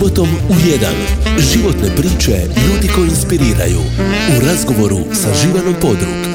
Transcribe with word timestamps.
Subotom 0.00 0.28
u 0.48 0.52
1. 0.52 0.86
Životne 1.52 1.96
priče 1.96 2.32
ljudi 2.32 2.88
koji 2.94 3.08
inspiriraju. 3.08 3.80
U 4.36 4.46
razgovoru 4.46 4.98
sa 5.12 5.28
Živanom 5.42 5.74
Podrug. 5.80 6.29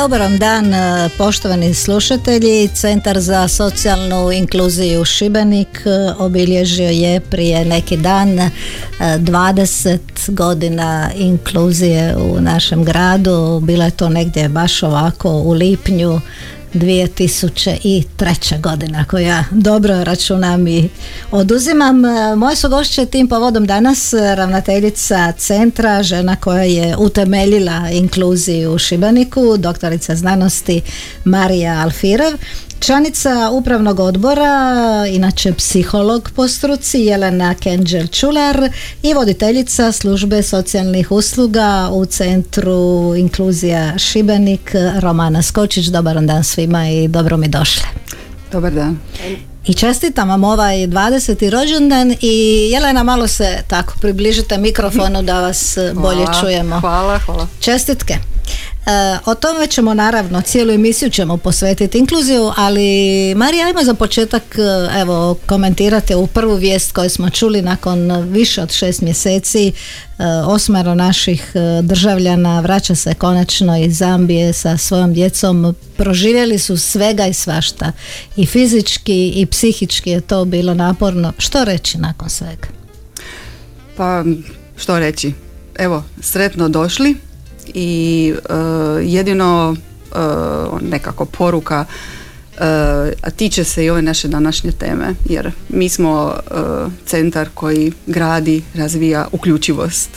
Dobar 0.00 0.38
dan 0.38 0.74
e, 0.74 1.08
poštovani 1.18 1.74
slušatelji. 1.74 2.68
Centar 2.68 3.20
za 3.20 3.48
socijalnu 3.48 4.32
inkluziju 4.32 5.04
Šibenik 5.04 5.82
e, 5.86 6.12
obilježio 6.18 6.88
je 6.88 7.20
prije 7.20 7.64
neki 7.64 7.96
dan 7.96 8.50
20 9.00 9.94
e, 9.94 9.98
godina 10.28 11.10
inkluzije 11.16 12.16
u 12.16 12.40
našem 12.40 12.84
gradu. 12.84 13.60
Bila 13.62 13.84
je 13.84 13.90
to 13.90 14.08
negdje 14.08 14.48
baš 14.48 14.82
ovako 14.82 15.30
u 15.30 15.52
lipnju 15.52 16.20
2003. 16.74 18.60
godina 18.60 19.04
koju 19.04 19.26
ja 19.26 19.44
dobro 19.50 20.04
računam 20.04 20.68
i 20.68 20.88
oduzimam. 21.30 22.02
Moje 22.36 22.56
su 22.56 22.68
gošće 22.68 23.06
tim 23.06 23.28
povodom 23.28 23.66
danas 23.66 24.14
ravnateljica 24.36 25.32
centra, 25.32 26.02
žena 26.02 26.36
koja 26.36 26.62
je 26.62 26.96
utemeljila 26.96 27.90
inkluziju 27.92 28.72
u 28.72 28.78
Šibeniku, 28.78 29.56
doktorica 29.56 30.16
znanosti 30.16 30.82
Marija 31.24 31.80
Alfirev 31.80 32.32
Članica 32.86 33.50
upravnog 33.52 34.00
odbora, 34.00 35.04
inače 35.08 35.52
psiholog 35.52 36.30
po 36.36 36.48
struci, 36.48 36.98
Jelena 36.98 37.54
Kenđel 37.54 38.06
Čular 38.06 38.70
i 39.02 39.14
voditeljica 39.14 39.92
službe 39.92 40.42
socijalnih 40.42 41.10
usluga 41.10 41.88
u 41.92 42.06
Centru 42.06 43.14
Inkluzija 43.16 43.98
Šibenik, 43.98 44.74
Romana 45.00 45.42
Skočić. 45.42 45.86
Dobar 45.86 46.20
dan 46.20 46.44
svima 46.44 46.88
i 46.88 47.08
dobro 47.08 47.36
mi 47.36 47.48
došle. 47.48 47.86
Dobar 48.52 48.72
dan. 48.72 48.98
I 49.66 49.74
čestitam 49.74 50.28
vam 50.28 50.44
ovaj 50.44 50.76
20. 50.76 51.50
rođendan 51.50 52.14
i 52.20 52.68
Jelena 52.72 53.02
malo 53.02 53.28
se 53.28 53.62
tako 53.68 53.94
približite 54.00 54.58
mikrofonu 54.58 55.22
da 55.22 55.40
vas 55.40 55.78
bolje 55.94 56.24
čujemo. 56.40 56.80
Hvala, 56.80 57.18
hvala. 57.18 57.46
Čestitke. 57.60 58.18
E, 58.86 59.18
o 59.26 59.34
tome 59.34 59.66
ćemo 59.66 59.94
naravno, 59.94 60.42
cijelu 60.42 60.72
emisiju 60.72 61.10
ćemo 61.10 61.36
posvetiti 61.36 61.98
inkluziju, 61.98 62.52
ali 62.56 63.34
Marija, 63.36 63.66
ajmo 63.66 63.84
za 63.84 63.94
početak 63.94 64.42
e, 64.58 65.00
evo, 65.00 65.36
komentirate 65.46 66.16
u 66.16 66.26
prvu 66.26 66.54
vijest 66.54 66.92
koju 66.92 67.10
smo 67.10 67.30
čuli 67.30 67.62
nakon 67.62 68.10
više 68.30 68.62
od 68.62 68.72
šest 68.72 69.00
mjeseci. 69.00 69.68
E, 69.68 69.72
osmero 70.46 70.94
naših 70.94 71.52
državljana 71.82 72.60
vraća 72.60 72.94
se 72.94 73.14
konačno 73.14 73.78
iz 73.78 73.96
Zambije 73.96 74.52
sa 74.52 74.76
svojom 74.76 75.14
djecom. 75.14 75.74
Proživjeli 75.96 76.58
su 76.58 76.76
svega 76.76 77.26
i 77.26 77.34
svašta. 77.34 77.92
I 78.36 78.46
fizički 78.46 79.28
i 79.28 79.46
psihički 79.46 80.10
je 80.10 80.20
to 80.20 80.44
bilo 80.44 80.74
naporno. 80.74 81.32
Što 81.38 81.64
reći 81.64 81.98
nakon 81.98 82.30
svega? 82.30 82.68
Pa 83.96 84.24
što 84.76 84.98
reći? 84.98 85.32
Evo 85.78 86.04
sretno 86.20 86.68
došli 86.68 87.16
i 87.74 88.32
e, 88.48 88.54
jedino 89.02 89.76
e, 89.76 90.16
nekako 90.90 91.24
poruka 91.24 91.84
e, 91.84 92.64
a 93.22 93.30
tiče 93.36 93.64
se 93.64 93.84
i 93.84 93.90
ove 93.90 94.02
naše 94.02 94.28
današnje 94.28 94.72
teme 94.72 95.14
jer 95.24 95.50
mi 95.68 95.88
smo 95.88 96.34
centar 97.06 97.48
koji 97.54 97.92
gradi, 98.06 98.62
razvija 98.74 99.26
uključivost. 99.32 100.10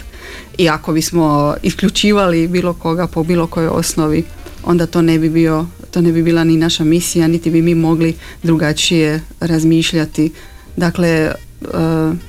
I 0.57 0.69
ako 0.69 0.93
bismo 0.93 1.55
isključivali 1.63 2.47
bilo 2.47 2.73
koga 2.73 3.07
po 3.07 3.23
bilo 3.23 3.47
kojoj 3.47 3.69
osnovi 3.69 4.23
onda 4.63 4.85
to 4.85 5.01
ne 5.01 5.19
bi 5.19 5.29
bio 5.29 5.65
to 5.91 6.01
ne 6.01 6.11
bi 6.11 6.23
bila 6.23 6.43
ni 6.43 6.57
naša 6.57 6.83
misija 6.83 7.27
niti 7.27 7.51
bi 7.51 7.61
mi 7.61 7.75
mogli 7.75 8.15
drugačije 8.43 9.21
razmišljati. 9.39 10.31
Dakle 10.75 11.31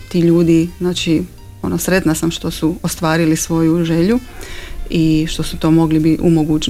ti 0.09 0.21
ljudi 0.21 0.69
znači 0.79 1.23
ono 1.63 1.79
sretna 1.79 2.15
sam 2.15 2.31
što 2.31 2.51
su 2.51 2.77
ostvarili 2.83 3.37
svoju 3.37 3.85
želju 3.85 4.19
i 4.91 5.27
što 5.29 5.43
su 5.43 5.57
to 5.57 5.71
mogli 5.71 6.01
bi 6.01 6.19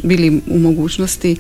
bili 0.03 0.41
u 0.51 0.59
mogućnosti. 0.59 1.37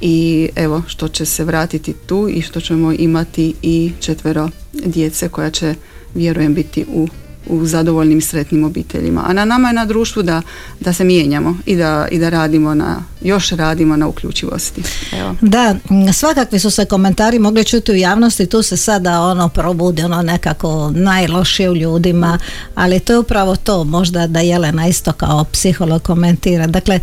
I 0.00 0.48
evo 0.56 0.82
što 0.86 1.08
će 1.08 1.24
se 1.24 1.44
vratiti 1.44 1.94
tu 2.06 2.28
i 2.28 2.42
što 2.42 2.60
ćemo 2.60 2.92
imati 2.92 3.54
i 3.62 3.92
četvero 4.00 4.48
djece 4.72 5.28
koja 5.28 5.50
će 5.50 5.74
vjerujem 6.14 6.54
biti 6.54 6.84
u 6.88 7.08
u 7.46 7.66
zadovoljnim 7.66 8.20
sretnim 8.20 8.64
obiteljima. 8.64 9.22
A 9.26 9.32
na 9.32 9.44
nama 9.44 9.68
je 9.68 9.74
na 9.74 9.84
društvu 9.84 10.22
da, 10.22 10.42
da 10.80 10.92
se 10.92 11.04
mijenjamo 11.04 11.56
i 11.66 11.76
da, 11.76 12.08
i 12.10 12.18
da 12.18 12.28
radimo 12.28 12.74
na, 12.74 13.02
još 13.22 13.50
radimo 13.50 13.96
na 13.96 14.08
uključivosti. 14.08 14.82
Evo. 15.12 15.36
Da, 15.40 15.76
svakakvi 16.12 16.58
su 16.58 16.70
se 16.70 16.84
komentari 16.84 17.38
mogli 17.38 17.64
čuti 17.64 17.92
u 17.92 17.96
javnosti, 17.96 18.46
tu 18.46 18.62
se 18.62 18.76
sada 18.76 19.20
ono 19.20 19.48
probudi 19.48 20.02
ono 20.02 20.22
nekako 20.22 20.92
najlošije 20.94 21.70
u 21.70 21.76
ljudima, 21.76 22.38
ali 22.74 23.00
to 23.00 23.12
je 23.12 23.18
upravo 23.18 23.56
to, 23.56 23.84
možda 23.84 24.26
da 24.26 24.40
Jelena 24.40 24.88
isto 24.88 25.12
kao 25.12 25.44
psiholog 25.44 26.02
komentira. 26.02 26.66
Dakle, 26.66 27.00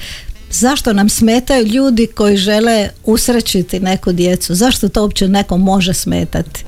zašto 0.52 0.94
nam 0.94 1.10
smetaju 1.10 1.66
ljudi 1.66 2.08
koji 2.08 2.38
žele 2.38 2.90
usrećiti 3.06 3.80
neku 3.80 4.12
djecu? 4.12 4.56
Zašto 4.56 4.90
to 4.90 5.02
uopće 5.02 5.28
neko 5.28 5.58
može 5.58 5.94
smetati? 5.94 6.64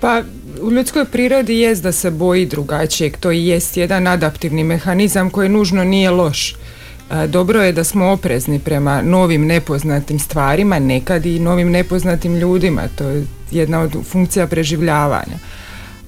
Pa 0.00 0.22
u 0.62 0.72
ljudskoj 0.72 1.04
prirodi 1.04 1.58
jest 1.58 1.82
da 1.82 1.92
se 1.92 2.10
boji 2.10 2.46
drugačijeg, 2.46 3.16
to 3.16 3.32
i 3.32 3.46
jest 3.46 3.76
jedan 3.76 4.06
adaptivni 4.06 4.64
mehanizam 4.64 5.30
koji 5.30 5.48
nužno 5.48 5.84
nije 5.84 6.10
loš. 6.10 6.52
E, 6.52 7.26
dobro 7.26 7.62
je 7.62 7.72
da 7.72 7.84
smo 7.84 8.10
oprezni 8.10 8.58
prema 8.58 9.02
novim 9.02 9.46
nepoznatim 9.46 10.18
stvarima, 10.18 10.78
nekad 10.78 11.26
i 11.26 11.40
novim 11.40 11.70
nepoznatim 11.70 12.36
ljudima, 12.36 12.82
to 12.98 13.08
je 13.08 13.24
jedna 13.50 13.80
od 13.80 13.96
funkcija 14.04 14.46
preživljavanja. 14.46 15.38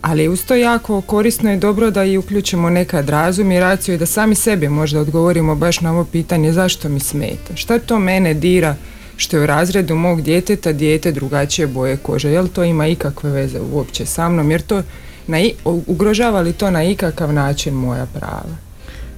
Ali 0.03 0.29
uz 0.29 0.45
to 0.45 0.55
jako 0.55 1.01
korisno 1.01 1.51
je 1.51 1.57
dobro 1.57 1.91
da 1.91 2.05
i 2.05 2.19
uključimo 2.19 2.71
nekad 2.71 3.09
razum 3.09 3.53
i 3.53 3.61
raciju 3.61 3.95
i 3.95 3.99
da 3.99 4.07
sami 4.07 4.35
sebi 4.35 4.69
možda 4.69 5.01
odgovorimo 5.01 5.55
baš 5.55 5.81
na 5.81 5.93
ovo 5.93 6.05
pitanje 6.05 6.53
zašto 6.53 6.89
mi 6.89 7.01
smeta, 7.01 7.57
šta 7.57 7.79
to 7.79 7.99
mene 7.99 8.35
dira 8.35 8.77
što 9.17 9.37
je 9.37 9.43
u 9.43 9.47
razredu 9.47 9.95
mog 9.95 10.23
djeteta 10.23 10.73
dijete 10.73 11.13
drugačije 11.13 11.67
boje 11.67 11.97
kože. 11.97 12.31
Jel 12.31 12.49
to 12.49 12.65
ima 12.65 12.87
ikakve 12.87 13.31
veze 13.31 13.61
uopće 13.61 14.07
sa 14.07 14.29
mnom? 14.29 14.51
Jer 14.51 14.63
to 14.63 14.83
na, 15.27 15.39
ugrožava 15.65 16.41
li 16.41 16.53
to 16.53 16.71
na 16.71 16.85
ikakav 16.85 17.33
način 17.33 17.75
moja 17.75 18.07
prava? 18.07 18.57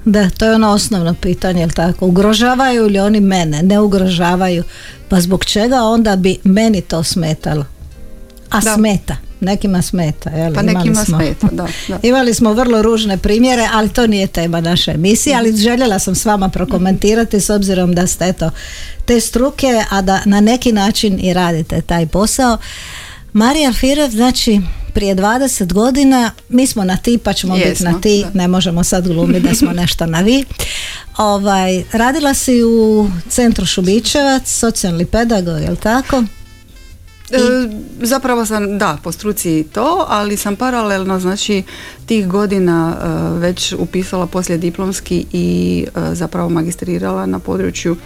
Da, 0.05 0.31
to 0.31 0.47
je 0.47 0.55
ono 0.55 0.69
osnovno 0.69 1.15
pitanje, 1.15 1.61
jel 1.61 1.71
tako? 1.71 2.07
Ugrožavaju 2.07 2.87
li 2.87 2.99
oni 2.99 3.21
mene? 3.21 3.62
Ne 3.62 3.81
ugrožavaju. 3.81 4.62
Pa 5.09 5.21
zbog 5.21 5.45
čega 5.45 5.83
onda 5.83 6.17
bi 6.17 6.39
meni 6.45 6.81
to 6.81 7.03
smetalo? 7.03 7.65
A 8.51 8.61
smeta 8.61 9.17
nekima 9.41 9.83
smeta. 9.83 10.31
Jel? 10.31 10.55
Pa 10.55 10.62
nekima 10.62 11.05
smo, 11.05 11.19
smeta, 11.19 11.49
da, 11.59 11.67
Imali 12.03 12.34
smo 12.34 12.53
vrlo 12.53 12.83
ružne 12.83 13.19
primjere, 13.19 13.69
ali 13.73 13.89
to 13.89 14.07
nije 14.07 14.27
tema 14.27 14.61
naše 14.61 14.91
emisije, 14.91 15.37
ali 15.37 15.57
željela 15.57 15.99
sam 15.99 16.15
s 16.15 16.25
vama 16.25 16.49
prokomentirati 16.49 17.41
s 17.41 17.51
obzirom 17.51 17.95
da 17.95 18.07
ste 18.07 18.29
eto 18.29 18.51
te 19.05 19.21
struke, 19.21 19.84
a 19.91 20.03
da 20.03 20.21
na 20.25 20.41
neki 20.41 20.73
način 20.73 21.19
i 21.21 21.33
radite 21.33 21.81
taj 21.81 22.07
posao. 22.07 22.59
Marija 23.33 23.73
Firev, 23.73 24.11
znači 24.11 24.61
prije 24.95 25.17
20 25.17 25.73
godina 25.73 26.31
mi 26.49 26.67
smo 26.67 26.84
na 26.84 26.97
ti 26.97 27.19
pa 27.19 27.33
ćemo 27.33 27.57
biti 27.57 27.84
na 27.84 28.01
ti, 28.01 28.25
ne 28.34 28.49
možemo 28.49 28.84
sad 28.84 29.09
glumiti 29.09 29.41
da 29.49 29.55
smo 29.55 29.73
nešto 29.83 30.07
na 30.07 30.21
vi. 30.21 30.45
Ovaj, 31.17 31.84
radila 31.93 32.34
si 32.34 32.63
u 32.65 33.11
centru 33.28 33.67
Šubićevac, 33.67 34.51
socijalni 34.51 35.07
pedagog, 35.07 35.61
jel 35.63 35.77
tako? 35.77 36.25
E, 37.31 37.39
zapravo 38.03 38.47
sam, 38.47 38.78
da, 38.78 38.99
po 39.03 39.13
struci 39.13 39.65
to, 39.73 40.07
ali 40.09 40.37
sam 40.37 40.57
paralelno, 40.57 41.21
znači, 41.21 41.63
tih 42.07 42.28
godina 42.28 42.97
e, 42.97 43.39
već 43.39 43.75
upisala 43.78 44.27
poslije 44.27 44.59
diplomski 44.59 45.27
i 45.33 45.87
e, 45.87 46.15
zapravo 46.15 46.49
magistrirala 46.49 47.27
na 47.27 47.39
području 47.39 47.97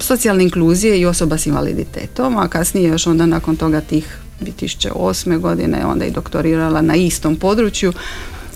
socijalne 0.00 0.44
inkluzije 0.44 1.00
i 1.00 1.06
osoba 1.06 1.38
s 1.38 1.46
invaliditetom, 1.46 2.36
a 2.36 2.48
kasnije 2.48 2.88
još 2.88 3.06
onda 3.06 3.26
nakon 3.26 3.56
toga 3.56 3.80
tih 3.80 4.18
2008. 4.40 5.38
godine 5.38 5.86
onda 5.86 6.04
i 6.04 6.10
doktorirala 6.10 6.80
na 6.82 6.94
istom 6.94 7.36
području 7.36 7.92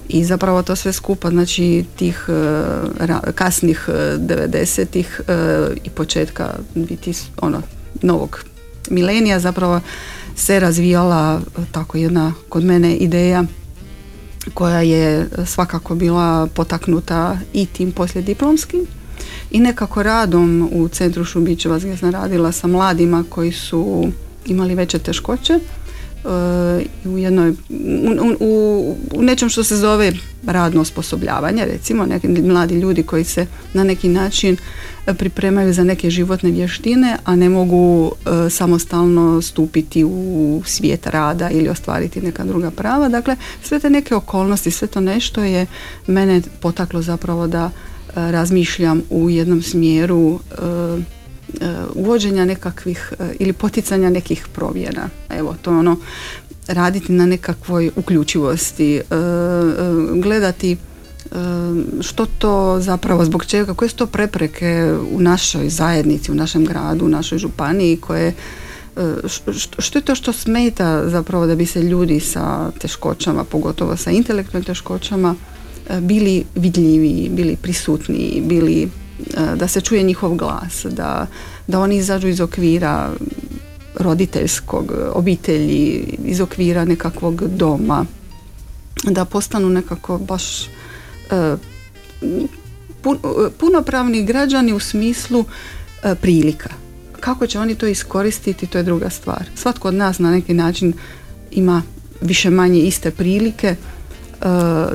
i 0.09 0.25
zapravo 0.25 0.63
to 0.63 0.77
sve 0.77 0.93
skupa 0.93 1.31
znači 1.31 1.85
tih 1.97 2.29
kasnih 3.35 3.89
90-ih 3.89 5.21
i 5.85 5.91
početka 5.91 6.55
biti 6.75 7.13
ono 7.41 7.63
novog 8.03 8.45
milenija 8.91 9.41
zapravo 9.41 9.81
se 10.37 10.61
razvijala 10.61 11.41
tako 11.73 11.99
jedna 11.99 12.33
kod 12.49 12.65
mene 12.65 12.97
ideja 12.97 13.45
koja 14.55 14.81
je 14.81 15.29
svakako 15.47 15.95
bila 15.95 16.47
potaknuta 16.55 17.39
i 17.53 17.67
tim 17.67 17.93
poslijediplomskim 17.93 18.87
i 19.51 19.61
nekako 19.61 20.03
radom 20.03 20.69
u 20.73 20.89
centru 20.89 21.25
Šubićeva 21.25 21.79
gdje 21.79 21.97
sam 21.97 22.11
radila 22.11 22.53
sa 22.53 22.67
mladima 22.67 23.25
koji 23.29 23.53
su 23.53 24.11
imali 24.47 24.75
veće 24.75 24.99
teškoće 24.99 25.59
u 27.05 27.19
jednoj 27.19 27.51
u, 27.51 27.55
u, 28.41 28.97
u 29.15 29.23
nečem 29.23 29.49
što 29.49 29.65
se 29.65 29.77
zove 29.77 30.13
radno 30.47 30.81
osposobljavanje 30.81 31.65
recimo 31.65 32.07
neki 32.07 32.29
mladi 32.29 32.75
ljudi 32.75 33.03
koji 33.03 33.25
se 33.25 33.47
na 33.75 33.85
neki 33.85 34.09
način 34.09 34.57
e, 35.07 35.15
pripremaju 35.15 35.73
za 35.73 35.85
neke 35.85 36.11
životne 36.11 36.51
vještine 36.51 37.17
a 37.25 37.37
ne 37.37 37.49
mogu 37.49 38.13
e, 38.47 38.51
samostalno 38.51 39.43
stupiti 39.43 40.05
u 40.05 40.63
svijet 40.67 41.07
rada 41.07 41.51
ili 41.51 41.69
ostvariti 41.69 42.21
neka 42.21 42.45
druga 42.45 42.71
prava. 42.71 43.09
Dakle 43.09 43.37
sve 43.63 43.81
te 43.81 43.91
neke 43.91 44.15
okolnosti 44.15 44.71
sve 44.71 44.89
to 44.89 45.01
nešto 45.01 45.43
je 45.43 45.67
mene 46.07 46.43
potaklo 46.61 47.03
zapravo 47.03 47.47
da 47.47 47.71
e, 47.71 47.71
razmišljam 48.15 49.03
u 49.11 49.31
jednom 49.31 49.63
smjeru 49.63 50.41
E, 50.53 51.20
uvođenja 51.95 52.45
nekakvih 52.45 53.13
e, 53.19 53.35
ili 53.39 53.53
poticanja 53.53 54.11
nekih 54.11 54.47
promjena. 54.55 55.09
Evo, 55.31 55.57
to 55.63 55.71
ono 55.71 55.97
raditi 56.69 57.13
na 57.13 57.27
nekakvoj 57.27 57.91
uključivosti, 57.97 58.97
e, 58.97 59.03
gledati 60.15 60.77
što 62.01 62.27
to 62.27 62.81
zapravo, 62.81 63.25
zbog 63.25 63.45
čega, 63.45 63.75
koje 63.75 63.89
su 63.89 63.97
to 63.97 64.07
prepreke 64.07 64.95
u 65.13 65.21
našoj 65.21 65.69
zajednici, 65.69 66.33
u 66.33 66.35
našem 66.35 66.65
gradu, 66.65 67.05
u 67.05 67.09
našoj 67.09 67.39
županiji 67.39 67.97
koje 67.97 68.35
što 69.79 69.99
je 69.99 70.05
to 70.05 70.15
što 70.15 70.33
smeta 70.33 71.09
zapravo 71.09 71.47
da 71.47 71.55
bi 71.55 71.67
se 71.67 71.83
ljudi 71.83 72.21
sa 72.21 72.71
teškoćama, 72.71 73.45
pogotovo 73.45 73.97
sa 73.97 74.11
intelektualnim 74.11 74.65
teškoćama, 74.65 75.35
bili 76.01 76.45
vidljiviji, 76.55 77.29
bili 77.33 77.57
prisutniji, 77.57 78.43
bili 78.47 78.89
E, 79.10 79.10
da 79.57 79.69
se 79.69 79.81
čuje 79.81 80.03
njihov 80.03 80.35
glas, 80.35 80.87
da, 80.91 81.27
da 81.67 81.81
oni 81.81 81.97
izađu 81.97 82.29
iz 82.29 82.41
okvira 82.41 83.11
roditeljskog 83.99 84.93
obitelji, 85.13 86.17
iz 86.25 86.41
okvira 86.41 86.85
nekakvog 86.85 87.49
doma, 87.49 88.05
da 89.05 89.25
postanu 89.25 89.69
nekako 89.69 90.19
baš 90.19 90.67
e, 90.67 91.57
punopravni 93.59 94.25
građani 94.25 94.73
u 94.73 94.79
smislu 94.79 95.45
e, 96.03 96.15
prilika. 96.15 96.71
Kako 97.21 97.47
će 97.47 97.59
oni 97.59 97.75
to 97.75 97.87
iskoristiti, 97.87 98.67
to 98.67 98.79
je 98.79 98.85
druga 98.85 99.11
stvar. 99.11 99.45
Svatko 99.55 99.89
od 99.89 99.95
nas 99.95 100.19
na 100.19 100.31
neki 100.31 100.55
način 100.55 100.93
ima 101.51 101.83
više 102.21 102.51
manje 102.51 102.81
iste 102.81 103.11
prilike, 103.11 103.77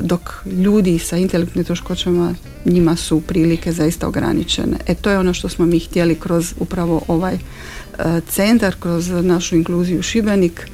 dok 0.02 0.46
ljudi 0.46 1.00
sa 1.00 1.18
intelektualnim 1.18 1.66
teškoćama 1.66 2.36
njima 2.66 2.96
su 2.96 3.22
prilike 3.22 3.72
zaista 3.72 4.08
ograničene. 4.08 4.78
E 4.88 4.96
to 4.96 5.10
je 5.10 5.20
ono 5.20 5.34
što 5.34 5.50
smo 5.50 5.66
mi 5.66 5.80
htjeli 5.80 6.16
kroz 6.16 6.54
upravo 6.60 7.02
ovaj 7.08 7.34
eh, 7.34 8.22
centar, 8.30 8.76
kroz 8.80 9.10
našu 9.10 9.56
inkluziju 9.56 10.02
Šibenik 10.02 10.70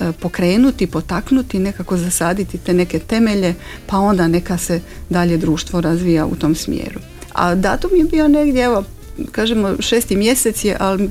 eh, 0.00 0.12
pokrenuti, 0.20 0.86
potaknuti, 0.86 1.58
nekako 1.58 1.96
zasaditi 1.96 2.58
te 2.58 2.74
neke 2.74 2.98
temelje, 2.98 3.54
pa 3.86 3.98
onda 3.98 4.28
neka 4.28 4.58
se 4.58 4.80
dalje 5.10 5.36
društvo 5.36 5.80
razvija 5.80 6.26
u 6.26 6.36
tom 6.36 6.54
smjeru. 6.54 7.00
A 7.32 7.54
datum 7.54 7.90
je 7.96 8.04
bio 8.04 8.28
negdje, 8.28 8.64
evo, 8.64 8.84
kažemo 9.32 9.74
šesti 9.80 10.16
mjesec 10.16 10.64
je, 10.64 10.76
ali 10.80 11.10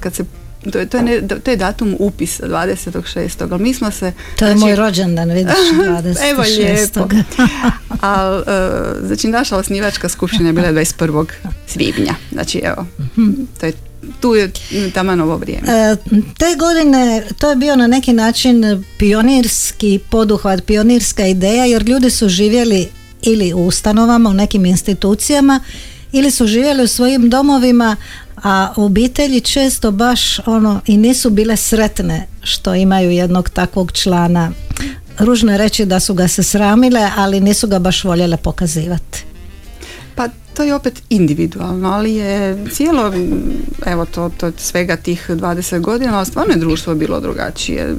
kad 0.00 0.14
se 0.14 0.24
to 0.72 0.78
je, 0.78 0.86
to, 0.86 0.98
je 0.98 1.28
to 1.28 1.50
je 1.50 1.56
datum 1.56 1.96
upisa 1.98 2.46
26. 2.48 3.52
Ali 3.52 3.62
mi 3.62 3.74
smo 3.74 3.90
se... 3.90 4.12
To 4.38 4.44
je 4.44 4.50
znači, 4.50 4.60
moj 4.60 4.76
rođendan, 4.76 5.30
vidiš, 5.30 5.54
26. 5.72 6.16
Evo 6.30 6.42
lijepo. 6.42 7.08
Ali, 8.00 8.38
uh, 8.38 9.06
znači, 9.06 9.28
naša 9.28 9.56
osnivačka 9.56 10.08
skupština 10.08 10.48
je 10.48 10.52
bila 10.52 10.68
21. 10.68 11.26
svibnja. 11.66 12.14
Znači, 12.32 12.60
evo, 12.64 12.86
mhm. 13.16 13.30
to 13.60 13.66
je 13.66 13.72
tu 14.20 14.34
je 14.34 14.50
tamo 14.94 15.14
novo 15.16 15.36
vrijeme. 15.36 15.68
E, 15.68 15.96
te 16.38 16.56
godine 16.58 17.22
to 17.38 17.50
je 17.50 17.56
bio 17.56 17.76
na 17.76 17.86
neki 17.86 18.12
način 18.12 18.84
pionirski 18.98 20.00
poduhvat, 20.10 20.64
pionirska 20.64 21.26
ideja 21.26 21.64
jer 21.64 21.82
ljudi 21.82 22.10
su 22.10 22.28
živjeli 22.28 22.88
ili 23.22 23.54
u 23.54 23.66
ustanovama, 23.66 24.30
u 24.30 24.34
nekim 24.34 24.66
institucijama 24.66 25.60
ili 26.12 26.30
su 26.30 26.46
živjeli 26.46 26.84
u 26.84 26.88
svojim 26.88 27.30
domovima, 27.30 27.96
a 28.44 28.72
obitelji 28.76 29.40
često 29.40 29.90
baš 29.90 30.38
ono 30.46 30.80
i 30.86 30.96
nisu 30.96 31.30
bile 31.30 31.56
sretne 31.56 32.26
što 32.42 32.74
imaju 32.74 33.10
jednog 33.10 33.50
takvog 33.50 33.92
člana. 33.92 34.52
Ružno 35.18 35.52
je 35.52 35.58
reći 35.58 35.84
da 35.84 36.00
su 36.00 36.14
ga 36.14 36.28
se 36.28 36.42
sramile, 36.42 37.10
ali 37.16 37.40
nisu 37.40 37.68
ga 37.68 37.78
baš 37.78 38.04
voljele 38.04 38.36
pokazivati. 38.36 39.24
Pa 40.14 40.28
to 40.54 40.62
je 40.62 40.74
opet 40.74 41.02
individualno, 41.10 41.88
ali 41.88 42.14
je 42.14 42.66
cijelo, 42.72 43.12
evo 43.86 44.04
to, 44.04 44.30
to 44.36 44.52
svega 44.56 44.96
tih 44.96 45.30
20 45.30 45.80
godina, 45.80 46.16
ali 46.16 46.26
stvarno 46.26 46.52
je 46.52 46.58
društvo 46.58 46.94
bilo 46.94 47.20
drugačije 47.20 47.96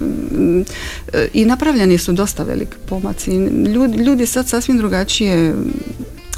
i 1.34 1.46
napravljeni 1.46 1.98
su 1.98 2.12
dosta 2.12 2.44
veliki 2.44 2.76
pomaci. 2.90 3.32
Ljudi, 3.76 3.98
ljudi 3.98 4.26
sad 4.26 4.48
sasvim 4.48 4.78
drugačije 4.78 5.56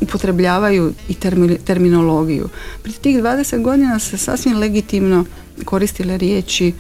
upotrebljavaju 0.02 0.94
i 1.10 1.14
terminologiju. 1.66 2.50
Pri 2.84 2.92
tih 2.92 3.18
20 3.18 3.62
godina 3.62 4.00
se 4.00 4.18
sasvim 4.18 4.58
legitimno 4.58 5.26
koristile 5.66 6.18
riječi 6.18 6.74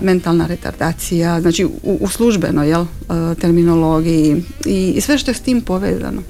mentalna 0.00 0.46
retardacija, 0.46 1.40
znači 1.40 1.64
u, 1.64 1.98
u 2.00 2.08
službenoj 2.08 2.68
jel, 2.68 2.82
e, 2.82 2.86
terminologiji 3.34 4.44
i, 4.66 5.00
sve 5.00 5.18
što 5.18 5.30
je 5.30 5.34
s 5.34 5.40
tim 5.40 5.60
povezano. 5.60 6.22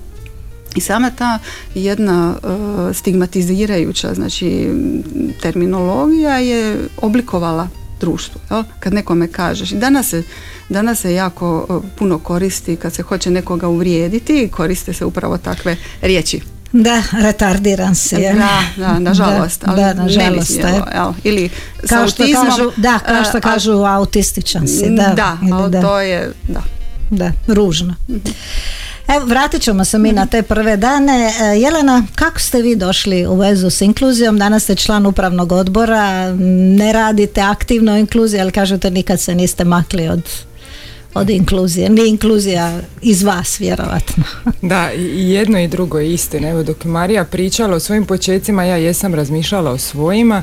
I 0.74 0.80
sama 0.80 1.10
ta 1.10 1.38
jedna 1.74 2.34
e, 2.34 2.94
stigmatizirajuća 2.94 4.14
znači 4.14 4.68
terminologija 5.42 6.38
je 6.38 6.76
oblikovala 6.96 7.68
društvo. 8.02 8.40
Jel? 8.50 8.64
Kad 8.80 8.94
nekome 8.94 9.28
kažeš. 9.28 9.72
I 9.72 9.76
danas 9.76 10.08
se, 10.08 10.22
danas 10.68 11.00
se 11.00 11.14
jako 11.14 11.80
puno 11.98 12.18
koristi 12.18 12.76
kad 12.76 12.94
se 12.94 13.02
hoće 13.02 13.30
nekoga 13.30 13.68
uvrijediti 13.68 14.48
koriste 14.48 14.92
se 14.92 15.04
upravo 15.04 15.38
takve 15.38 15.76
riječi. 16.02 16.40
Da, 16.72 17.02
retardiran 17.12 17.94
si. 17.94 18.16
Da, 18.16 18.62
da, 18.86 18.98
nažalost. 18.98 19.64
ali 19.66 19.76
da, 19.76 19.94
nažalost. 19.94 20.58
jel? 20.94 21.12
Ili 21.24 21.50
kao 21.88 22.08
što 22.08 22.22
kažu, 22.22 22.70
da, 22.76 22.98
kao 22.98 23.24
što 23.24 23.40
kažu 23.40 23.72
autističan 23.72 24.68
si. 24.68 24.90
Da, 24.90 25.12
da, 25.16 25.38
ali 25.52 25.80
to 25.80 26.00
je, 26.00 26.32
da. 26.48 26.62
Da, 27.10 27.32
ružno. 27.46 27.94
Mhm. 28.08 28.18
Evo, 29.08 29.26
vratit 29.26 29.62
ćemo 29.62 29.84
se 29.84 29.98
mi 29.98 30.12
na 30.12 30.26
te 30.26 30.42
prve 30.42 30.76
dane. 30.76 31.32
E, 31.40 31.44
Jelena, 31.60 32.02
kako 32.14 32.40
ste 32.40 32.62
vi 32.62 32.76
došli 32.76 33.26
u 33.26 33.34
vezu 33.34 33.70
s 33.70 33.80
inkluzijom? 33.80 34.38
Danas 34.38 34.62
ste 34.62 34.74
član 34.74 35.06
upravnog 35.06 35.52
odbora, 35.52 36.34
ne 36.76 36.92
radite 36.92 37.40
aktivno 37.40 37.98
inkluziju, 37.98 38.40
ali 38.40 38.52
kažete 38.52 38.90
nikad 38.90 39.20
se 39.20 39.34
niste 39.34 39.64
makli 39.64 40.08
od 40.08 40.22
od 41.14 41.30
inkluzije, 41.30 41.90
ni 41.90 42.08
inkluzija 42.08 42.80
iz 43.02 43.22
vas 43.22 43.60
vjerovatno. 43.60 44.24
Da, 44.62 44.92
i 44.92 45.30
jedno 45.30 45.60
i 45.60 45.68
drugo 45.68 45.98
je 45.98 46.12
istina. 46.12 46.48
Evo 46.48 46.62
dok 46.62 46.84
je 46.84 46.90
Marija 46.90 47.24
pričala 47.24 47.76
o 47.76 47.80
svojim 47.80 48.06
počecima, 48.06 48.64
ja 48.64 48.76
jesam 48.76 49.14
razmišljala 49.14 49.70
o 49.70 49.78
svojima. 49.78 50.42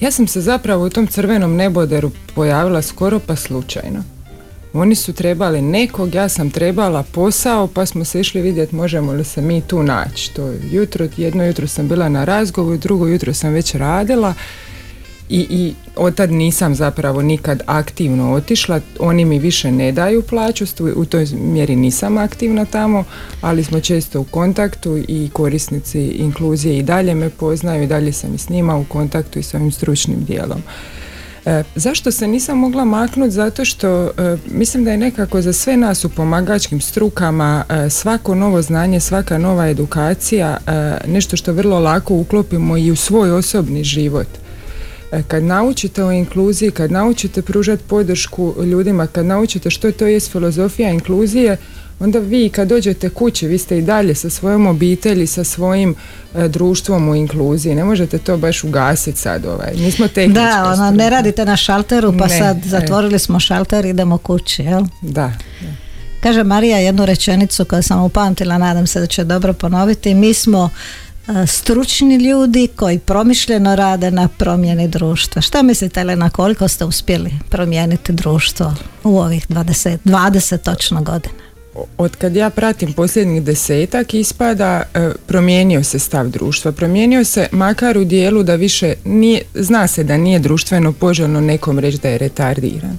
Ja 0.00 0.10
sam 0.10 0.26
se 0.26 0.40
zapravo 0.40 0.84
u 0.84 0.90
tom 0.90 1.06
crvenom 1.06 1.56
neboderu 1.56 2.10
pojavila 2.34 2.82
skoro 2.82 3.18
pa 3.18 3.36
slučajno. 3.36 4.04
Oni 4.72 4.94
su 4.94 5.12
trebali 5.12 5.62
nekog, 5.62 6.14
ja 6.14 6.28
sam 6.28 6.50
trebala 6.50 7.02
posao, 7.02 7.66
pa 7.66 7.86
smo 7.86 8.04
se 8.04 8.20
išli 8.20 8.40
vidjeti 8.40 8.74
možemo 8.74 9.12
li 9.12 9.24
se 9.24 9.42
mi 9.42 9.60
tu 9.60 9.82
naći. 9.82 10.34
To 10.34 10.52
jutro, 10.70 11.08
jedno 11.16 11.44
jutro 11.44 11.66
sam 11.66 11.88
bila 11.88 12.08
na 12.08 12.24
razgovoru, 12.24 12.76
drugo 12.76 13.06
jutro 13.06 13.34
sam 13.34 13.52
već 13.52 13.74
radila 13.74 14.34
i, 15.30 15.46
i 15.50 15.74
od 15.96 16.14
tad 16.14 16.30
nisam 16.30 16.74
zapravo 16.74 17.22
nikad 17.22 17.62
aktivno 17.66 18.32
otišla. 18.32 18.80
Oni 18.98 19.24
mi 19.24 19.38
više 19.38 19.72
ne 19.72 19.92
daju 19.92 20.22
plaću, 20.22 20.64
u 20.96 21.04
toj 21.04 21.26
mjeri 21.32 21.76
nisam 21.76 22.18
aktivna 22.18 22.64
tamo, 22.64 23.04
ali 23.40 23.64
smo 23.64 23.80
često 23.80 24.20
u 24.20 24.24
kontaktu 24.24 24.98
i 25.08 25.30
korisnici 25.32 26.00
inkluzije 26.00 26.78
i 26.78 26.82
dalje 26.82 27.14
me 27.14 27.30
poznaju 27.30 27.82
i 27.82 27.86
dalje 27.86 28.12
sam 28.12 28.34
i 28.34 28.38
s 28.38 28.48
njima 28.48 28.76
u 28.76 28.84
kontaktu 28.84 29.38
i 29.38 29.42
s 29.42 29.54
ovim 29.54 29.72
stručnim 29.72 30.24
dijelom. 30.24 30.62
E, 31.46 31.62
zašto 31.74 32.12
se 32.12 32.26
nisam 32.26 32.58
mogla 32.58 32.84
maknuti? 32.84 33.30
Zato 33.30 33.64
što 33.64 34.04
e, 34.04 34.10
mislim 34.50 34.84
da 34.84 34.90
je 34.90 34.96
nekako 34.96 35.42
za 35.42 35.52
sve 35.52 35.76
nas 35.76 36.04
u 36.04 36.08
pomagačkim 36.08 36.80
strukama 36.80 37.64
e, 37.68 37.90
svako 37.90 38.34
novo 38.34 38.62
znanje, 38.62 39.00
svaka 39.00 39.38
nova 39.38 39.68
edukacija 39.68 40.58
nešto 41.06 41.36
što 41.36 41.52
vrlo 41.52 41.78
lako 41.78 42.14
uklopimo 42.14 42.76
i 42.76 42.90
u 42.90 42.96
svoj 42.96 43.30
osobni 43.30 43.84
život. 43.84 44.26
Kad 45.28 45.42
naučite 45.42 46.04
o 46.04 46.12
inkluziji, 46.12 46.70
kad 46.70 46.92
naučite 46.92 47.42
pružati 47.42 47.82
podršku 47.88 48.54
ljudima, 48.64 49.06
kad 49.06 49.26
naučite 49.26 49.70
što 49.70 49.92
to 49.92 50.06
je 50.06 50.20
filozofija 50.20 50.90
inkluzije, 50.90 51.56
onda 52.00 52.18
vi 52.18 52.48
kad 52.48 52.68
dođete 52.68 53.08
kući, 53.08 53.46
vi 53.46 53.58
ste 53.58 53.78
i 53.78 53.82
dalje 53.82 54.14
sa 54.14 54.30
svojom 54.30 54.66
obitelji, 54.66 55.26
sa 55.26 55.44
svojim 55.44 55.94
e, 56.34 56.48
društvom 56.48 57.08
u 57.08 57.14
inkluziji. 57.14 57.74
Ne 57.74 57.84
možete 57.84 58.18
to 58.18 58.36
baš 58.36 58.64
ugasiti 58.64 59.18
sad. 59.18 59.46
Ovaj. 59.46 59.72
Nismo 59.76 60.08
tehnička 60.08 60.42
Da, 60.42 60.72
ono, 60.72 60.90
ne 60.90 61.10
radite 61.10 61.44
na 61.44 61.56
šalteru 61.56 62.14
pa 62.18 62.28
sad 62.28 62.56
e. 62.56 62.68
zatvorili 62.68 63.18
smo 63.18 63.40
šalter 63.40 63.84
i 63.84 63.88
idemo 63.88 64.18
kući, 64.18 64.62
jel? 64.62 64.84
Da. 65.02 65.32
Kaže 66.22 66.44
Marija 66.44 66.78
jednu 66.78 67.06
rečenicu 67.06 67.64
koju 67.64 67.82
sam 67.82 68.04
upamtila, 68.04 68.58
nadam 68.58 68.86
se 68.86 69.00
da 69.00 69.06
će 69.06 69.24
dobro 69.24 69.52
ponoviti. 69.52 70.14
Mi 70.14 70.34
smo 70.34 70.70
stručni 71.46 72.16
ljudi 72.16 72.68
koji 72.76 72.98
promišljeno 72.98 73.76
rade 73.76 74.10
na 74.10 74.28
promjeni 74.28 74.88
društva. 74.88 75.42
Šta 75.42 75.62
mislite 75.62 76.00
Elena, 76.00 76.30
koliko 76.30 76.68
ste 76.68 76.84
uspjeli 76.84 77.30
promijeniti 77.50 78.12
društvo 78.12 78.74
u 79.04 79.18
ovih 79.18 79.50
20, 79.50 79.98
20 80.04 80.58
točno 80.58 81.02
godina? 81.02 81.34
Od 81.98 82.16
kad 82.16 82.36
ja 82.36 82.50
pratim 82.50 82.92
posljednjih 82.92 83.42
desetak 83.42 84.14
ispada 84.14 84.82
e, 84.94 85.10
promijenio 85.26 85.82
se 85.82 85.98
stav 85.98 86.28
društva. 86.28 86.72
Promijenio 86.72 87.24
se 87.24 87.48
makar 87.52 87.98
u 87.98 88.04
dijelu 88.04 88.42
da 88.42 88.54
više 88.54 88.94
nije, 89.04 89.42
zna 89.54 89.86
se 89.86 90.04
da 90.04 90.16
nije 90.16 90.38
društveno 90.38 90.92
poželjno 90.92 91.40
nekom 91.40 91.78
reći 91.78 91.98
da 91.98 92.08
je 92.08 92.18
retardiran. 92.18 92.98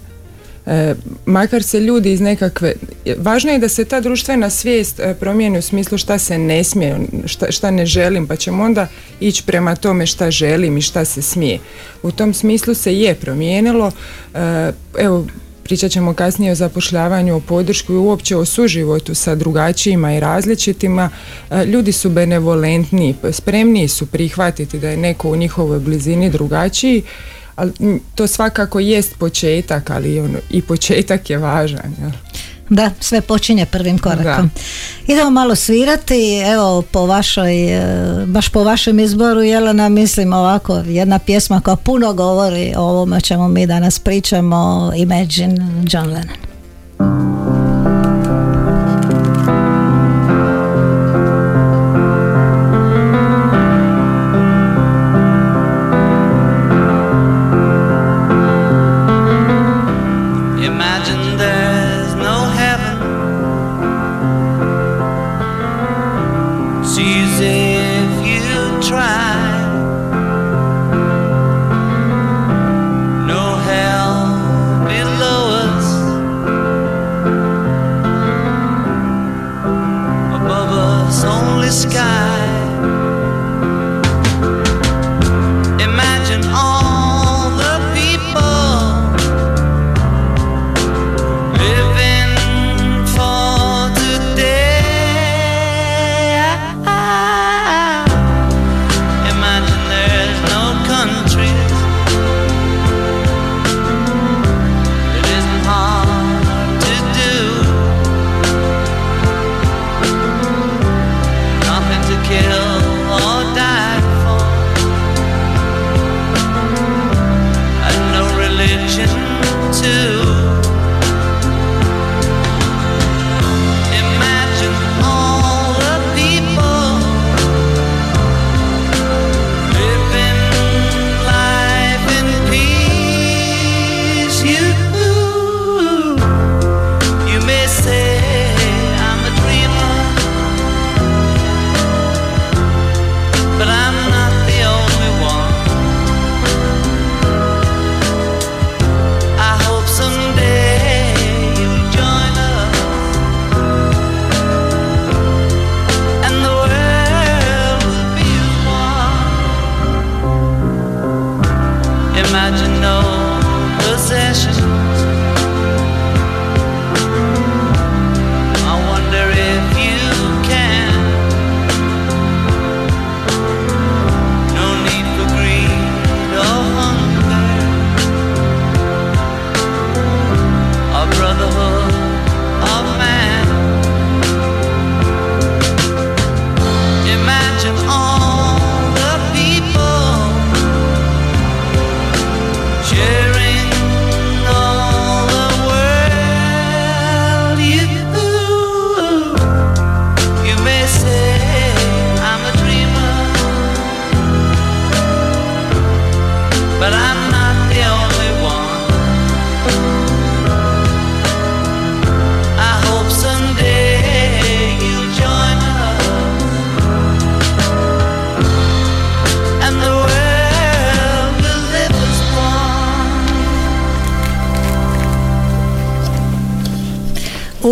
E, 0.65 0.95
makar 1.25 1.63
se 1.63 1.79
ljudi 1.79 2.11
iz 2.11 2.21
nekakve 2.21 2.73
važno 3.17 3.51
je 3.51 3.59
da 3.59 3.69
se 3.69 3.85
ta 3.85 3.99
društvena 3.99 4.49
svijest 4.49 4.99
e, 4.99 5.15
promijeni 5.19 5.57
u 5.57 5.61
smislu 5.61 5.97
šta 5.97 6.17
se 6.17 6.37
ne 6.37 6.63
smije 6.63 6.97
šta, 7.25 7.51
šta 7.51 7.71
ne 7.71 7.85
želim 7.85 8.27
pa 8.27 8.35
ćemo 8.35 8.63
onda 8.63 8.87
ići 9.19 9.43
prema 9.45 9.75
tome 9.75 10.05
šta 10.05 10.31
želim 10.31 10.77
i 10.77 10.81
šta 10.81 11.05
se 11.05 11.21
smije 11.21 11.59
u 12.03 12.11
tom 12.11 12.33
smislu 12.33 12.73
se 12.73 12.95
je 12.95 13.15
promijenilo 13.15 13.91
e, 14.33 14.71
evo 14.99 15.27
pričat 15.71 15.91
ćemo 15.91 16.13
kasnije 16.13 16.51
o 16.51 16.55
zapošljavanju, 16.55 17.35
o 17.35 17.39
podršku 17.39 17.93
i 17.93 17.97
uopće 17.97 18.37
o 18.37 18.45
suživotu 18.45 19.15
sa 19.15 19.35
drugačijima 19.35 20.13
i 20.13 20.19
različitima. 20.19 21.09
Ljudi 21.65 21.91
su 21.91 22.09
benevolentniji, 22.09 23.15
spremniji 23.31 23.87
su 23.87 24.05
prihvatiti 24.05 24.79
da 24.79 24.89
je 24.89 24.97
neko 24.97 25.29
u 25.29 25.35
njihovoj 25.35 25.79
blizini 25.79 26.29
drugačiji 26.29 27.03
ali 27.55 27.71
to 28.15 28.27
svakako 28.27 28.79
jest 28.79 29.15
početak, 29.17 29.89
ali 29.89 30.19
ono, 30.19 30.39
i 30.49 30.61
početak 30.61 31.29
je 31.29 31.37
važan. 31.37 31.95
Ja. 32.01 32.11
Da, 32.71 32.91
sve 32.99 33.21
počinje 33.21 33.65
prvim 33.65 33.97
korakom. 33.97 34.51
Idemo 35.07 35.29
malo 35.29 35.55
svirati, 35.55 36.41
evo 36.53 36.81
po 36.81 37.05
vašoj, 37.05 37.77
e, 37.77 38.25
baš 38.25 38.49
po 38.49 38.63
vašem 38.63 38.99
izboru 38.99 39.41
Jelena, 39.41 39.89
mislim 39.89 40.33
ovako, 40.33 40.75
jedna 40.85 41.19
pjesma 41.19 41.61
koja 41.61 41.75
puno 41.75 42.13
govori 42.13 42.73
o 42.77 42.81
ovome 42.81 43.17
o 43.17 43.21
čemu 43.21 43.47
mi 43.47 43.67
danas 43.67 43.99
pričamo, 43.99 44.91
Imagine 44.95 45.55
John 45.91 46.07
Lennon. 46.07 46.50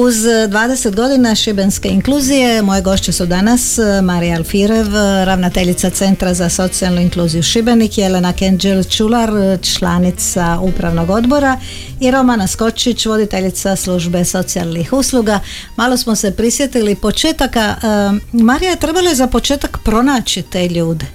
Uz 0.10 0.16
20 0.16 0.96
godina 0.96 1.36
šibenske 1.36 1.90
inkluzije 1.90 2.62
moje 2.62 2.82
gošće 2.82 3.12
su 3.12 3.26
danas 3.26 3.78
e, 3.78 4.02
Marija 4.02 4.38
Alfirev, 4.38 4.88
ravnateljica 5.26 5.90
Centra 5.90 6.34
za 6.34 6.50
socijalnu 6.50 7.02
inkluziju 7.02 7.44
Šibenik, 7.44 7.98
Jelena 7.98 8.34
Kenđel 8.34 8.84
Čular, 8.84 9.30
članica 9.62 10.60
upravnog 10.62 11.10
odbora 11.10 11.60
i 12.00 12.12
Romana 12.12 12.48
Skočić, 12.48 13.06
voditeljica 13.06 13.76
službe 13.76 14.26
socijalnih 14.26 14.94
usluga. 14.94 15.40
Malo 15.76 15.98
smo 15.98 16.16
se 16.16 16.36
prisjetili 16.36 16.96
početaka. 16.96 17.60
E, 17.62 17.76
Marija, 18.32 18.76
trebalo 18.76 19.10
je 19.10 19.16
za 19.16 19.28
početak 19.28 19.78
pronaći 19.84 20.42
te 20.42 20.68
ljude. 20.68 21.06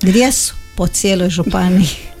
Gdje 0.00 0.32
su 0.32 0.54
po 0.76 0.86
cijeloj 0.86 1.30
županiji? 1.30 1.88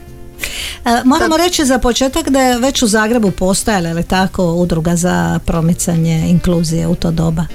E, 0.84 1.02
moramo 1.04 1.36
reći 1.36 1.64
za 1.64 1.78
početak 1.78 2.30
da 2.30 2.40
je 2.40 2.58
već 2.58 2.82
u 2.82 2.86
Zagrebu 2.86 3.30
postojala, 3.30 3.90
ali 3.90 4.02
tako, 4.02 4.52
udruga 4.54 4.96
za 4.96 5.38
promicanje 5.46 6.24
inkluzije 6.28 6.86
u 6.86 6.94
to 6.94 7.10
doba. 7.10 7.46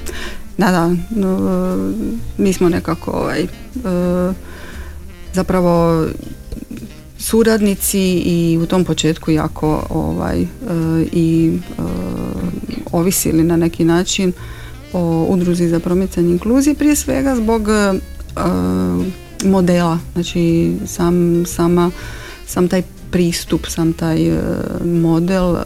Da, 0.58 0.70
da, 0.70 0.90
mi 2.38 2.52
smo 2.52 2.68
nekako 2.68 3.10
ovaj, 3.10 3.42
e, 3.42 3.48
zapravo 5.32 6.06
suradnici 7.18 8.00
i 8.24 8.58
u 8.62 8.66
tom 8.66 8.84
početku 8.84 9.30
jako 9.30 9.86
ovaj, 9.90 10.42
e, 10.42 10.46
i 11.12 11.58
ovisili 12.92 13.42
na 13.42 13.56
neki 13.56 13.84
način 13.84 14.32
o 14.92 15.26
udruzi 15.28 15.68
za 15.68 15.80
promicanje 15.80 16.30
inkluzije 16.30 16.74
prije 16.74 16.96
svega 16.96 17.36
zbog 17.36 17.68
modela, 19.44 19.98
znači 20.12 20.72
sam, 20.86 21.44
sama, 21.46 21.90
sam 22.46 22.68
taj 22.68 22.82
pristup, 23.10 23.66
sam 23.68 23.92
taj 23.92 24.18
model 24.84 25.56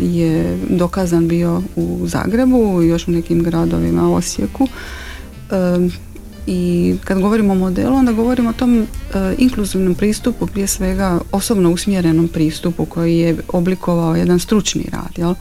je 0.00 0.58
dokazan 0.70 1.28
bio 1.28 1.62
u 1.76 2.06
Zagrebu 2.06 2.82
i 2.82 2.88
još 2.88 3.08
u 3.08 3.10
nekim 3.10 3.42
gradovima, 3.42 4.14
Osijeku 4.14 4.68
i 6.46 6.94
kad 7.04 7.20
govorimo 7.20 7.52
o 7.52 7.56
modelu 7.56 7.96
onda 7.96 8.12
govorimo 8.12 8.50
o 8.50 8.52
tom 8.52 8.78
e, 8.78 8.84
inkluzivnom 9.38 9.94
pristupu 9.94 10.46
prije 10.46 10.66
svega 10.66 11.20
osobno 11.32 11.70
usmjerenom 11.70 12.28
pristupu 12.28 12.84
koji 12.84 13.18
je 13.18 13.36
oblikovao 13.48 14.16
jedan 14.16 14.38
stručni 14.38 14.84
rad 14.92 15.10
jel? 15.16 15.34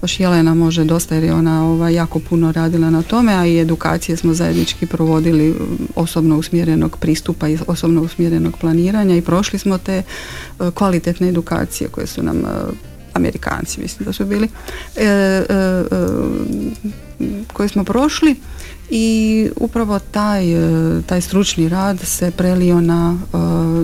baš 0.00 0.20
Jelena 0.20 0.54
može 0.54 0.84
dosta 0.84 1.14
jer 1.14 1.24
je 1.24 1.34
ona 1.34 1.64
ovaj, 1.64 1.94
jako 1.94 2.18
puno 2.18 2.52
radila 2.52 2.90
na 2.90 3.02
tome 3.02 3.32
a 3.32 3.46
i 3.46 3.58
edukacije 3.58 4.16
smo 4.16 4.34
zajednički 4.34 4.86
provodili 4.86 5.54
osobno 5.94 6.38
usmjerenog 6.38 6.96
pristupa 6.96 7.48
i 7.48 7.58
osobno 7.66 8.02
usmjerenog 8.02 8.58
planiranja 8.60 9.16
i 9.16 9.22
prošli 9.22 9.58
smo 9.58 9.78
te 9.78 9.96
e, 9.96 10.02
kvalitetne 10.74 11.28
edukacije 11.28 11.88
koje 11.88 12.06
su 12.06 12.22
nam 12.22 12.36
e, 12.36 12.48
Amerikanci 13.14 13.80
mislim 13.80 14.04
da 14.06 14.12
su 14.12 14.26
bili 14.26 14.48
koje 17.52 17.68
smo 17.68 17.84
prošli 17.84 18.36
i 18.90 19.48
upravo 19.56 19.98
taj, 19.98 20.52
e, 20.52 21.02
taj 21.02 21.20
stručni 21.20 21.68
rad 21.68 22.00
se 22.00 22.30
prelio 22.30 22.80
na, 22.80 23.18
e, 23.34 23.36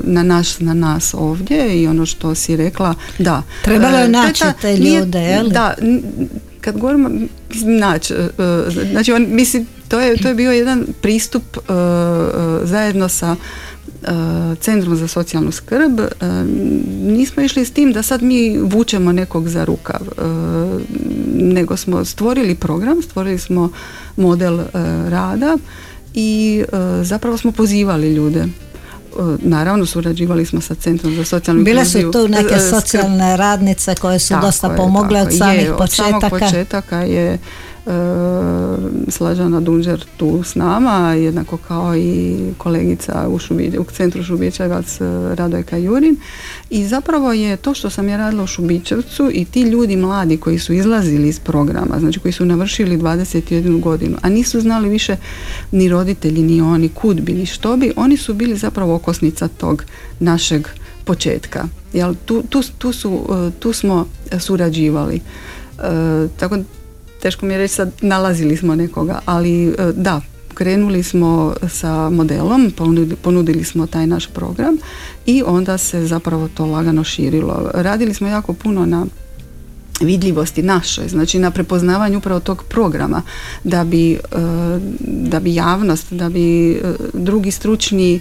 na, 0.04 0.23
naš, 0.23 0.58
na 0.58 0.75
nas 0.75 1.14
ovdje 1.14 1.82
i 1.82 1.87
ono 1.87 2.06
što 2.06 2.34
si 2.34 2.56
rekla, 2.56 2.94
da. 3.18 3.42
Trebalo 3.62 3.99
je 3.99 4.04
e, 4.04 4.08
naći 4.08 4.44
te 4.61 4.76
ljude, 4.76 5.18
jel? 5.18 5.49
Da, 5.49 5.75
kad 6.61 6.78
govorimo, 6.78 7.11
naći, 7.64 8.14
znači 8.90 9.12
on, 9.12 9.26
mislim, 9.30 9.66
to 9.88 10.00
je, 10.00 10.16
to 10.16 10.28
je 10.28 10.34
bio 10.34 10.52
jedan 10.52 10.87
pristup 11.00 11.58
zajedno 12.64 13.08
sa 13.08 13.37
Centrom 14.61 14.96
za 14.96 15.08
socijalnu 15.08 15.52
skrb 15.52 16.00
nismo 17.02 17.42
išli 17.42 17.64
s 17.64 17.70
tim 17.70 17.92
da 17.92 18.02
sad 18.02 18.23
mi 18.23 18.58
vučemo 18.58 19.12
nekog 19.12 19.49
za 19.49 19.64
rukav 19.64 20.00
nego 21.34 21.76
smo 21.76 22.04
stvorili 22.04 22.54
program 22.54 23.02
stvorili 23.02 23.38
smo 23.38 23.70
model 24.16 24.61
e, 24.61 24.66
rada 25.08 25.58
i 26.14 26.64
e, 26.73 27.04
zapravo 27.04 27.37
smo 27.37 27.52
pozivali 27.52 28.14
ljude. 28.14 28.40
E, 28.40 28.46
naravno 29.38 29.87
surađivali 29.87 30.46
smo 30.46 30.61
sa 30.61 30.75
Centrom 30.75 31.14
za 31.14 31.25
socijalnu 31.25 31.64
Bile 31.64 31.84
su 31.84 32.11
tu 32.12 32.28
neke 32.28 32.58
socijalne 32.58 33.37
radnice 33.37 33.94
koje 33.94 34.18
su 34.18 34.34
dosta 34.40 34.68
pomogle 34.68 35.23
od 35.23 35.37
samih 35.38 35.62
je, 35.62 35.76
početaka. 35.76 36.16
Od 36.16 36.23
samog 36.23 36.40
početaka 36.40 37.00
je 37.00 37.38
Slažana 39.09 39.61
Dunđer 39.61 40.05
tu 40.17 40.43
s 40.43 40.55
nama, 40.55 41.12
jednako 41.12 41.57
kao 41.57 41.97
i 41.97 42.37
kolegica 42.59 43.29
u, 43.29 43.38
Šubi, 43.38 43.79
u 43.79 43.85
centru 43.85 44.23
Šubićevac 44.23 44.99
Radojka 45.35 45.76
Jurin 45.76 46.17
i 46.71 46.87
zapravo 46.87 47.33
je 47.33 47.57
to 47.57 47.75
što 47.75 47.91
sam 47.91 48.09
ja 48.09 48.17
radila 48.17 48.43
u 48.43 48.47
Šubićevcu 48.47 49.31
i 49.33 49.45
ti 49.45 49.62
ljudi 49.62 49.97
mladi 49.97 50.37
koji 50.37 50.59
su 50.59 50.73
izlazili 50.73 51.29
iz 51.29 51.41
programa, 51.41 51.99
znači 51.99 52.21
koji 52.21 52.33
su 52.33 52.45
navršili 52.45 52.99
21 52.99 53.81
godinu, 53.81 54.17
a 54.23 54.29
nisu 54.29 54.61
znali 54.61 54.88
više 54.88 55.17
ni 55.73 55.88
roditelji, 55.88 56.43
ni 56.43 56.61
oni 56.61 56.88
kud 56.88 57.21
bi, 57.21 57.33
ni 57.33 57.47
što 57.47 57.76
bi, 57.76 57.93
oni 57.97 58.17
su 58.17 58.35
bili 58.35 58.57
zapravo 58.57 58.95
okosnica 58.95 59.49
tog 59.49 59.85
našeg 60.21 60.69
početka. 61.05 61.64
Jel, 61.93 62.14
tu, 62.25 62.43
tu, 62.49 62.62
tu, 62.79 62.93
su, 62.93 63.21
tu 63.59 63.73
smo 63.73 64.07
surađivali. 64.38 65.17
E, 65.17 66.29
tako 66.37 66.59
teško 67.25 67.47
mi 67.47 67.54
je 67.54 67.59
reći 67.59 67.75
sad 67.75 67.93
nalazili 68.00 68.57
smo 68.57 68.75
nekoga, 68.75 69.21
ali 69.25 69.69
e, 69.69 69.73
da, 69.97 70.21
krenuli 70.54 71.02
smo 71.02 71.54
sa 71.69 72.11
modelom, 72.11 72.73
ponudili 73.23 73.64
smo 73.64 73.87
taj 73.87 74.07
naš 74.07 74.26
program 74.26 74.76
i 75.26 75.43
onda 75.47 75.78
se 75.78 76.07
zapravo 76.07 76.49
to 76.49 76.66
lagano 76.66 77.04
širilo. 77.04 77.71
Radili 77.75 78.14
smo 78.14 78.28
jako 78.28 78.52
puno 78.52 78.87
na 78.87 79.07
vidljivosti 80.00 80.62
našoj, 80.62 81.09
znači 81.09 81.38
na 81.38 81.51
prepoznavanju 81.51 82.18
upravo 82.18 82.40
tog 82.40 82.64
programa 82.68 83.22
da 83.64 83.85
bi, 83.85 84.12
e, 84.12 84.18
da 85.01 85.40
bi 85.40 85.55
javnost, 85.55 86.12
da 86.12 86.29
bi 86.29 86.72
e, 86.72 86.77
drugi 87.14 87.51
stručni 87.51 88.20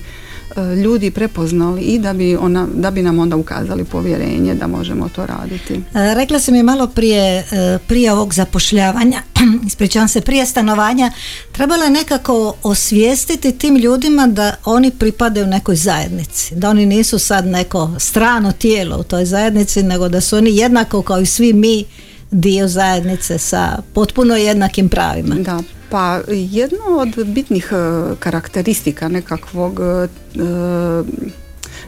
ljudi 0.83 1.11
prepoznali 1.11 1.81
i 1.81 1.99
da 1.99 2.13
bi, 2.13 2.35
ona, 2.35 2.67
da 2.75 2.91
bi 2.91 3.01
nam 3.01 3.19
onda 3.19 3.35
ukazali 3.35 3.83
povjerenje 3.83 4.53
da 4.53 4.67
možemo 4.67 5.09
to 5.15 5.25
raditi. 5.25 5.73
E, 5.73 5.79
rekla 6.15 6.39
sam 6.39 6.55
je 6.55 6.63
malo 6.63 6.87
prije, 6.87 7.39
e, 7.39 7.77
prije 7.87 8.11
ovog 8.11 8.33
zapošljavanja, 8.33 9.21
ispričavam 9.67 10.07
se, 10.07 10.21
prije 10.21 10.45
stanovanja, 10.45 11.11
trebalo 11.51 11.83
je 11.83 11.89
nekako 11.89 12.53
osvijestiti 12.63 13.51
tim 13.51 13.75
ljudima 13.75 14.27
da 14.27 14.55
oni 14.65 14.91
pripadaju 14.91 15.47
nekoj 15.47 15.75
zajednici, 15.75 16.55
da 16.55 16.69
oni 16.69 16.85
nisu 16.85 17.19
sad 17.19 17.45
neko 17.45 17.91
strano 17.97 18.51
tijelo 18.51 18.97
u 18.97 19.03
toj 19.03 19.25
zajednici, 19.25 19.83
nego 19.83 20.09
da 20.09 20.21
su 20.21 20.37
oni 20.37 20.57
jednako 20.57 21.01
kao 21.01 21.21
i 21.21 21.25
svi 21.25 21.53
mi 21.53 21.85
dio 22.31 22.67
zajednice 22.67 23.37
sa 23.37 23.81
potpuno 23.93 24.35
jednakim 24.35 24.89
pravima. 24.89 25.35
Da, 25.35 25.59
pa 25.93 26.21
jedno 26.27 26.97
od 26.97 27.25
bitnih 27.25 27.71
e, 27.71 27.75
karakteristika 28.19 29.07
nekakvog 29.07 29.79
e, 29.79 30.07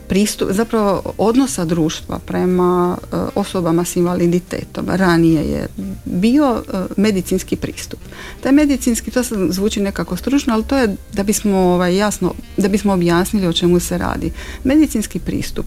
pristup, 0.07 0.51
zapravo 0.51 1.13
odnosa 1.17 1.65
društva 1.65 2.19
prema 2.25 2.97
e, 2.97 3.15
osobama 3.35 3.85
s 3.85 3.95
invaliditetom 3.95 4.85
ranije 4.89 5.43
je 5.43 5.67
bio 6.05 6.63
medicinski 6.97 7.55
pristup. 7.55 7.99
Taj 8.43 8.51
medicinski, 8.51 9.11
to 9.11 9.23
sad 9.23 9.39
zvuči 9.49 9.81
nekako 9.81 10.15
stručno, 10.15 10.53
ali 10.53 10.63
to 10.63 10.77
je 10.77 10.95
da 11.13 11.23
bismo 11.23 11.57
ovaj, 11.57 11.97
jasno, 11.97 12.33
da 12.57 12.67
bismo 12.67 12.93
objasnili 12.93 13.47
o 13.47 13.53
čemu 13.53 13.79
se 13.79 13.97
radi. 13.97 14.31
Medicinski 14.63 15.19
pristup 15.19 15.65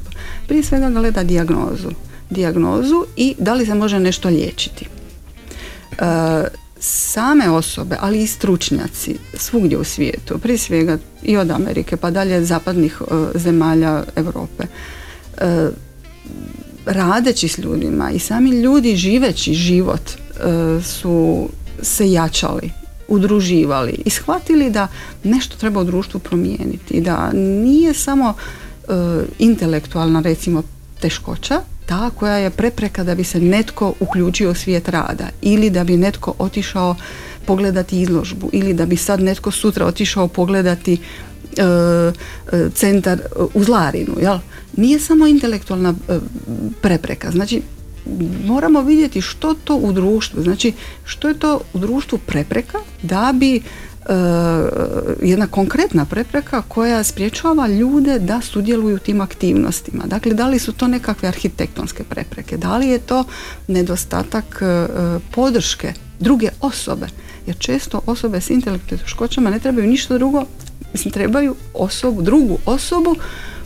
prije 0.49 0.63
svega 0.63 0.91
gleda 0.91 1.23
dijagnozu. 1.23 1.91
Dijagnozu 2.31 3.05
i 3.17 3.35
da 3.39 3.55
li 3.55 3.67
se 3.67 3.75
može 3.75 4.01
nešto 4.01 4.29
liječiti 4.29 4.87
same 6.81 7.51
osobe, 7.51 7.97
ali 8.01 8.23
i 8.23 8.27
stručnjaci 8.27 9.17
svugdje 9.35 9.79
u 9.79 9.85
svijetu, 9.85 10.39
prije 10.39 10.59
svega 10.59 10.99
i 11.23 11.37
od 11.37 11.51
Amerike 11.51 11.97
pa 11.97 12.11
dalje 12.11 12.45
zapadnih 12.45 13.01
e, 13.01 13.39
zemalja 13.39 14.05
Europe, 14.17 14.65
e, 15.39 15.69
radeći 16.87 17.49
s 17.49 17.59
ljudima 17.59 18.11
i 18.11 18.19
sami 18.19 18.51
ljudi 18.51 18.97
živeći 18.97 19.55
život 19.55 20.11
e, 20.11 20.83
su 20.83 21.49
se 21.83 22.13
jačali, 22.13 22.71
udruživali 23.09 24.03
i 24.05 24.11
shvatili 24.11 24.71
da 24.71 24.89
nešto 25.25 25.57
treba 25.57 25.81
u 25.81 25.85
društvu 25.85 26.21
promijeniti, 26.21 27.01
da 27.01 27.31
nije 27.33 27.95
samo 27.95 28.35
intelektualna 29.39 30.21
recimo 30.21 30.63
teškoća, 31.01 31.61
ta 31.89 32.11
koja 32.11 32.37
je 32.37 32.51
prepreka 32.51 33.05
da 33.05 33.15
bi 33.15 33.25
se 33.25 33.41
netko 33.41 33.95
uključio 34.01 34.51
u 34.51 34.55
svijet 34.55 34.89
rada 34.89 35.29
ili 35.43 35.71
da 35.71 35.85
bi 35.85 35.97
netko 35.97 36.35
otišao 36.39 36.97
pogledati 37.47 38.01
izložbu 38.01 38.51
ili 38.53 38.75
da 38.75 38.87
bi 38.87 38.97
sad 38.97 39.23
netko 39.23 39.51
sutra 39.51 39.87
otišao 39.87 40.29
pogledati 40.29 40.93
e, 40.93 41.63
e, 41.63 42.71
centar 42.75 43.21
u 43.55 43.65
Zlarinu. 43.65 44.15
Jel? 44.21 44.39
Nije 44.77 45.01
samo 45.01 45.27
intelektualna 45.27 45.95
e, 46.09 46.19
prepreka. 46.81 47.31
Znači, 47.31 47.63
moramo 48.45 48.83
vidjeti 48.83 49.21
što 49.21 49.55
to 49.55 49.77
u 49.77 49.93
društvu, 49.93 50.43
znači 50.43 50.73
što 51.05 51.29
je 51.29 51.39
to 51.39 51.61
u 51.73 51.79
društvu 51.79 52.19
prepreka 52.19 52.79
da 53.03 53.33
bi 53.35 53.57
E, 53.57 53.61
jedna 55.23 55.47
konkretna 55.47 56.05
prepreka 56.05 56.63
koja 56.63 57.05
spriječava 57.05 57.69
ljude 57.69 58.19
da 58.19 58.41
sudjeluju 58.41 58.97
u 58.97 58.99
tim 58.99 59.21
aktivnostima. 59.21 60.05
Dakle, 60.07 60.35
da 60.35 60.47
li 60.47 60.59
su 60.59 60.73
to 60.73 60.89
nekakve 60.89 61.29
arhitektonske 61.29 62.05
prepreke, 62.05 62.57
da 62.57 62.77
li 62.77 62.89
je 62.89 62.99
to 62.99 63.25
nedostatak 63.67 64.63
e, 64.63 64.87
podrške 65.31 65.93
druge 66.21 66.49
osobe, 66.61 67.07
jer 67.47 67.59
često 67.59 68.01
osobe 68.07 68.41
s 68.41 68.51
intelektualnim 68.51 69.05
teškoćama 69.05 69.51
ne 69.51 69.59
trebaju 69.59 69.87
ništa 69.87 70.19
drugo, 70.19 70.45
mislim 70.93 71.13
trebaju 71.13 71.55
osobu, 71.75 72.23
drugu 72.23 72.59
osobu 72.65 73.17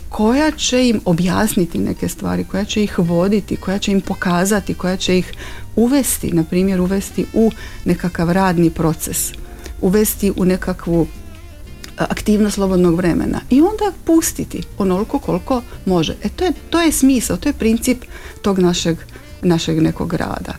koja 0.09 0.51
će 0.51 0.89
im 0.89 1.01
objasniti 1.05 1.79
neke 1.79 2.09
stvari, 2.09 2.45
koja 2.45 2.65
će 2.65 2.85
ih 2.85 2.99
voditi, 2.99 3.57
koja 3.57 3.79
će 3.79 3.93
im 3.93 4.01
pokazati, 4.01 4.75
koja 4.75 4.97
će 4.97 5.19
ih 5.19 5.33
uvesti, 5.77 6.33
na 6.33 6.45
primjer 6.45 6.81
uvesti 6.81 7.27
u 7.35 7.51
nekakav 7.85 8.33
radni 8.33 8.71
proces 8.71 9.33
uvesti 9.83 10.33
u 10.37 10.45
nekakvu 10.45 11.07
aktivnost 11.97 12.55
slobodnog 12.55 12.97
vremena 12.97 13.41
i 13.51 13.61
onda 13.61 13.93
pustiti 14.05 14.63
onoliko 14.79 15.19
koliko 15.19 15.63
može. 15.87 16.15
E 16.23 16.29
to 16.29 16.45
je, 16.45 16.53
to 16.71 16.81
je 16.81 16.93
smisao, 16.93 17.37
to 17.37 17.49
je 17.49 17.53
princip 17.53 18.05
tog 18.43 18.59
našeg, 18.59 18.97
našeg 19.43 19.83
nekog 19.83 20.15
rada. 20.15 20.55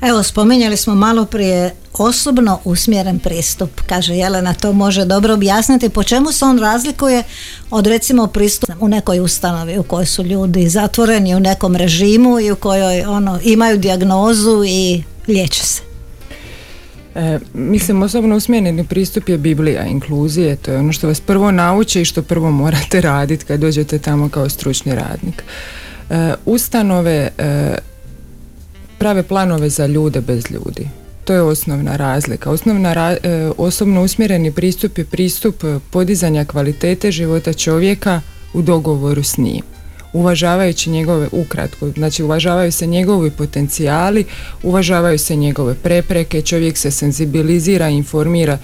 Evo, 0.00 0.22
spominjali 0.22 0.76
smo 0.76 0.94
malo 0.94 1.24
prije 1.24 1.74
osobno 1.92 2.60
usmjeren 2.64 3.18
pristup. 3.18 3.70
Kaže 3.88 4.14
Jelena, 4.14 4.54
to 4.54 4.72
može 4.72 5.04
dobro 5.04 5.34
objasniti. 5.34 5.88
Po 5.88 6.02
čemu 6.02 6.32
se 6.32 6.44
on 6.44 6.58
razlikuje 6.58 7.22
od 7.70 7.86
recimo 7.86 8.26
pristupa 8.26 8.72
u 8.80 8.88
nekoj 8.88 9.20
ustanovi 9.20 9.78
u 9.78 9.82
kojoj 9.82 10.06
su 10.06 10.22
ljudi 10.22 10.68
zatvoreni 10.68 11.34
u 11.34 11.40
nekom 11.40 11.76
režimu 11.76 12.40
i 12.40 12.50
u 12.50 12.56
kojoj 12.56 13.04
ono 13.04 13.40
imaju 13.44 13.78
dijagnozu 13.78 14.64
i 14.66 15.02
liječe 15.28 15.64
se? 15.64 15.83
E, 17.14 17.38
mislim, 17.54 18.02
osobno 18.02 18.36
usmjereni 18.36 18.84
pristup 18.84 19.28
je 19.28 19.38
Biblija 19.38 19.86
inkluzije, 19.86 20.56
to 20.56 20.72
je 20.72 20.78
ono 20.78 20.92
što 20.92 21.06
vas 21.08 21.20
prvo 21.20 21.50
nauče 21.50 22.00
i 22.00 22.04
što 22.04 22.22
prvo 22.22 22.50
morate 22.50 23.00
raditi 23.00 23.44
kad 23.44 23.60
dođete 23.60 23.98
tamo 23.98 24.28
kao 24.28 24.48
stručni 24.48 24.94
radnik. 24.94 25.44
E, 26.10 26.34
ustanove 26.44 27.30
e, 27.38 27.74
prave 28.98 29.22
planove 29.22 29.68
za 29.68 29.86
ljude 29.86 30.20
bez 30.20 30.50
ljudi. 30.50 30.88
To 31.24 31.34
je 31.34 31.42
osnovna 31.42 31.96
razlika. 31.96 32.50
Osnovna 32.50 32.92
e, 32.92 33.50
osobno 33.58 34.02
usmjereni 34.02 34.52
pristup 34.52 34.98
je 34.98 35.04
pristup 35.04 35.64
podizanja 35.90 36.44
kvalitete 36.44 37.10
života 37.10 37.52
čovjeka 37.52 38.20
u 38.54 38.62
dogovoru 38.62 39.22
s 39.22 39.38
njim 39.38 39.62
uvažavajući 40.14 40.90
njegove 40.90 41.28
ukratko, 41.32 41.90
znači 41.90 42.22
uvažavaju 42.22 42.72
se 42.72 42.86
njegovi 42.86 43.30
potencijali, 43.30 44.24
uvažavaju 44.62 45.18
se 45.18 45.36
njegove 45.36 45.74
prepreke, 45.74 46.42
čovjek 46.42 46.78
se 46.78 46.90
senzibilizira, 46.90 47.88
informira 47.88 48.58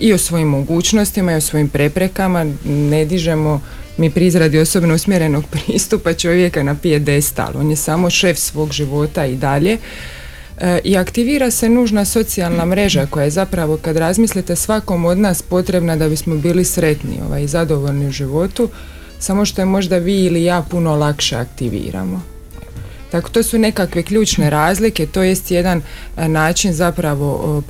i 0.00 0.12
o 0.12 0.18
svojim 0.18 0.48
mogućnostima 0.48 1.32
i 1.32 1.36
o 1.36 1.40
svojim 1.40 1.68
preprekama, 1.68 2.46
ne 2.64 3.04
dižemo 3.04 3.60
mi 3.96 4.10
pri 4.10 4.26
izradi 4.26 4.58
osobno 4.58 4.94
usmjerenog 4.94 5.44
pristupa 5.52 6.12
čovjeka 6.12 6.62
na 6.62 6.74
pijedestal, 6.74 7.52
on 7.54 7.70
je 7.70 7.76
samo 7.76 8.10
šef 8.10 8.38
svog 8.38 8.72
života 8.72 9.26
i 9.26 9.36
dalje. 9.36 9.78
E, 10.58 10.80
i 10.84 10.96
aktivira 10.96 11.50
se 11.50 11.68
nužna 11.68 12.04
socijalna 12.04 12.64
mreža 12.64 13.06
koja 13.10 13.24
je 13.24 13.30
zapravo 13.30 13.76
kad 13.76 13.96
razmislite 13.96 14.56
svakom 14.56 15.04
od 15.04 15.18
nas 15.18 15.42
potrebna 15.42 15.96
da 15.96 16.08
bismo 16.08 16.34
bili 16.34 16.64
sretni 16.64 17.18
ovaj, 17.26 17.42
i 17.42 17.48
zadovoljni 17.48 18.06
u 18.06 18.10
životu 18.10 18.68
samo 19.18 19.44
što 19.44 19.62
je 19.62 19.66
možda 19.66 19.98
vi 19.98 20.24
ili 20.24 20.44
ja 20.44 20.62
puno 20.70 20.96
lakše 20.96 21.36
aktiviramo. 21.36 22.36
Tako 23.10 23.30
to 23.30 23.42
su 23.42 23.58
nekakve 23.58 24.02
ključne 24.02 24.50
razlike, 24.50 25.06
to 25.06 25.22
jest 25.22 25.50
jedan 25.50 25.82
e, 26.16 26.28
način 26.28 26.72
zapravo 26.72 27.62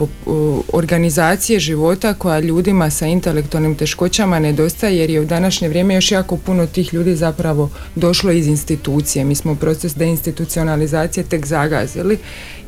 organizacije 0.72 1.60
života 1.60 2.14
koja 2.14 2.40
ljudima 2.40 2.90
sa 2.90 3.06
intelektualnim 3.06 3.74
teškoćama 3.74 4.38
nedostaje 4.38 4.98
jer 4.98 5.10
je 5.10 5.20
u 5.20 5.24
današnje 5.24 5.68
vrijeme 5.68 5.94
još 5.94 6.12
jako 6.12 6.36
puno 6.36 6.66
tih 6.66 6.94
ljudi 6.94 7.16
zapravo 7.16 7.70
došlo 7.94 8.32
iz 8.32 8.46
institucije. 8.46 9.24
Mi 9.24 9.34
smo 9.34 9.54
proces 9.54 9.96
deinstitucionalizacije 9.96 11.24
tek 11.24 11.46
zagazili 11.46 12.18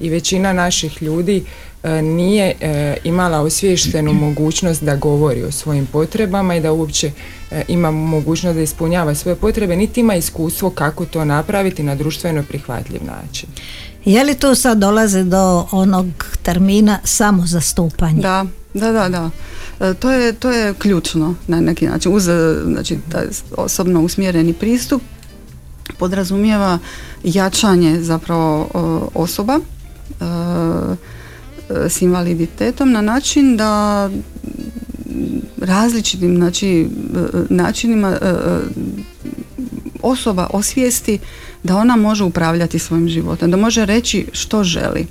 i 0.01 0.11
većina 0.11 0.53
naših 0.53 1.03
ljudi 1.03 1.45
nije 2.03 2.55
e, 2.61 2.97
imala 3.05 3.41
osviještenu 3.41 4.13
mogućnost 4.13 4.83
da 4.83 4.97
govori 4.97 5.43
o 5.43 5.53
svojim 5.53 5.87
potrebama 5.87 6.55
i 6.57 6.61
da 6.61 6.73
uopće 6.73 7.11
e, 7.51 7.63
ima 7.69 7.91
mogućnost 7.91 8.57
da 8.57 8.63
ispunjava 8.63 9.15
svoje 9.15 9.37
potrebe, 9.37 9.77
niti 9.77 10.01
ima 10.01 10.15
iskustvo 10.15 10.71
kako 10.71 11.05
to 11.05 11.25
napraviti 11.25 11.83
na 11.83 11.95
društveno 11.95 12.43
prihvatljiv 12.43 13.01
način. 13.05 13.49
Je 14.05 14.25
li 14.25 14.35
tu 14.35 14.55
sad 14.55 14.79
dolazi 14.79 15.25
do 15.25 15.69
onog 15.71 16.07
termina 16.43 16.99
samozastupanje? 17.05 18.21
Da, 18.21 18.45
da, 18.75 18.93
da, 18.93 19.09
da. 19.09 19.31
To 19.95 20.13
je, 20.13 20.33
to 20.33 20.51
je 20.51 20.75
ključno 20.75 21.35
na 21.47 21.61
neki 21.61 21.87
način. 21.87 22.15
Uz 22.15 22.29
znači, 22.65 22.99
taj 23.09 23.27
osobno 23.57 24.03
usmjereni 24.03 24.53
pristup 24.53 25.03
podrazumijeva 25.99 26.79
jačanje 27.25 28.01
zapravo 28.01 28.69
osoba 29.15 29.59
s 31.89 32.03
invaliditetom 32.03 32.93
na 32.93 33.01
način 33.01 33.57
da 33.57 34.11
različitim 35.61 36.37
znači, 36.37 36.89
načinima 37.51 38.09
e, 38.09 38.27
e, 38.27 38.33
osoba 40.03 40.47
osvijesti 40.53 41.19
da 41.63 41.77
ona 41.77 41.97
može 41.97 42.25
upravljati 42.25 42.79
svojim 42.79 43.09
životom, 43.09 43.51
da 43.51 43.57
može 43.57 43.87
reći 43.87 44.27
što 44.33 44.65
želi. 44.65 45.07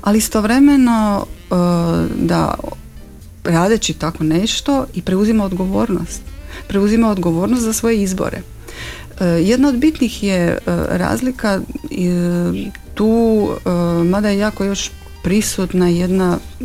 Ali 0.00 0.18
istovremeno 0.18 1.26
e, 1.26 1.54
da 2.20 2.54
radeći 3.44 3.94
tako 3.94 4.24
nešto 4.24 4.86
i 4.94 5.02
preuzima 5.02 5.44
odgovornost. 5.44 6.22
Preuzima 6.68 7.10
odgovornost 7.10 7.62
za 7.62 7.72
svoje 7.72 8.02
izbore. 8.02 8.42
Jedna 9.20 9.68
od 9.68 9.76
bitnih 9.76 10.22
je 10.22 10.58
razlika 10.88 11.60
tu, 12.94 13.48
mada 14.04 14.28
je 14.28 14.38
jako 14.38 14.64
još 14.64 14.90
prisutna 15.28 15.88
jedna 15.88 16.38
e, 16.60 16.64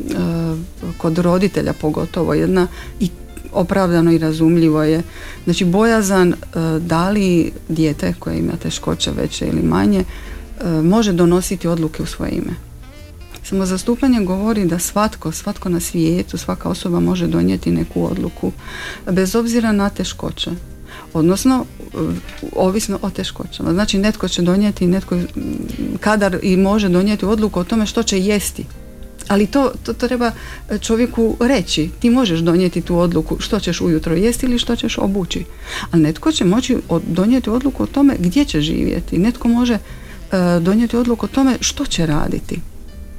kod 0.97 1.17
roditelja 1.17 1.73
pogotovo 1.73 2.33
jedna 2.33 2.67
i 2.99 3.09
opravdano 3.53 4.11
i 4.11 4.17
razumljivo 4.17 4.83
je. 4.83 5.01
Znači 5.43 5.65
bojazan 5.65 6.33
e, 6.33 6.35
da 6.79 7.09
li 7.09 7.51
dijete 7.69 8.13
koje 8.19 8.37
ima 8.37 8.51
teškoće 8.63 9.11
veće 9.11 9.47
ili 9.47 9.61
manje 9.61 9.99
e, 9.99 10.67
može 10.81 11.13
donositi 11.13 11.67
odluke 11.67 12.03
u 12.03 12.05
svoje 12.05 12.31
ime. 12.31 12.53
Samo 13.43 13.65
zastupanje 13.65 14.25
govori 14.25 14.65
da 14.65 14.79
svatko, 14.79 15.31
svatko 15.31 15.69
na 15.69 15.79
svijetu, 15.79 16.37
svaka 16.37 16.69
osoba 16.69 16.99
može 16.99 17.27
donijeti 17.27 17.71
neku 17.71 18.05
odluku 18.11 18.51
bez 19.11 19.35
obzira 19.35 19.71
na 19.71 19.89
teškoće 19.89 20.51
odnosno 21.13 21.65
ovisno 22.55 22.99
o 23.01 23.09
teškoćama. 23.09 23.73
Znači 23.73 23.97
netko 23.97 24.27
će 24.27 24.41
donijeti, 24.41 24.87
netko 24.87 25.17
kadar 25.99 26.37
i 26.41 26.57
može 26.57 26.89
donijeti 26.89 27.25
odluku 27.25 27.59
o 27.59 27.63
tome 27.63 27.85
što 27.85 28.03
će 28.03 28.19
jesti. 28.19 28.65
Ali 29.27 29.47
to, 29.47 29.71
to, 29.83 29.93
treba 29.93 30.31
čovjeku 30.81 31.37
reći. 31.39 31.89
Ti 31.99 32.09
možeš 32.09 32.39
donijeti 32.39 32.81
tu 32.81 32.97
odluku 32.97 33.39
što 33.39 33.59
ćeš 33.59 33.81
ujutro 33.81 34.15
jesti 34.15 34.45
ili 34.45 34.59
što 34.59 34.75
ćeš 34.75 34.97
obući. 34.97 35.45
A 35.91 35.97
netko 35.97 36.31
će 36.31 36.45
moći 36.45 36.77
donijeti 37.07 37.49
odluku 37.49 37.83
o 37.83 37.87
tome 37.87 38.15
gdje 38.19 38.45
će 38.45 38.61
živjeti. 38.61 39.17
Netko 39.17 39.47
može 39.47 39.73
e, 39.73 39.79
donijeti 40.59 40.97
odluku 40.97 41.25
o 41.25 41.29
tome 41.29 41.57
što 41.59 41.85
će 41.85 42.05
raditi. 42.05 42.59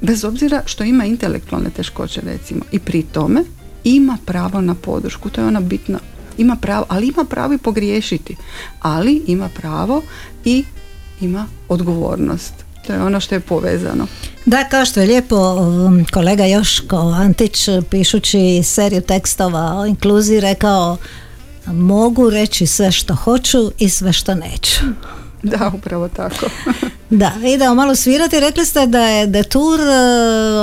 Bez 0.01 0.23
obzira 0.23 0.61
što 0.65 0.83
ima 0.83 1.05
intelektualne 1.05 1.69
teškoće 1.69 2.21
recimo. 2.21 2.61
I 2.71 2.79
pri 2.79 3.03
tome 3.03 3.43
ima 3.83 4.17
pravo 4.25 4.61
na 4.61 4.75
podršku. 4.75 5.29
To 5.29 5.41
je 5.41 5.47
ona 5.47 5.59
bitna 5.59 5.99
ima 6.37 6.55
pravo, 6.55 6.85
ali 6.89 7.07
ima 7.07 7.23
pravo 7.23 7.53
i 7.53 7.57
pogriješiti, 7.57 8.35
ali 8.81 9.23
ima 9.27 9.49
pravo 9.49 10.01
i 10.45 10.63
ima 11.21 11.47
odgovornost. 11.69 12.53
To 12.87 12.93
je 12.93 13.01
ono 13.01 13.19
što 13.19 13.35
je 13.35 13.39
povezano. 13.39 14.07
Da, 14.45 14.63
kao 14.69 14.85
što 14.85 14.99
je 14.99 15.07
lijepo 15.07 15.53
um, 15.53 16.05
kolega 16.13 16.45
Joško 16.45 16.97
Antić 16.97 17.69
pišući 17.89 18.63
seriju 18.63 19.01
tekstova 19.01 19.79
o 19.79 19.85
inkluziji 19.85 20.39
rekao 20.39 20.97
mogu 21.67 22.29
reći 22.29 22.67
sve 22.67 22.91
što 22.91 23.15
hoću 23.15 23.71
i 23.79 23.89
sve 23.89 24.13
što 24.13 24.35
neću. 24.35 24.79
Da, 25.43 25.71
upravo 25.75 26.07
tako. 26.07 26.45
da, 27.09 27.31
idemo 27.55 27.75
malo 27.75 27.95
svirati. 27.95 28.39
Rekli 28.39 28.65
ste 28.65 28.87
da 28.87 29.07
je 29.07 29.27
Detur, 29.27 29.79
uh, 29.79 29.87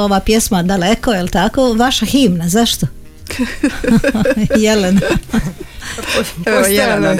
ova 0.05 0.21
pjesma 0.21 0.63
daleko, 0.63 1.13
je 1.13 1.23
li 1.23 1.31
tako? 1.31 1.75
Vaša 1.75 2.07
himna, 2.07 2.49
zašto? 2.49 2.87
Jelena. 4.65 5.01
Evo, 6.47 6.67
Jelena. 6.67 7.17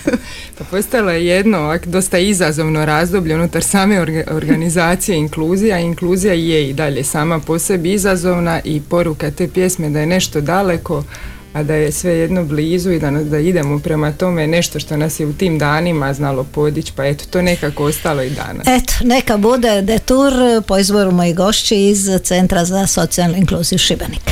pa 0.58 0.64
postojalo 0.64 1.10
je 1.10 1.26
jedno 1.26 1.58
ovak, 1.58 1.86
dosta 1.86 2.18
izazovno 2.18 2.84
razdoblje 2.84 3.34
unutar 3.34 3.62
same 3.62 4.00
organizacije 4.28 5.16
inkluzija. 5.16 5.78
Inkluzija 5.78 6.34
je 6.34 6.68
i 6.68 6.72
dalje 6.72 7.04
sama 7.04 7.38
po 7.38 7.58
sebi 7.58 7.92
izazovna 7.92 8.60
i 8.64 8.80
poruka 8.80 9.30
te 9.30 9.48
pjesme 9.48 9.90
da 9.90 10.00
je 10.00 10.06
nešto 10.06 10.40
daleko, 10.40 11.04
a 11.52 11.62
da 11.62 11.74
je 11.74 11.92
sve 11.92 12.12
jedno 12.12 12.44
blizu 12.44 12.90
i 12.90 12.98
da, 12.98 13.10
da 13.10 13.38
idemo 13.38 13.78
prema 13.78 14.12
tome 14.12 14.46
nešto 14.46 14.80
što 14.80 14.96
nas 14.96 15.20
je 15.20 15.26
u 15.26 15.32
tim 15.32 15.58
danima 15.58 16.14
znalo 16.14 16.44
podići, 16.44 16.92
pa 16.96 17.06
eto, 17.06 17.24
to 17.30 17.42
nekako 17.42 17.84
ostalo 17.84 18.22
i 18.22 18.30
danas. 18.30 18.66
Eto, 18.66 18.92
neka 19.04 19.36
bude 19.36 19.82
detur 19.82 20.32
po 20.66 20.78
izboru 20.78 21.12
mojih 21.12 21.36
gošći 21.36 21.76
iz 21.76 22.10
Centra 22.22 22.64
za 22.64 22.86
socijalnu 22.86 23.36
inkluziju 23.36 23.78
Šibenik. 23.78 24.31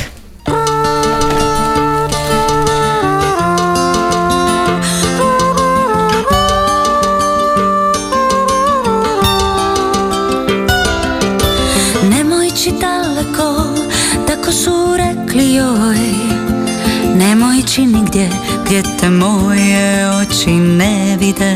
Te 18.99 19.09
moje 19.09 20.09
oči 20.09 20.49
ne 20.51 21.17
vide. 21.19 21.55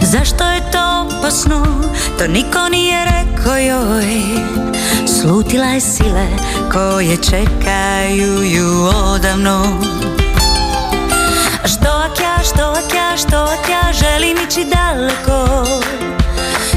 Zašto 0.00 0.44
je 0.44 0.70
to 0.70 1.06
opasno, 1.06 1.66
to 2.18 2.26
niko 2.26 2.68
nije 2.70 3.04
rekao 3.04 3.56
joj. 3.56 4.06
Slutila 5.06 5.66
je 5.66 5.80
sile 5.80 6.26
koje 6.72 7.16
čekaju 7.16 8.42
ju 8.42 8.88
odavno. 9.04 9.80
Što 11.64 11.88
ak 11.88 12.20
ja, 12.20 12.38
što 12.44 12.62
ak 12.62 12.94
ja, 12.94 13.16
što 13.16 13.36
ak 13.36 13.68
ja 13.68 13.92
želim 13.92 14.36
ići 14.48 14.64
daleko? 14.64 15.64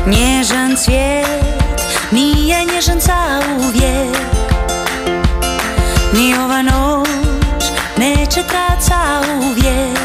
Nježan 0.06 0.76
cvijet 0.76 1.28
nije 2.12 2.66
nježan 2.74 3.00
za 3.00 3.42
uvijek. 3.58 4.18
Ni 6.14 6.34
ova 6.34 6.62
noć 6.62 6.87
se 8.38 8.44
traca 8.44 9.22
uvijek 9.42 9.98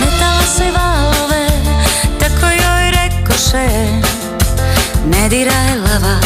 Metala 0.00 0.46
se 0.56 0.64
valove, 0.72 1.48
tako 2.18 2.46
joj 2.46 2.90
rekoše 2.90 3.68
Ne 5.04 5.28
dirai 5.28 5.76
lavar, 5.78 6.24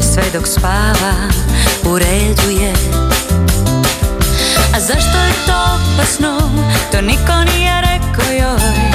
sve 0.00 0.22
dok 0.32 0.46
spava, 0.46 1.14
ureduje 1.84 3.11
zašto 4.86 5.18
je 5.18 5.32
to 5.46 5.58
opasno? 5.74 6.38
To 6.92 7.00
niko 7.00 7.32
nije 7.54 7.80
rekao 7.80 8.32
joj. 8.32 8.92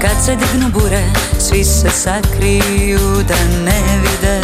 Kad 0.00 0.24
se 0.24 0.36
dignu 0.36 0.68
bure 0.68 1.02
Svi 1.38 1.64
se 1.64 1.90
sakriju 1.90 3.24
da 3.28 3.34
ne 3.64 3.82
vide. 4.02 4.40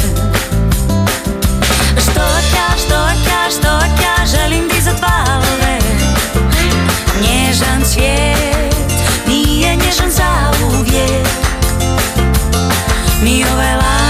Što 1.97 2.21
ja, 2.57 2.69
što 2.87 2.95
ja, 2.95 3.51
što 3.51 3.69
ja 4.03 4.27
Želim 4.27 4.69
dizat 4.69 5.01
valove 5.01 5.79
Nježan 7.21 7.83
cvijet 7.85 8.75
Nije 9.27 9.77
nježan 9.77 10.11
za 10.11 10.51
uvijek 10.65 11.29
Ni 13.25 13.45
ovaj 13.55 14.02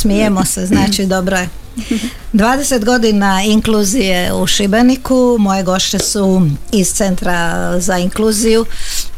smijemo 0.00 0.44
se, 0.44 0.66
znači 0.66 1.06
dobro 1.06 1.36
je. 1.36 1.48
20 2.32 2.84
godina 2.84 3.42
inkluzije 3.42 4.32
u 4.32 4.46
Šibeniku, 4.46 5.36
moje 5.38 5.62
gošće 5.62 5.98
su 5.98 6.42
iz 6.72 6.92
Centra 6.92 7.72
za 7.80 7.98
inkluziju. 7.98 8.66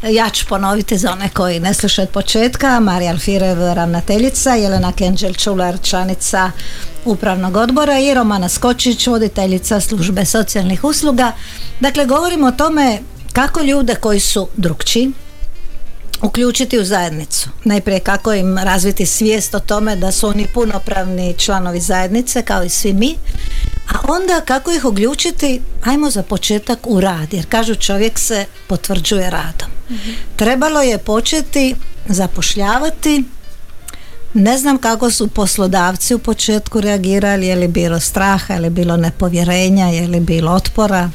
Ja 0.03 0.29
ću 0.29 0.45
ponoviti 0.49 0.97
za 0.97 1.11
one 1.11 1.29
koji 1.29 1.59
ne 1.59 1.73
slušaju 1.73 2.07
od 2.07 2.13
početka. 2.13 2.79
Marija 2.79 3.11
Alfirev, 3.11 3.57
ravnateljica, 3.73 4.55
Jelena 4.55 4.91
Kenđel 4.91 5.33
Čular, 5.33 5.77
članica 5.81 6.51
upravnog 7.05 7.55
odbora 7.55 7.99
i 7.99 8.13
Romana 8.13 8.49
Skočić, 8.49 9.07
voditeljica 9.07 9.79
službe 9.79 10.25
socijalnih 10.25 10.83
usluga. 10.83 11.31
Dakle, 11.79 12.05
govorimo 12.05 12.47
o 12.47 12.51
tome 12.51 12.99
kako 13.33 13.61
ljude 13.61 13.95
koji 13.95 14.19
su 14.19 14.47
drukčiji, 14.57 15.11
uključiti 16.23 16.79
u 16.79 16.83
zajednicu. 16.83 17.49
Najprije 17.63 17.99
kako 17.99 18.33
im 18.33 18.57
razviti 18.57 19.05
svijest 19.05 19.55
o 19.55 19.59
tome 19.59 19.95
da 19.95 20.11
su 20.11 20.27
oni 20.27 20.47
punopravni 20.53 21.35
članovi 21.37 21.79
zajednice 21.79 22.41
kao 22.41 22.63
i 22.63 22.69
svi 22.69 22.93
mi, 22.93 23.15
a 23.89 23.95
onda 24.07 24.41
kako 24.45 24.71
ih 24.71 24.85
uključiti, 24.85 25.61
ajmo 25.83 26.09
za 26.09 26.23
početak 26.23 26.79
u 26.83 27.01
rad, 27.01 27.33
jer 27.33 27.45
kažu 27.49 27.75
čovjek 27.75 28.19
se 28.19 28.45
potvrđuje 28.67 29.29
radom. 29.29 29.69
Trebalo 30.35 30.81
je 30.81 30.97
početi 30.97 31.75
zapošljavati 32.07 33.23
ne 34.33 34.57
znam 34.57 34.77
kako 34.77 35.11
su 35.11 35.27
poslodavci 35.27 36.15
u 36.15 36.19
početku 36.19 36.81
reagirali, 36.81 37.47
je 37.47 37.55
li 37.55 37.67
bilo 37.67 37.99
straha, 37.99 38.53
je 38.53 38.59
li 38.59 38.69
bilo 38.69 38.97
nepovjerenja, 38.97 39.87
je 39.87 40.07
li 40.07 40.19
bilo 40.19 40.51
otpora. 40.51 41.09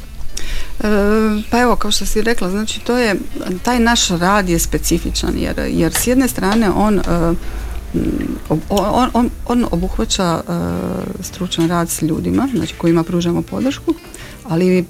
Pa 1.49 1.61
evo, 1.61 1.75
kao 1.75 1.91
što 1.91 2.05
si 2.05 2.21
rekla, 2.21 2.49
znači 2.49 2.79
to 2.79 2.97
je, 2.97 3.15
taj 3.63 3.79
naš 3.79 4.07
rad 4.07 4.49
je 4.49 4.59
specifičan 4.59 5.33
jer, 5.37 5.59
jer 5.69 5.93
s 5.93 6.07
jedne 6.07 6.27
strane 6.27 6.69
on, 6.69 6.99
e, 6.99 7.33
on, 8.69 9.09
on, 9.13 9.29
on 9.45 9.65
obuhvaća 9.71 10.41
e, 10.47 10.51
stručan 11.23 11.67
rad 11.67 11.89
s 11.89 12.01
ljudima, 12.01 12.47
znači 12.55 12.75
kojima 12.75 13.03
pružamo 13.03 13.41
podršku, 13.41 13.93
ali 14.49 14.77
e, 14.77 14.83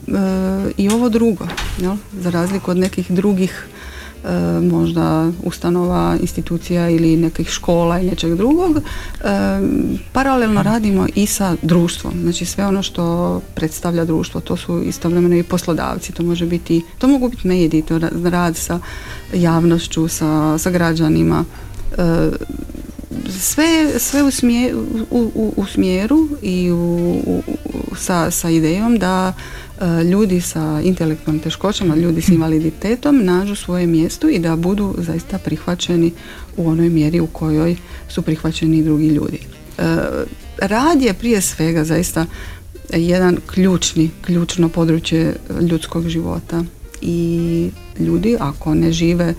i 0.77 0.89
ovo 0.89 1.09
drugo, 1.09 1.47
jel? 1.77 1.95
za 2.21 2.29
razliku 2.29 2.71
od 2.71 2.77
nekih 2.77 3.11
drugih 3.11 3.67
možda 4.61 5.31
ustanova, 5.43 6.17
institucija 6.21 6.89
ili 6.89 7.17
nekih 7.17 7.49
škola 7.49 7.99
i 7.99 8.05
nečeg 8.05 8.35
drugog, 8.35 8.77
e, 8.77 8.81
paralelno 10.11 10.63
radimo 10.63 11.07
i 11.15 11.25
sa 11.25 11.55
društvom. 11.61 12.13
Znači 12.21 12.45
sve 12.45 12.65
ono 12.67 12.83
što 12.83 13.41
predstavlja 13.55 14.05
društvo, 14.05 14.41
to 14.41 14.57
su 14.57 14.83
istovremeno 14.83 15.35
i 15.35 15.43
poslodavci, 15.43 16.11
to 16.11 16.23
može 16.23 16.45
biti, 16.45 16.81
to 16.97 17.07
mogu 17.07 17.29
biti 17.29 17.47
mediji, 17.47 17.81
to 17.81 17.99
ra- 17.99 18.29
rad 18.29 18.57
sa 18.57 18.79
javnošću, 19.33 20.07
sa, 20.07 20.57
sa 20.57 20.71
građanima, 20.71 21.45
e, 21.97 22.29
sve, 23.39 23.99
sve 23.99 24.23
u, 24.23 24.31
smje, 24.31 24.75
u, 25.11 25.31
u, 25.35 25.53
u 25.57 25.65
smjeru 25.65 26.27
i 26.41 26.69
sa, 27.97 28.31
sa 28.31 28.49
idejom 28.49 28.99
da 28.99 29.33
e, 29.33 29.68
ljudi 30.11 30.41
sa 30.41 30.81
intelektualnim 30.83 31.43
teškoćama, 31.43 31.95
ljudi 31.95 32.21
s 32.21 32.29
invaliditetom 32.29 33.25
nađu 33.25 33.55
svoje 33.55 33.87
mjesto 33.87 34.29
i 34.29 34.39
da 34.39 34.55
budu 34.55 34.95
zaista 34.97 35.37
prihvaćeni 35.37 36.11
u 36.57 36.69
onoj 36.69 36.89
mjeri 36.89 37.19
u 37.19 37.27
kojoj 37.27 37.75
su 38.09 38.21
prihvaćeni 38.21 38.83
drugi 38.83 39.07
ljudi. 39.07 39.39
E, 39.77 39.97
rad 40.57 41.01
je 41.01 41.13
prije 41.13 41.41
svega 41.41 41.83
zaista 41.83 42.25
jedan 42.93 43.37
ključni, 43.47 44.09
ključno 44.21 44.69
područje 44.69 45.35
ljudskog 45.61 46.09
života 46.09 46.63
i 47.01 47.69
ljudi 47.99 48.37
ako 48.39 48.73
ne 48.73 48.91
žive 48.91 49.25
e, 49.25 49.33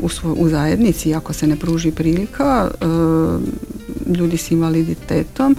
u, 0.00 0.08
svo- 0.08 0.34
u 0.38 0.48
zajednici, 0.48 1.14
ako 1.14 1.32
se 1.32 1.46
ne 1.46 1.56
pruži 1.56 1.90
prilika, 1.90 2.70
e, 2.70 2.84
ljudi 4.18 4.36
s 4.36 4.50
invaliditetom, 4.50 5.56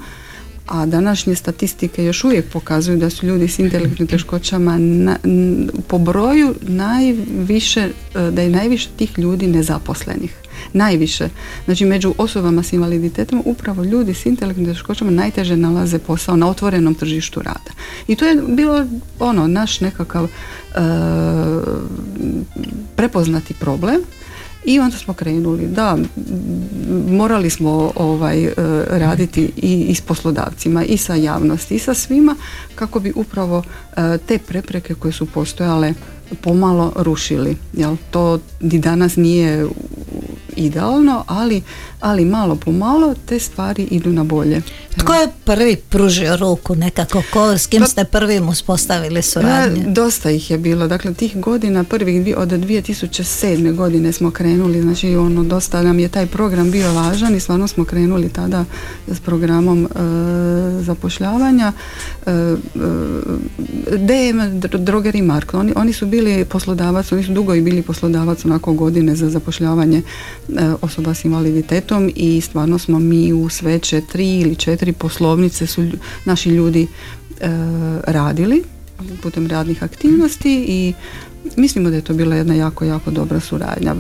a 0.72 0.86
današnje 0.86 1.36
statistike 1.36 2.06
još 2.06 2.24
uvijek 2.24 2.46
pokazuju 2.52 2.98
da 2.98 3.10
su 3.10 3.26
ljudi 3.26 3.48
s 3.48 3.60
intelektualnim 3.60 4.08
teškoćama 4.08 4.78
na- 4.78 5.18
n- 5.24 5.70
po 5.88 5.98
broju 5.98 6.56
najviše, 6.62 7.82
e, 8.16 8.32
da 8.32 8.42
je 8.42 8.50
najviše 8.50 8.90
tih 8.98 9.20
ljudi 9.20 9.48
nezaposlenih. 9.48 10.34
Najviše. 10.74 11.30
Znači 11.66 11.86
među 11.86 12.14
osobama 12.18 12.64
s 12.64 12.74
invaliditetom 12.74 13.42
upravo 13.46 13.84
ljudi 13.84 14.14
s 14.14 14.26
intelektualnim 14.26 14.74
teškoćama 14.74 15.12
najteže 15.12 15.58
nalaze 15.58 16.00
posao 16.00 16.36
na 16.36 16.50
otvorenom 16.50 16.96
tržištu 16.96 17.42
rada. 17.42 17.72
I 18.08 18.16
to 18.16 18.26
je 18.26 18.42
bilo 18.48 18.86
ono 19.20 19.48
naš 19.48 19.80
nekakav 19.82 20.24
e, 20.24 20.30
prepoznati 22.96 23.54
problem 23.54 24.02
i 24.66 24.80
onda 24.80 24.98
smo 24.98 25.14
krenuli, 25.14 25.68
da, 25.68 25.98
morali 27.08 27.50
smo 27.50 27.92
ovaj, 27.96 28.44
e, 28.44 28.54
raditi 28.90 29.52
i, 29.58 29.86
i 29.90 29.96
s 29.96 30.02
poslodavcima 30.02 30.84
i 30.84 30.98
sa 30.98 31.16
javnosti 31.16 31.76
i 31.76 31.80
sa 31.80 31.94
svima 31.94 32.36
kako 32.76 33.00
bi 33.00 33.14
upravo 33.16 33.64
e, 33.98 34.18
te 34.18 34.38
prepreke 34.38 34.96
koje 34.96 35.12
su 35.12 35.26
postojale 35.26 35.94
pomalo 36.34 36.94
rušili. 36.96 37.58
Jel? 37.74 37.96
To 38.12 38.40
ni 38.62 38.80
danas 38.80 39.16
nije 39.16 39.68
idealno, 40.56 41.24
ali, 41.28 41.62
ali 42.00 42.26
malo 42.26 42.56
po 42.56 42.72
malo 42.72 43.16
te 43.26 43.40
stvari 43.40 43.84
idu 43.84 44.12
na 44.12 44.24
bolje. 44.24 44.62
Tko 44.92 45.14
je 45.14 45.28
prvi 45.46 45.76
pružio 45.78 46.36
ruku 46.36 46.76
nekako? 46.76 47.24
Ko, 47.34 47.48
s 47.48 47.68
kim 47.68 47.82
Pa- 47.82 47.88
ste 47.88 48.04
prvim 48.04 48.50
uspostavili 48.50 49.20
E, 49.20 49.22
suradnju? 49.22 49.84
dosta 49.88 50.32
ih 50.32 50.52
je 50.52 50.58
bilo, 50.58 50.88
dakle 50.88 51.14
tih 51.14 51.38
godina, 51.38 51.84
prvih 51.84 52.02
od 52.36 52.50
2007. 52.50 53.12
godine 53.72 54.12
smo 54.12 54.32
krenuli, 54.32 54.82
znači 54.82 55.16
ono 55.16 55.44
dosta 55.44 55.82
nam 55.82 56.00
je 56.00 56.08
taj 56.08 56.26
program 56.26 56.72
bio 56.72 56.94
važan 56.94 57.36
i 57.36 57.40
stvarno 57.40 57.68
smo 57.68 57.86
krenuli 57.86 58.30
tada 58.30 58.66
s 59.08 59.20
programom 59.20 59.86
e, 59.86 59.88
zapošljavanja. 60.82 61.72
E, 62.26 62.32
e, 62.32 62.36
DM 63.90 64.40
Dr- 64.40 64.78
Droger 64.78 65.16
i 65.16 65.22
Mark, 65.22 65.54
oni, 65.54 65.74
oni 65.76 65.94
su 65.94 66.06
bili 66.06 66.21
poslodavac, 66.50 67.12
oni 67.12 67.24
su 67.24 67.34
dugo 67.34 67.56
i 67.56 67.62
bili 67.62 67.82
poslodavac 67.82 68.46
onako 68.46 68.74
godine 68.74 69.16
za 69.16 69.30
zapošljavanje 69.30 69.98
e, 69.98 70.04
osoba 70.82 71.14
s 71.14 71.26
invaliditetom 71.26 72.12
i 72.16 72.42
stvarno 72.42 72.80
smo 72.80 73.00
mi 73.00 73.34
u 73.34 73.50
sve 73.50 73.80
četiri 73.80 74.40
ili 74.40 74.56
četiri 74.56 74.92
poslovnice 74.92 75.68
su 75.68 75.86
naši 76.26 76.50
ljudi 76.50 76.84
e, 76.84 76.88
radili 78.08 78.64
putem 79.22 79.48
radnih 79.48 79.84
aktivnosti 79.84 80.66
i 80.68 80.94
mislimo 81.56 81.90
da 81.90 81.96
je 81.96 82.02
to 82.02 82.14
bila 82.14 82.36
jedna 82.36 82.54
jako, 82.54 82.86
jako 82.86 83.12
dobra 83.12 83.40
suradnja. 83.40 83.96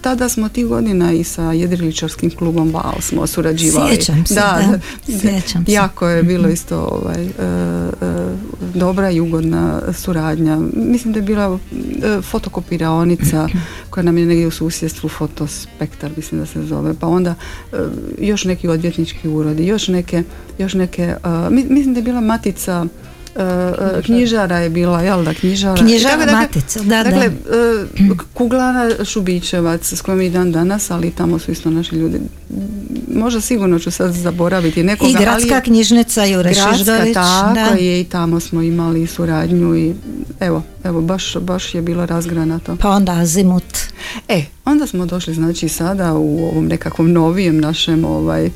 Tada 0.00 0.28
smo 0.28 0.48
tih 0.48 0.66
godina 0.66 1.12
i 1.12 1.24
sa 1.24 1.52
jedriličarskim 1.52 2.30
klubom 2.30 2.70
Val 2.72 3.00
smo 3.00 3.26
surađivali. 3.26 3.94
Sjećam 3.96 4.26
se, 4.26 4.34
da. 4.34 4.78
Sjećam 5.20 5.66
se. 5.66 5.72
Jako 5.72 6.08
je 6.08 6.22
bilo 6.22 6.48
isto 6.48 6.78
ovaj, 6.78 7.24
e, 7.24 7.28
e, 7.28 8.36
dobra 8.74 9.10
i 9.10 9.20
ugodna 9.20 9.80
suradnja. 9.92 10.58
Mislim 10.74 11.12
da 11.12 11.18
je 11.18 11.22
bila 11.22 11.58
e, 12.02 12.20
fotokopiraonica 12.22 13.48
koja 13.90 14.04
nam 14.04 14.18
je 14.18 14.26
negdje 14.26 14.46
u 14.46 14.50
susjedstvu 14.50 15.08
fotospektar, 15.08 16.10
mislim 16.16 16.40
da 16.40 16.46
se 16.46 16.62
zove, 16.62 16.94
pa 17.00 17.06
onda 17.06 17.34
još 18.18 18.44
neki 18.44 18.68
odvjetnički 18.68 19.28
urodi, 19.28 19.66
još 19.66 19.88
neke, 19.88 20.22
još 20.58 20.74
neke 20.74 21.14
mi- 21.50 21.66
mislim 21.68 21.94
da 21.94 22.00
je 22.00 22.04
bila 22.04 22.20
matica 22.20 22.86
e, 23.38 24.02
knjižara 24.02 24.58
je 24.58 24.70
bila, 24.70 25.02
jel 25.02 25.24
da, 25.24 25.34
knjižara. 25.34 25.76
Knjižara 25.76 26.16
Dakle, 26.16 26.32
Matica, 26.32 26.80
da, 26.80 27.04
da. 27.04 27.10
Dakle, 27.10 27.26
e, 27.26 27.30
Kuglana 28.34 29.04
Šubićevac 29.04 29.92
s 29.92 30.00
kojom 30.00 30.20
i 30.20 30.30
dan 30.30 30.52
danas, 30.52 30.90
ali 30.90 31.10
tamo 31.10 31.38
su 31.38 31.50
isto 31.50 31.70
naši 31.70 31.94
ljudi. 31.94 32.20
Možda 33.14 33.40
sigurno 33.40 33.78
ću 33.78 33.90
sad 33.90 34.12
zaboraviti 34.12 34.82
nekoga, 34.82 35.10
I 35.10 35.14
gradska 35.14 35.54
ali 35.54 35.62
knjižnica 35.64 36.24
Jure 36.24 36.52
Gradska, 36.54 37.04
tako 37.14 37.54
da. 37.54 37.76
je 37.78 38.00
i 38.00 38.04
tamo 38.04 38.40
smo 38.40 38.62
imali 38.62 39.06
suradnju 39.06 39.76
i 39.76 39.94
evo, 40.40 40.62
evo 40.84 41.00
baš, 41.00 41.36
baš 41.36 41.74
je 41.74 41.82
bilo 41.82 42.06
razgranato. 42.06 42.76
Pa 42.80 42.88
onda 42.90 43.12
Azimut. 43.12 43.78
E, 44.28 44.44
onda 44.64 44.86
smo 44.86 45.06
došli 45.06 45.34
znači 45.34 45.68
sada 45.68 46.14
u 46.14 46.44
ovom 46.44 46.66
nekakvom 46.66 47.12
novijem 47.12 47.60
našem 47.60 48.04
ovaj 48.04 48.50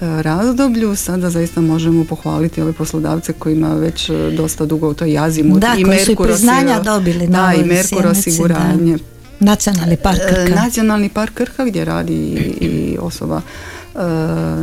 razdoblju, 0.00 0.96
sada 0.96 1.30
zaista 1.30 1.60
možemo 1.60 2.04
pohvaliti 2.04 2.62
ove 2.62 2.72
poslodavce 2.72 3.32
kojima 3.32 3.74
već 3.74 4.10
e, 4.10 4.30
dosta 4.36 4.66
dugo 4.66 4.88
u 4.88 4.94
toj 4.94 5.18
Azimut 5.18 5.60
Da, 5.60 5.74
i 5.78 5.82
koji 5.82 5.98
su 5.98 6.12
i 6.12 6.16
priznanja 6.16 6.80
dobili 6.80 7.28
na 7.28 7.46
Da, 7.46 7.54
i 7.54 7.64
Merkur 7.64 8.06
osiguranje. 8.06 8.98
Nacionalni 9.40 9.96
park 9.96 10.18
E, 10.20 10.28
Krka. 10.28 10.62
Nacionalni 10.62 11.08
park 11.08 11.34
Krka 11.34 11.64
gdje 11.64 11.84
radi 11.84 12.14
i, 12.14 12.66
i 12.66 12.98
osoba 13.00 13.40
e, 13.94 13.98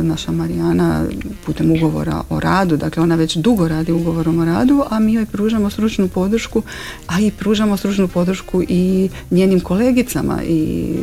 naša 0.02 0.32
Marijana 0.32 1.04
putem 1.46 1.70
ugovora 1.70 2.22
o 2.30 2.40
radu, 2.40 2.76
dakle 2.76 3.02
ona 3.02 3.14
već 3.14 3.36
dugo 3.36 3.68
radi 3.68 3.92
ugovorom 3.92 4.38
o 4.38 4.44
radu, 4.44 4.82
a 4.90 4.98
mi 4.98 5.12
joj 5.12 5.26
pružamo 5.26 5.70
stručnu 5.70 6.08
podršku, 6.08 6.62
a 7.06 7.20
i 7.20 7.30
pružamo 7.30 7.76
stručnu 7.76 8.08
podršku 8.08 8.62
i 8.68 9.08
njenim 9.30 9.60
kolegicama 9.60 10.42
i 10.42 10.94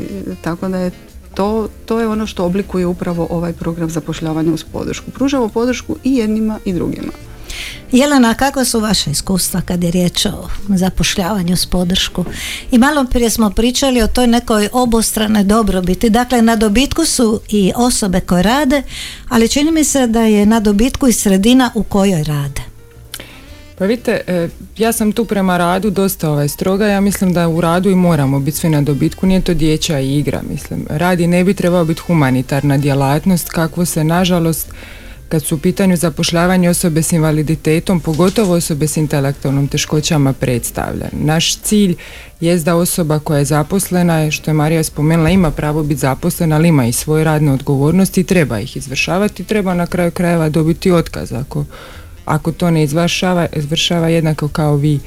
tako 0.42 0.68
da 0.68 0.78
je 0.78 0.92
to, 1.36 1.68
to 1.86 2.00
je 2.00 2.08
ono 2.08 2.28
što 2.28 2.46
oblikuje 2.46 2.86
upravo 2.86 3.28
ovaj 3.30 3.54
program 3.54 3.90
zapošljavanja 3.90 4.54
uz 4.54 4.64
podršku. 4.64 5.12
Pružamo 5.12 5.50
podršku 5.50 5.96
i 6.04 6.16
jednima 6.16 6.60
i 6.66 6.74
drugima. 6.74 7.12
Jelena, 7.92 8.34
kakva 8.34 8.66
su 8.66 8.80
vaša 8.80 9.10
iskustva 9.10 9.62
kad 9.62 9.84
je 9.84 9.92
riječ 9.92 10.26
o 10.26 10.48
zapošljavanju 10.70 11.58
s 11.58 11.66
podršku? 11.66 12.26
I 12.72 12.78
malo 12.78 13.06
prije 13.06 13.30
smo 13.30 13.50
pričali 13.50 14.02
o 14.02 14.08
toj 14.08 14.28
nekoj 14.28 14.70
obostrane 14.72 15.44
dobrobiti. 15.44 16.10
Dakle, 16.10 16.42
na 16.42 16.56
dobitku 16.56 17.06
su 17.06 17.42
i 17.50 17.72
osobe 17.76 18.20
koje 18.20 18.44
rade, 18.44 18.82
ali 19.30 19.50
čini 19.50 19.72
mi 19.72 19.84
se 19.84 20.08
da 20.08 20.22
je 20.22 20.46
na 20.46 20.60
dobitku 20.60 21.08
i 21.08 21.14
sredina 21.14 21.72
u 21.76 21.84
kojoj 21.84 22.24
rade. 22.24 22.63
Pa 23.78 23.86
vidite, 23.86 24.22
e, 24.28 24.50
ja 24.78 24.92
sam 24.92 25.12
tu 25.12 25.26
prema 25.26 25.58
radu 25.58 25.90
dosta 25.90 26.30
ovaj, 26.30 26.50
stroga, 26.50 26.88
ja 26.88 27.02
mislim 27.02 27.34
da 27.34 27.48
u 27.48 27.62
radu 27.62 27.90
i 27.90 27.96
moramo 27.96 28.40
biti 28.40 28.58
svi 28.58 28.70
na 28.70 28.82
dobitku, 28.82 29.28
nije 29.28 29.42
to 29.42 29.54
dječja 29.54 30.00
igra, 30.00 30.42
mislim. 30.50 30.86
Radi 30.90 31.28
ne 31.28 31.44
bi 31.44 31.54
trebao 31.54 31.86
biti 31.86 32.02
humanitarna 32.02 32.78
djelatnost, 32.78 33.50
kakvo 33.50 33.86
se 33.86 34.04
nažalost 34.04 34.74
kad 35.34 35.44
su 35.44 35.56
u 35.56 35.60
pitanju 35.60 35.98
zapošljavanje 35.98 36.70
osobe 36.70 37.02
s 37.04 37.12
invaliditetom, 37.12 38.00
pogotovo 38.00 38.54
osobe 38.54 38.88
s 38.88 38.98
intelektualnim 38.98 39.68
teškoćama 39.68 40.34
predstavlja. 40.34 41.10
Naš 41.12 41.58
cilj 41.58 41.96
je 42.40 42.58
da 42.58 42.76
osoba 42.76 43.20
koja 43.20 43.40
je 43.40 43.46
zaposlena, 43.46 44.32
što 44.32 44.52
je 44.52 44.56
Marija 44.56 44.84
spomenula, 44.84 45.30
ima 45.30 45.52
pravo 45.52 45.84
biti 45.84 46.00
zaposlena, 46.00 46.56
ali 46.56 46.68
ima 46.68 46.86
i 46.86 46.92
svoje 46.92 47.24
radne 47.24 47.52
odgovornosti 47.52 48.22
i 48.22 48.24
treba 48.24 48.60
ih 48.60 48.78
izvršavati, 48.78 49.44
treba 49.44 49.74
na 49.74 49.86
kraju 49.86 50.12
krajeva 50.12 50.50
dobiti 50.50 50.92
otkaz 50.92 51.34
ako, 51.34 51.66
ako 52.26 52.52
to 52.52 52.72
ne 52.72 52.84
izvršava, 52.84 53.48
izvršava 53.56 54.10
jednako 54.10 54.48
kao 54.48 54.76
vi, 54.76 55.00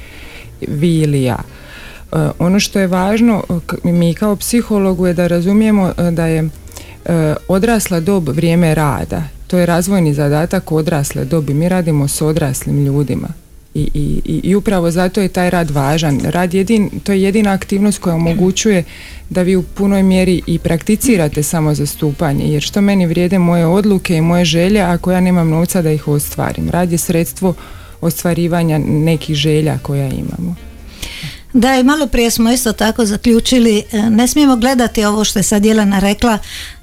vi 0.67 0.99
ili 0.99 1.23
ja. 1.23 1.37
E, 1.37 2.29
ono 2.39 2.59
što 2.59 2.79
je 2.79 2.87
važno 2.87 3.43
e, 3.83 3.91
mi 3.91 4.13
kao 4.13 4.35
psihologu 4.35 5.07
je 5.07 5.13
da 5.13 5.27
razumijemo 5.27 5.93
e, 5.97 6.11
da 6.11 6.25
je 6.25 6.49
odrasla 7.47 7.99
dob 7.99 8.29
vrijeme 8.29 8.75
rada. 8.75 9.23
To 9.47 9.57
je 9.57 9.65
razvojni 9.65 10.13
zadatak 10.13 10.71
odrasle 10.71 11.25
dobi. 11.25 11.53
Mi 11.53 11.69
radimo 11.69 12.07
s 12.07 12.21
odraslim 12.21 12.85
ljudima. 12.85 13.27
I, 13.77 13.89
i, 14.25 14.41
i, 14.43 14.55
upravo 14.55 14.91
zato 14.91 15.21
je 15.21 15.27
taj 15.27 15.49
rad 15.49 15.71
važan. 15.71 16.19
Rad 16.23 16.53
jedin, 16.53 16.89
to 17.03 17.11
je 17.11 17.21
jedina 17.21 17.51
aktivnost 17.51 17.99
koja 17.99 18.15
omogućuje 18.15 18.83
da 19.29 19.41
vi 19.41 19.55
u 19.55 19.63
punoj 19.63 20.03
mjeri 20.03 20.41
i 20.47 20.59
prakticirate 20.59 21.43
samo 21.43 21.73
zastupanje. 21.73 22.45
Jer 22.45 22.61
što 22.61 22.81
meni 22.81 23.05
vrijede 23.05 23.39
moje 23.39 23.65
odluke 23.65 24.17
i 24.17 24.21
moje 24.21 24.45
želje 24.45 24.81
ako 24.81 25.11
ja 25.11 25.19
nemam 25.19 25.49
novca 25.49 25.81
da 25.81 25.91
ih 25.91 26.07
ostvarim. 26.07 26.69
Rad 26.69 26.91
je 26.91 26.97
sredstvo 26.97 27.53
ostvarivanja 28.01 28.77
nekih 28.77 29.35
želja 29.35 29.77
koja 29.81 30.07
imamo. 30.07 30.55
Da, 31.53 31.75
i 31.75 31.83
malo 31.83 32.07
prije 32.07 32.31
smo 32.31 32.51
isto 32.51 32.73
tako 32.73 33.05
zaključili, 33.05 33.83
e, 33.91 34.09
ne 34.09 34.27
smijemo 34.27 34.55
gledati 34.55 35.05
ovo 35.05 35.23
što 35.23 35.39
je 35.39 35.43
sad 35.43 35.65
Jelena 35.65 35.99
rekla, 35.99 36.37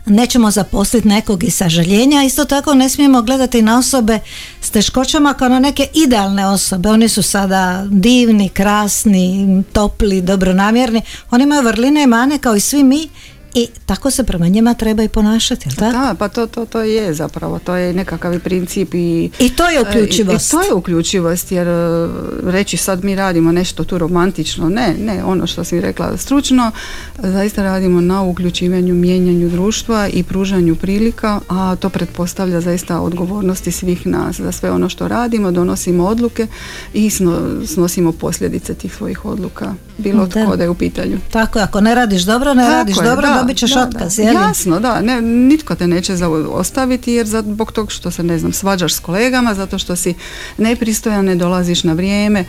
nećemo 0.07 0.51
zaposliti 0.51 1.09
nekog 1.09 1.45
iz 1.45 1.55
sažaljenja, 1.55 2.23
isto 2.23 2.45
tako 2.45 2.75
ne 2.75 2.89
smijemo 2.89 3.23
gledati 3.23 3.63
na 3.63 3.79
osobe 3.79 4.19
s 4.61 4.71
teškoćama 4.71 5.35
kao 5.35 5.49
na 5.49 5.59
neke 5.59 5.87
idealne 5.95 6.47
osobe. 6.47 6.89
Oni 6.89 7.09
su 7.09 7.23
sada 7.23 7.87
divni, 7.91 8.49
krasni, 8.49 9.63
topli, 9.73 10.23
dobronamjerni, 10.23 11.03
oni 11.31 11.45
imaju 11.45 11.63
vrline 11.63 12.03
i 12.03 12.07
mane 12.07 12.39
kao 12.39 12.57
i 12.57 12.61
svi 12.61 12.83
mi 12.83 13.09
i 13.55 13.69
tako 13.87 14.11
se 14.11 14.25
prema 14.25 14.49
njima 14.49 14.75
treba 14.75 15.03
i 15.03 15.09
ponašati, 15.09 15.69
jel 15.69 15.77
tako? 15.77 15.99
Da, 15.99 16.15
pa 16.19 16.29
to, 16.29 16.47
to, 16.47 16.67
to 16.67 16.83
je 16.83 17.15
zapravo, 17.15 17.59
to 17.59 17.75
je 17.75 17.93
nekakav 17.95 18.41
princip 18.41 18.95
i... 18.95 19.31
I 19.39 19.49
to 19.49 19.69
je 19.69 19.81
uključivost. 19.81 20.53
I, 20.53 20.57
i 20.57 20.59
to 20.59 20.63
je 20.63 20.75
uključivost, 20.75 21.53
jer 21.53 21.69
e, 21.69 22.09
reći 22.43 22.77
sad 22.77 23.05
mi 23.05 23.15
radimo 23.15 23.53
nešto 23.53 23.85
tu 23.85 23.99
romantično, 23.99 24.69
ne, 24.69 24.95
ne, 24.99 25.25
ono 25.25 25.47
što 25.47 25.65
si 25.65 25.81
rekla 25.81 26.17
stručno, 26.17 26.71
zaista 27.19 27.63
radimo 27.63 28.01
na 28.01 28.23
uključivanju, 28.23 28.95
mijenjanju 28.95 29.49
društva 29.51 30.09
i 30.09 30.23
pružanju 30.23 30.77
prilika, 30.77 31.41
a 31.49 31.77
to 31.77 31.89
pretpostavlja 31.89 32.61
zaista 32.61 33.01
odgovornosti 33.01 33.73
svih 33.73 34.07
nas 34.07 34.41
za 34.41 34.53
sve 34.53 34.71
ono 34.71 34.89
što 34.89 35.09
radimo, 35.09 35.51
donosimo 35.51 36.05
odluke 36.05 36.47
i 36.95 37.11
sno- 37.11 37.67
snosimo 37.67 38.13
posljedice 38.13 38.75
tih 38.75 38.95
svojih 38.95 39.25
odluka, 39.25 39.75
bilo 39.99 40.27
Da. 40.27 40.45
tko 40.47 40.57
da 40.57 40.63
je 40.63 40.71
u 40.71 40.75
pitanju. 40.75 41.19
Tako 41.31 41.59
je, 41.59 41.63
ako 41.63 41.81
ne 41.81 41.95
radiš 41.95 42.23
dobro, 42.23 42.55
ne 42.55 42.63
Tako 42.63 42.75
radiš 42.75 42.97
je, 42.97 43.03
dobro, 43.05 43.29
da, 43.29 43.44
dobit 43.45 43.59
ćeš 43.59 43.71
da, 43.71 43.83
otkaz, 43.83 44.17
da. 44.17 44.23
je 44.23 44.31
li? 44.31 44.35
Jasno, 44.37 44.81
da, 44.81 45.01
ne, 45.01 45.21
nitko 45.23 45.75
te 45.75 45.87
neće 45.87 46.17
za- 46.17 46.29
ostaviti 46.31 47.13
jer 47.13 47.27
zbog 47.27 47.73
tog 47.73 47.93
što 47.93 48.11
se, 48.11 48.23
ne 48.23 48.39
znam, 48.39 48.53
svađaš 48.53 48.95
s 48.95 49.01
kolegama, 49.01 49.55
zato 49.55 49.79
što 49.79 49.97
si 49.97 50.15
nepristojan, 50.59 51.25
ne 51.25 51.37
dolaziš 51.37 51.85
na 51.85 51.93
vrijeme, 51.93 52.45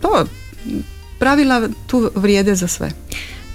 to 0.00 0.24
pravila 1.18 1.68
tu 1.86 2.10
vrijede 2.14 2.54
za 2.54 2.68
sve. 2.68 2.90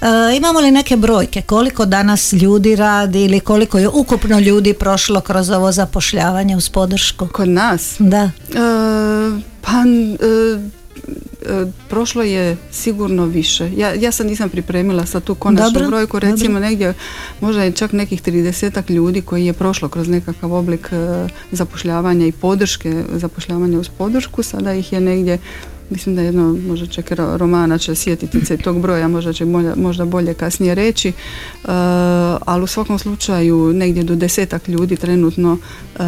E, 0.02 0.08
imamo 0.38 0.60
li 0.60 0.72
neke 0.72 0.98
brojke 0.98 1.42
koliko 1.42 1.86
danas 1.86 2.34
ljudi 2.34 2.76
radi 2.76 3.24
ili 3.24 3.40
koliko 3.40 3.78
je 3.80 3.90
ukupno 3.90 4.40
ljudi 4.40 4.74
prošlo 4.74 5.22
kroz 5.22 5.50
ovo 5.50 5.72
zapošljavanje 5.72 6.58
uz 6.58 6.70
podršku? 6.70 7.28
Kod 7.28 7.50
nas, 7.50 7.96
Da. 8.00 8.24
e, 8.24 8.32
pa 9.62 9.72
e, 9.72 10.28
e, 10.56 10.60
prošlo 11.89 12.23
je 12.23 12.58
sigurno 12.71 13.25
više. 13.25 13.71
Ja, 13.75 13.93
ja 13.93 14.12
sad 14.12 14.27
nisam 14.27 14.50
pripremila 14.50 15.06
sad 15.06 15.23
tu 15.23 15.35
konačnu 15.35 15.71
Dobro, 15.71 15.87
brojku, 15.87 16.19
dobro. 16.19 16.31
recimo 16.31 16.60
negdje 16.60 16.93
možda 17.41 17.63
je 17.63 17.71
čak 17.71 17.91
nekih 17.91 18.23
30 18.23 18.91
ljudi 18.91 19.21
koji 19.21 19.45
je 19.45 19.54
prošlo 19.54 19.89
kroz 19.89 20.08
nekakav 20.08 20.54
oblik 20.54 20.89
e, 20.91 21.27
zapošljavanja 21.52 22.25
i 22.25 22.31
podrške, 22.31 23.04
zapošljavanja 23.13 23.79
uz 23.79 23.89
podršku, 23.89 24.43
sada 24.43 24.73
ih 24.73 24.93
je 24.93 25.00
negdje 25.02 25.39
mislim 25.90 26.15
da 26.15 26.21
jedno, 26.21 26.58
možda 26.67 26.85
čak 26.85 27.12
romana 27.35 27.77
će 27.77 27.96
sjetiti 27.96 28.46
se 28.46 28.58
tog 28.58 28.81
broja, 28.81 29.08
možda 29.08 29.33
će 29.33 29.46
možda 29.75 30.06
bolje 30.06 30.33
kasnije 30.33 30.75
reći, 30.75 31.08
uh, 31.10 31.69
ali 32.46 32.63
u 32.63 32.67
svakom 32.67 33.00
slučaju 33.00 33.73
negdje 33.73 34.04
do 34.04 34.15
desetak 34.15 34.67
ljudi 34.67 34.96
trenutno 34.96 35.54
uh, 35.54 36.02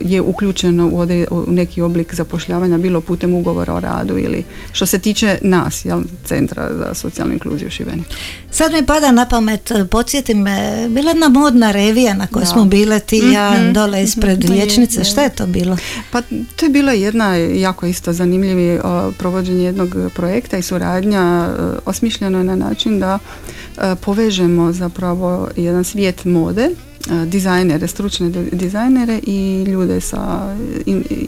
je 0.00 0.20
uključeno 0.20 0.86
u, 0.86 1.06
u 1.30 1.52
neki 1.52 1.82
oblik 1.82 2.14
zapošljavanja, 2.14 2.78
bilo 2.78 3.00
putem 3.00 3.34
ugovora 3.34 3.74
o 3.74 3.80
radu 3.80 4.18
ili 4.18 4.44
što 4.72 4.86
se 4.86 4.98
tiče 4.98 5.38
nas, 5.42 5.84
jel, 5.84 6.02
Centra 6.24 6.70
za 6.78 6.94
socijalnu 6.94 7.32
inkluziju 7.34 7.70
Šibeni. 7.70 8.02
Sad 8.50 8.72
mi 8.72 8.86
pada 8.86 9.12
na 9.12 9.28
pamet, 9.28 9.72
podsjeti 9.90 10.34
me, 10.34 10.88
bila 10.88 11.10
jedna 11.10 11.28
modna 11.28 11.72
revija 11.72 12.14
na 12.14 12.26
kojoj 12.26 12.46
smo 12.46 12.64
bile 12.64 13.00
ti 13.00 13.16
i 13.16 13.32
ja 13.32 13.50
mhm. 13.50 13.72
dole 13.72 14.02
ispred 14.02 14.44
mm 14.44 14.52
liječnice, 14.52 15.04
šta 15.04 15.22
je 15.22 15.30
to 15.30 15.46
bilo? 15.46 15.76
Pa 16.10 16.20
to 16.56 16.66
je 16.66 16.70
bila 16.70 16.92
jedna 16.92 17.34
jako 17.36 17.86
isto 17.86 18.12
zanimljivi 18.12 18.80
provođenje 19.18 19.64
jednog 19.64 19.96
projekta 20.14 20.58
i 20.58 20.62
suradnja 20.62 21.48
e, 21.48 21.62
osmišljeno 21.86 22.38
je 22.38 22.44
na 22.44 22.56
način 22.56 23.00
da 23.00 23.18
e, 23.18 23.94
povežemo 23.94 24.72
zapravo 24.72 25.48
jedan 25.56 25.84
svijet 25.84 26.24
mode 26.24 26.62
e, 26.62 26.91
dizajnere, 27.26 27.88
stručne 27.88 28.30
dizajnere 28.52 29.20
i 29.22 29.64
ljude 29.64 30.00
sa 30.00 30.54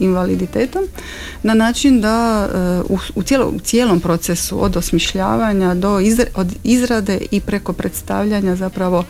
invaliditetom 0.01 0.83
na 1.43 1.55
način 1.55 2.01
da 2.01 2.49
u, 2.89 2.99
u, 3.15 3.23
u 3.55 3.59
cijelom 3.59 4.01
procesu 4.01 4.65
od 4.65 4.77
osmišljavanja 4.77 5.75
do 5.75 6.01
od 6.35 6.55
izrade 6.65 7.19
i 7.31 7.41
preko 7.41 7.73
predstavljanja 7.73 8.57
zapravo 8.57 9.05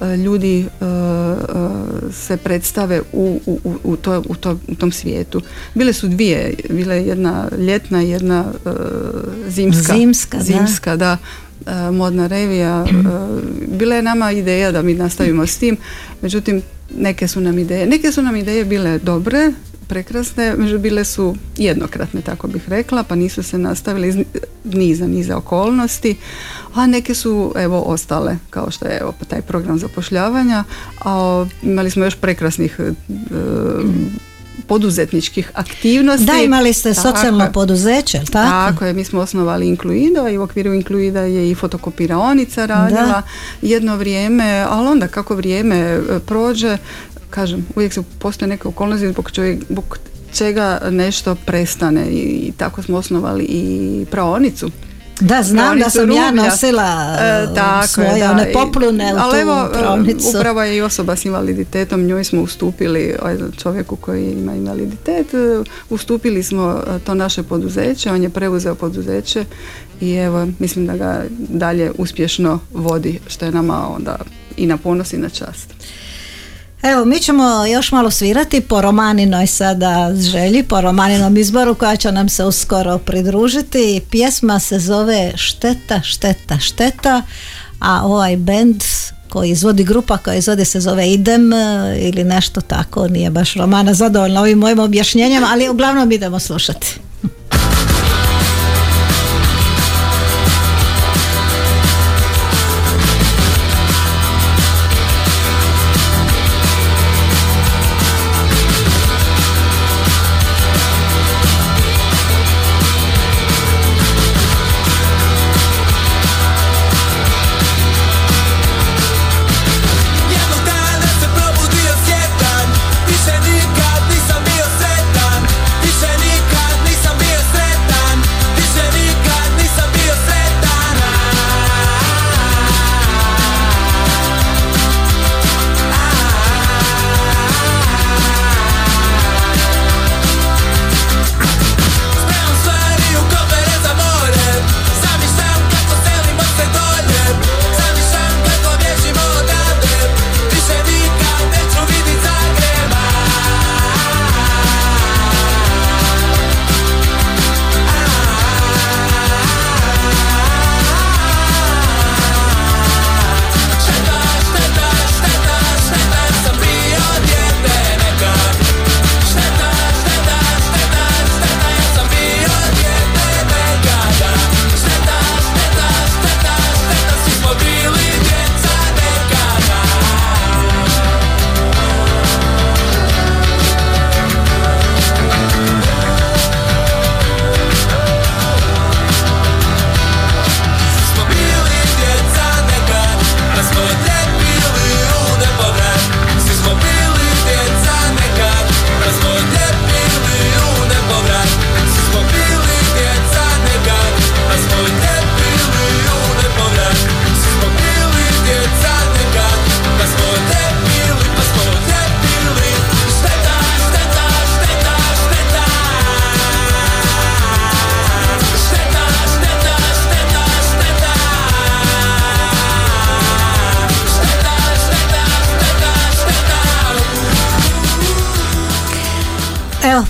E, 0.00 0.16
ljudi 0.16 0.60
e, 0.60 0.84
e, 0.84 2.12
se 2.12 2.36
predstave 2.36 3.02
u, 3.12 3.40
u, 3.46 3.58
u, 3.84 3.96
to, 3.96 4.22
u, 4.28 4.34
to, 4.34 4.58
u 4.68 4.74
tom 4.74 4.92
svijetu. 4.92 5.42
Bile 5.74 5.92
su 5.92 6.08
dvije, 6.08 6.54
bile 6.70 7.06
jedna 7.06 7.48
ljetna 7.58 8.02
i 8.02 8.08
jedna 8.08 8.44
zimska. 9.48 9.94
Zimska, 9.94 10.38
zimska 10.40 10.96
da. 10.96 11.18
Modna 11.92 12.26
revija. 12.26 12.86
Bila 13.68 13.94
je 13.94 14.02
nama 14.02 14.32
ideja 14.32 14.72
da 14.72 14.82
mi 14.82 14.94
nastavimo 14.94 15.46
s 15.46 15.58
tim, 15.58 15.76
međutim 16.22 16.62
neke 16.98 17.28
su 17.28 17.40
nam 17.40 17.58
ideje, 17.58 17.86
neke 17.86 18.12
su 18.12 18.22
nam 18.22 18.36
ideje 18.36 18.64
bile 18.64 18.98
dobre, 18.98 19.52
prekrasne, 19.88 20.54
među 20.56 20.78
bile 20.78 21.04
su 21.04 21.36
jednokratne, 21.56 22.20
tako 22.20 22.48
bih 22.48 22.68
rekla, 22.68 23.02
pa 23.02 23.14
nisu 23.14 23.42
se 23.42 23.58
nastavile 23.58 24.08
iz 24.08 24.16
niza, 24.64 25.06
niza 25.06 25.36
okolnosti, 25.36 26.16
a 26.74 26.86
neke 26.86 27.14
su 27.14 27.52
evo 27.56 27.80
ostale, 27.80 28.36
kao 28.50 28.70
što 28.70 28.86
je 28.86 28.98
evo 29.00 29.14
taj 29.28 29.42
program 29.42 29.78
zapošljavanja, 29.78 30.64
a 31.04 31.46
imali 31.62 31.90
smo 31.90 32.04
još 32.04 32.16
prekrasnih 32.16 32.80
e, 32.80 32.92
poduzetničkih 34.66 35.50
aktivnosti. 35.54 36.26
Da, 36.26 36.32
imali 36.32 36.72
ste 36.72 36.94
socijalno 36.94 37.52
poduzeće, 37.52 38.18
tako? 38.18 38.72
Tako 38.72 38.84
je, 38.84 38.92
mi 38.92 39.04
smo 39.04 39.20
osnovali 39.20 39.68
Inkluido 39.68 40.28
i 40.28 40.38
u 40.38 40.42
okviru 40.42 40.74
Inkluida 40.74 41.20
je 41.20 41.50
i 41.50 41.54
fotokopiraonica 41.54 42.66
radila 42.66 43.22
jedno 43.62 43.96
vrijeme, 43.96 44.66
ali 44.68 44.88
onda 44.88 45.08
kako 45.08 45.34
vrijeme 45.34 45.76
e, 45.76 46.00
prođe, 46.26 46.78
kažem, 47.30 47.66
uvijek 47.76 47.92
su 47.92 48.02
postoje 48.18 48.48
neke 48.48 48.68
okolnosti 48.68 49.08
zbog, 49.08 49.30
zbog 49.68 49.98
čega 50.34 50.80
nešto 50.90 51.34
prestane 51.34 52.06
i, 52.10 52.52
tako 52.56 52.82
smo 52.82 52.96
osnovali 52.96 53.44
i 53.44 54.04
praonicu. 54.10 54.70
Da, 55.20 55.42
znam 55.42 55.78
da 55.78 55.90
sam 55.90 56.10
ja 56.10 56.30
nosila 56.30 57.16
e, 57.20 57.54
tako 57.54 57.86
svoje 57.86 58.20
da. 58.20 58.30
one 58.30 58.52
poplune 58.52 59.14
u 59.14 59.16
Ali 59.18 59.40
evo, 59.40 59.68
e, 60.08 60.38
upravo 60.38 60.62
je 60.62 60.76
i 60.76 60.82
osoba 60.82 61.16
s 61.16 61.24
invaliditetom, 61.24 62.02
njoj 62.02 62.24
smo 62.24 62.42
ustupili, 62.42 63.14
ovaj, 63.22 63.36
čovjeku 63.62 63.96
koji 63.96 64.32
ima 64.32 64.54
invaliditet, 64.54 65.34
e, 65.34 65.62
ustupili 65.90 66.42
smo 66.42 66.82
e, 66.86 66.98
to 66.98 67.14
naše 67.14 67.42
poduzeće, 67.42 68.10
on 68.10 68.22
je 68.22 68.30
preuzeo 68.30 68.74
poduzeće 68.74 69.44
i 70.00 70.12
evo, 70.12 70.46
mislim 70.58 70.86
da 70.86 70.96
ga 70.96 71.24
dalje 71.38 71.92
uspješno 71.98 72.58
vodi, 72.72 73.20
što 73.26 73.44
je 73.44 73.52
nama 73.52 73.88
onda 73.88 74.18
i 74.56 74.66
na 74.66 74.76
ponos 74.76 75.12
i 75.12 75.18
na 75.18 75.28
čast. 75.28 75.74
Evo, 76.82 77.04
mi 77.04 77.18
ćemo 77.18 77.66
još 77.66 77.92
malo 77.92 78.10
svirati 78.10 78.60
po 78.60 78.80
Romaninoj 78.80 79.46
sada 79.46 80.12
želji, 80.14 80.62
po 80.62 80.80
Romaninom 80.80 81.36
izboru 81.36 81.74
koja 81.74 81.96
će 81.96 82.12
nam 82.12 82.28
se 82.28 82.44
uskoro 82.44 82.98
pridružiti. 82.98 84.00
Pjesma 84.10 84.58
se 84.58 84.78
zove 84.78 85.32
Šteta, 85.36 86.00
šteta, 86.02 86.58
šteta, 86.58 87.22
a 87.80 88.00
ovaj 88.04 88.36
bend 88.36 88.82
koji 89.28 89.50
izvodi 89.50 89.84
grupa 89.84 90.16
koja 90.18 90.34
izvodi 90.34 90.64
se 90.64 90.80
zove 90.80 91.12
Idem 91.12 91.52
e, 91.52 91.96
ili 92.00 92.24
nešto 92.24 92.60
tako, 92.60 93.08
nije 93.08 93.30
baš 93.30 93.54
Romana 93.54 93.94
zadovoljna 93.94 94.40
ovim 94.40 94.58
mojim 94.58 94.78
objašnjenjem, 94.78 95.44
ali 95.44 95.68
uglavnom 95.68 96.12
idemo 96.12 96.38
slušati. 96.38 97.00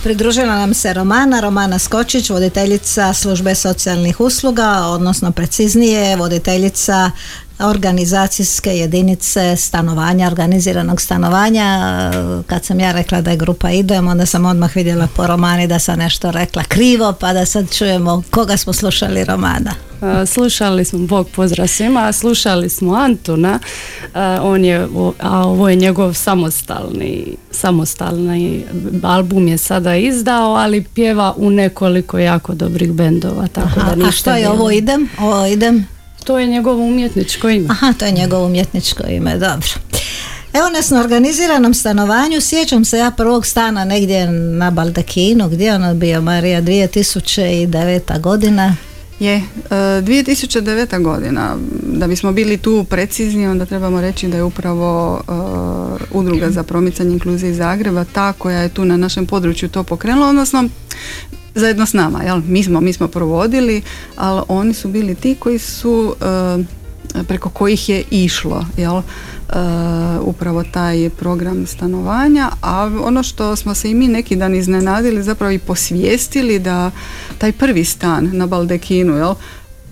Pridružila 0.07 0.57
nam 0.57 0.75
se 0.75 0.93
Romana, 0.93 1.41
Romana 1.41 1.79
Skočić, 1.79 2.31
voditeljica 2.31 3.15
službe 3.15 3.55
socijalnih 3.55 4.21
usluga, 4.21 4.83
odnosno 4.87 5.33
preciznije 5.33 6.17
voditeljica 6.17 7.11
organizacijske 7.59 8.71
jedinice 8.71 9.57
stanovanja, 9.57 10.27
organiziranog 10.27 11.01
stanovanja. 11.01 11.81
Kad 12.47 12.65
sam 12.65 12.81
ja 12.81 12.93
rekla 12.93 13.21
da 13.21 13.31
je 13.31 13.37
grupa 13.37 13.71
Idem, 13.71 14.09
onda 14.09 14.27
sam 14.27 14.45
odmah 14.45 14.77
vidjela 14.77 15.09
po 15.17 15.27
romani 15.27 15.67
da 15.67 15.79
sam 15.79 15.99
nešto 15.99 16.31
rekla 16.31 16.63
krivo, 16.65 17.13
pa 17.13 17.33
da 17.33 17.47
sad 17.47 17.75
čujemo 17.75 18.23
koga 18.31 18.57
smo 18.57 18.73
slušali 18.73 19.25
romana. 19.25 19.75
Slušali 20.27 20.85
smo 20.85 20.99
Bog 20.99 21.29
pozdrav 21.29 21.69
svima, 21.69 22.13
slušali 22.13 22.69
smo 22.69 22.95
Antuna, 22.95 23.59
on 24.43 24.65
je, 24.65 24.89
a 25.21 25.47
ovo 25.49 25.69
je 25.69 25.77
njegov 25.77 26.15
samostalni, 26.15 27.37
samostalni 27.51 28.65
album 29.03 29.49
je 29.49 29.59
sada 29.59 29.97
izdao, 29.97 30.55
ali 30.55 30.85
pjeva 30.85 31.35
u 31.37 31.51
nekoliko 31.51 32.19
jako 32.19 32.55
dobrih 32.55 32.93
bendova, 32.93 33.47
tako 33.47 33.81
da 33.81 33.95
ništa. 33.95 34.09
A 34.09 34.13
što 34.13 34.31
je 34.31 34.49
ovo 34.51 34.71
idem? 34.71 35.09
Ovo 35.21 35.47
idem? 35.47 35.87
To 36.27 36.39
je 36.39 36.47
njegovo 36.47 36.83
umjetničko 36.83 37.49
ime. 37.49 37.67
Aha, 37.71 37.93
to 37.99 38.05
je 38.05 38.13
njegovo 38.13 38.47
umjetničko 38.47 39.03
ime, 39.09 39.39
dobro. 39.39 39.69
Evo 40.53 40.69
nas 40.69 40.91
na 40.91 41.01
organiziranom 41.01 41.75
stanovanju, 41.75 42.41
sjećam 42.41 42.85
se 42.85 42.99
ja 42.99 43.11
prvog 43.11 43.47
stana 43.47 43.85
negdje 43.85 44.31
na 44.31 44.71
Baldekinu, 44.71 45.49
gdje 45.49 45.65
je 45.65 45.75
ono 45.75 45.95
bio 45.95 46.21
Marija, 46.21 46.63
2009. 46.63 48.21
godina. 48.21 48.77
Je, 49.21 49.43
2009. 49.71 50.95
E, 50.95 50.99
godina, 50.99 51.57
da 51.83 52.07
bismo 52.07 52.33
bili 52.33 52.59
tu 52.59 52.85
precizni, 52.85 53.47
onda 53.47 53.67
trebamo 53.67 54.01
reći 54.01 54.29
da 54.29 54.37
je 54.37 54.43
upravo 54.43 55.21
uh, 55.29 56.21
udruga 56.21 56.51
za 56.51 56.63
promicanje 56.63 57.13
inkluzije 57.13 57.55
Zagreba 57.55 58.05
ta 58.05 58.33
koja 58.33 58.61
je 58.61 58.69
tu 58.69 58.85
na 58.85 58.97
našem 58.97 59.27
području 59.27 59.69
to 59.69 59.83
pokrenula, 59.83 60.29
odnosno 60.29 60.69
zajedno 61.57 61.87
s 61.87 61.93
nama, 61.93 62.23
jel? 62.23 62.41
Mi 62.49 62.63
smo, 62.63 62.81
mi 62.81 62.93
smo 62.93 63.09
provodili, 63.09 63.83
ali 64.17 64.43
oni 64.49 64.75
su 64.75 64.89
bili 64.89 65.15
ti 65.15 65.37
koji 65.39 65.59
su 65.59 66.15
uh, 66.21 67.25
preko 67.25 67.51
kojih 67.51 67.89
je 67.89 68.05
išlo, 68.11 68.67
jel? 68.77 68.97
Uh, 68.97 69.03
upravo 70.21 70.65
taj 70.65 71.11
program 71.11 71.67
stanovanja, 71.67 72.51
a 72.63 72.91
ono 73.03 73.23
što 73.23 73.57
smo 73.57 73.75
se 73.75 73.91
i 73.91 73.95
mi 73.95 74.09
neki 74.09 74.37
dan 74.37 74.55
iznenadili, 74.55 75.23
zapravo 75.23 75.53
i 75.53 75.59
posvijestili 75.59 76.59
da 76.59 76.91
taj 77.39 77.53
prvi 77.53 77.85
stan 77.85 78.31
na 78.33 78.47
Baldekinu, 78.47 79.17
jel? 79.17 79.35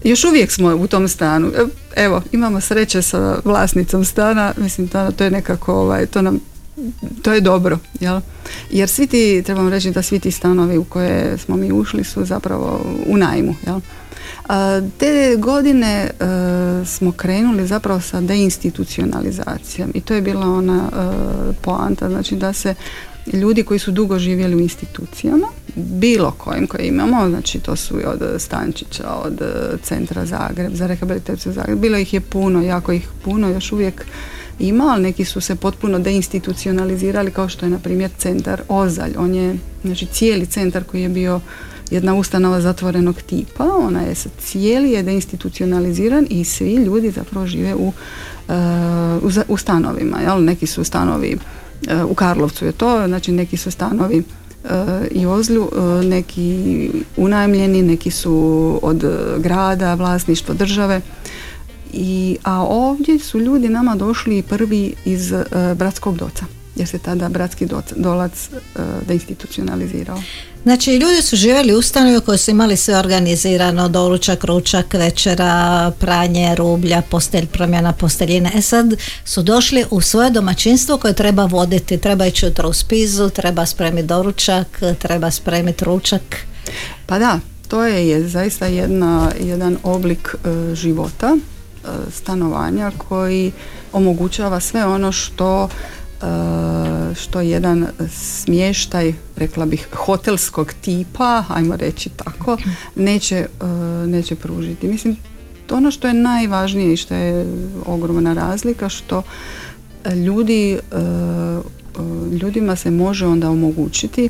još 0.05 0.25
uvijek 0.25 0.51
smo 0.51 0.77
u 0.77 0.87
tom 0.87 1.09
stanu. 1.09 1.49
E, 1.49 1.65
evo, 1.97 2.23
imamo 2.33 2.61
sreće 2.61 3.03
sa 3.03 3.37
vlasnicom 3.45 4.05
stana, 4.05 4.55
mislim 4.57 4.89
to, 4.89 5.11
to 5.11 5.25
je 5.25 5.31
nekako, 5.31 5.75
ovaj, 5.75 6.07
to 6.07 6.23
nam 6.23 6.41
to 7.22 7.33
je 7.33 7.41
dobro, 7.41 7.79
jel? 8.01 8.20
Jer 8.70 8.89
svi 8.89 9.07
ti, 9.07 9.43
trebam 9.47 9.68
reći 9.68 9.91
da 9.91 10.03
svi 10.03 10.20
ti 10.20 10.31
stanovi 10.31 10.79
u 10.79 10.85
koje 10.85 11.39
smo 11.39 11.57
mi 11.57 11.72
ušli 11.72 12.05
su 12.05 12.25
zapravo 12.25 12.81
u 13.07 13.16
najmu, 13.16 13.55
jel? 13.66 13.81
Te 14.99 15.37
godine 15.39 16.11
e, 16.11 16.85
smo 16.85 17.12
krenuli 17.12 17.66
zapravo 17.66 18.01
sa 18.01 18.20
deinstitucionalizacijom 18.20 19.91
i 19.95 20.01
to 20.01 20.14
je 20.14 20.22
bila 20.22 20.47
ona 20.47 20.83
e, 20.93 21.53
poanta, 21.62 22.09
znači 22.09 22.37
da 22.37 22.53
se 22.53 22.75
ljudi 23.33 23.62
koji 23.62 23.79
su 23.79 23.91
dugo 23.91 24.18
živjeli 24.18 24.55
u 24.55 24.61
institucijama, 24.61 25.47
bilo 25.75 26.31
kojim 26.31 26.66
koje 26.66 26.87
imamo, 26.87 27.29
znači 27.29 27.59
to 27.59 27.77
su 27.77 28.01
i 28.01 28.05
od 28.05 28.22
Stančića, 28.39 29.14
od 29.25 29.43
e, 29.43 29.77
Centra 29.83 30.27
Zagreb, 30.27 30.75
za 30.75 30.87
rehabilitaciju 30.87 31.53
Zagreb, 31.53 31.79
bilo 31.79 31.99
ih 31.99 32.14
je 32.14 32.20
puno, 32.20 32.62
jako 32.62 32.93
ih 32.93 33.09
puno, 33.25 33.49
još 33.49 33.72
uvijek 33.72 34.07
ima, 34.59 34.85
ali 34.93 35.03
neki 35.03 35.25
su 35.25 35.41
se 35.41 35.55
potpuno 35.55 35.99
deinstitucionalizirali 35.99 37.31
kao 37.31 37.49
što 37.49 37.67
je 37.67 37.71
na 37.71 37.79
primjer 37.79 38.11
centar 38.19 38.63
Ozalj. 38.69 39.15
On 39.19 39.35
je, 39.35 39.57
znači 39.85 40.07
cijeli 40.07 40.47
centar 40.47 40.85
koji 40.85 41.03
je 41.03 41.09
bio 41.09 41.41
jedna 41.91 42.15
ustanova 42.15 42.61
zatvorenog 42.61 43.23
tipa, 43.23 43.65
ona 43.65 44.01
je 44.01 44.15
cijeli 44.39 44.91
je 44.91 45.03
deinstitucionaliziran 45.03 46.27
i 46.31 46.45
svi 46.45 46.75
ljudi 46.75 47.11
zapravo 47.11 47.47
žive 47.47 47.75
u, 47.75 47.87
uh, 47.89 49.45
u, 49.49 49.57
stanovima, 49.57 50.19
jel? 50.21 50.45
neki 50.45 50.67
su 50.67 50.85
stanovi 50.85 51.37
uh, 51.37 52.11
u 52.11 52.15
Karlovcu 52.15 52.67
je 52.67 52.73
to, 52.73 53.07
znači 53.07 53.33
neki 53.33 53.57
su 53.57 53.71
stanovi 53.71 54.19
uh, 54.19 54.71
i 55.11 55.27
Ozlju, 55.27 55.71
neki 56.05 56.91
unajmljeni, 57.17 57.83
neki 57.83 58.11
su 58.11 58.79
od 58.83 59.05
grada, 59.39 59.95
vlasništvo 59.95 60.55
države 60.55 61.01
i, 61.95 62.36
a 62.42 62.62
ovdje 62.62 63.18
su 63.18 63.40
ljudi 63.40 63.68
nama 63.68 63.95
došli 63.95 64.42
prvi 64.42 64.95
iz 65.05 65.32
uh, 65.32 65.42
Bratskog 65.76 66.16
doca 66.16 66.45
jer 66.76 66.88
se 66.88 66.99
tada 66.99 67.28
bratski 67.28 67.68
dolac 67.97 68.49
uh, 68.53 68.82
deinstitucionalizirao. 69.09 70.22
Znači 70.62 70.97
ljudi 70.97 71.22
su 71.22 71.36
živjeli 71.36 71.74
u 71.74 71.82
stanovi 71.82 72.20
koji 72.20 72.38
su 72.38 72.51
imali 72.51 72.76
sve 72.76 72.99
organizirano, 72.99 73.88
doručak, 73.88 74.45
ručak, 74.45 74.95
večera, 74.95 75.92
pranje, 75.99 76.55
rublja, 76.55 77.03
postelj, 77.11 77.47
promjena 77.47 77.92
posteljine. 77.92 78.51
E 78.55 78.62
sad 78.62 78.95
su 79.24 79.42
došli 79.42 79.84
u 79.90 80.01
svoje 80.01 80.30
domaćinstvo 80.30 80.99
koje 80.99 81.14
treba 81.14 81.45
voditi, 81.45 81.99
treba 81.99 82.26
ići 82.26 82.47
jutro 82.47 82.68
u 82.68 82.72
spizu, 82.72 83.30
treba 83.30 83.66
spremiti 83.66 84.07
doručak, 84.07 84.80
treba 84.99 85.30
spremiti 85.30 85.84
ručak. 85.84 86.36
Pa 87.07 87.18
da, 87.18 87.40
to 87.68 87.84
je, 87.84 88.09
je 88.09 88.28
zaista 88.28 88.66
jedna, 88.66 89.30
jedan 89.40 89.76
oblik 89.82 90.34
uh, 90.34 90.74
života 90.74 91.36
E, 91.36 91.54
stanovanja 92.11 92.93
koji 93.09 93.53
omogućava 93.93 94.61
sve 94.61 94.87
ono 94.87 95.12
što 95.12 95.68
e, 95.68 96.26
što 97.14 97.41
je 97.41 97.51
jedan 97.51 97.87
smještaj, 98.11 99.14
rekla 99.37 99.66
bih, 99.66 99.89
hotelskog 99.93 100.72
tipa, 100.80 101.45
ajmo 101.49 101.76
reći 101.76 102.09
tako, 102.09 102.57
neće, 102.97 103.37
e, 103.37 103.66
neće 104.07 104.37
pružiti. 104.37 104.89
Mislim, 104.89 105.16
ono 105.70 105.91
što 105.91 106.09
je 106.09 106.14
najvažnije 106.14 106.93
i 106.93 106.97
što 106.97 107.14
je 107.14 107.47
ogromna 107.87 108.35
razlika, 108.35 108.89
što 108.89 109.22
ljudi, 110.26 110.78
ljudima 112.43 112.76
se 112.76 112.91
može 112.91 113.26
onda 113.26 113.51
omogućiti 113.51 114.28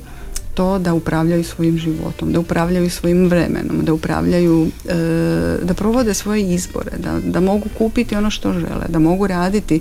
to 0.55 0.79
da 0.79 0.95
upravljaju 0.95 1.45
svojim 1.45 1.79
životom, 1.79 2.33
da 2.33 2.41
upravljaju 2.41 2.91
svojim 2.91 3.29
vremenom, 3.29 3.85
da 3.85 3.93
upravljaju, 3.93 4.67
e, 4.89 4.95
da 5.63 5.75
provode 5.75 6.15
svoje 6.15 6.55
izbore, 6.55 6.91
da, 6.99 7.21
da 7.27 7.41
mogu 7.41 7.69
kupiti 7.79 8.17
ono 8.17 8.31
što 8.31 8.53
žele, 8.53 8.87
da 8.89 8.99
mogu 8.99 9.27
raditi 9.27 9.77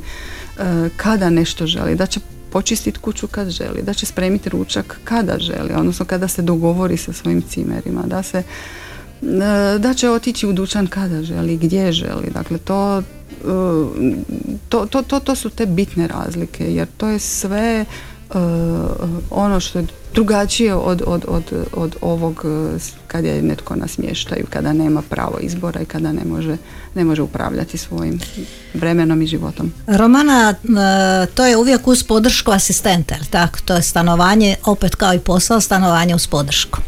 e, 0.58 0.90
kada 0.98 1.30
nešto 1.30 1.68
želi, 1.68 1.96
da 1.96 2.06
će 2.06 2.20
počistiti 2.50 3.00
kuću 3.00 3.28
kad 3.28 3.50
želi, 3.50 3.82
da 3.82 3.94
će 3.94 4.06
spremiti 4.06 4.50
ručak 4.50 5.00
kada 5.04 5.40
želi, 5.40 5.74
odnosno 5.74 6.06
kada 6.06 6.28
se 6.28 6.42
dogovori 6.42 6.98
sa 6.98 7.14
svojim 7.14 7.42
cimerima, 7.42 8.02
da 8.06 8.24
se 8.24 8.38
e, 8.38 9.80
da 9.80 9.94
će 9.94 10.10
otići 10.10 10.48
u 10.48 10.54
dućan 10.54 10.88
kada 10.88 11.24
želi, 11.24 11.58
gdje 11.58 11.92
želi. 11.92 12.30
Dakle, 12.34 12.58
to, 12.58 13.04
to, 14.70 14.86
to, 14.86 15.02
to, 15.02 15.20
to 15.20 15.36
su 15.36 15.50
te 15.50 15.66
bitne 15.66 16.08
razlike, 16.08 16.74
jer 16.74 16.88
to 16.98 17.08
je 17.08 17.20
sve 17.20 17.86
ono 19.30 19.60
što 19.60 19.80
je 19.80 19.88
drugačije 20.14 20.76
od, 20.76 21.02
od, 21.06 21.26
od, 21.28 21.44
od 21.74 21.96
ovog 22.02 22.46
eh, 22.46 22.80
kad 23.08 23.26
je 23.26 23.42
netko 23.42 23.76
na 23.76 23.88
smještaju, 23.88 24.46
kada 24.50 24.74
nema 24.74 25.02
pravo 25.02 25.38
izbora 25.42 25.82
i 25.82 25.86
kada 25.86 26.12
ne 26.12 26.26
može, 26.26 26.58
ne 26.96 27.04
može 27.04 27.22
upravljati 27.22 27.78
svojim 27.78 28.20
vremenom 28.74 29.22
i 29.22 29.28
životom. 29.28 29.74
Romana, 29.88 30.54
eh, 30.54 31.26
to 31.26 31.46
je 31.46 31.58
uvijek 31.58 31.88
uz 31.88 32.04
podršku 32.04 32.52
asistenta, 32.52 33.16
tako? 33.30 33.60
To 33.66 33.76
je 33.76 33.82
stanovanje, 33.82 34.56
opet 34.66 34.96
kao 34.96 35.14
i 35.14 35.20
posao, 35.20 35.62
stanovanje 35.62 36.16
uz 36.16 36.28
podršku. 36.28 36.80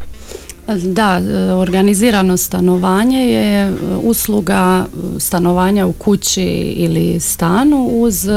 Da, 0.83 1.19
eh, 1.19 1.53
organizirano 1.53 2.37
stanovanje 2.37 3.19
je 3.19 3.73
usluga 4.03 4.85
stanovanja 5.19 5.85
u 5.85 5.93
kući 5.93 6.43
ili 6.75 7.19
stanu 7.19 7.89
uz 7.91 8.27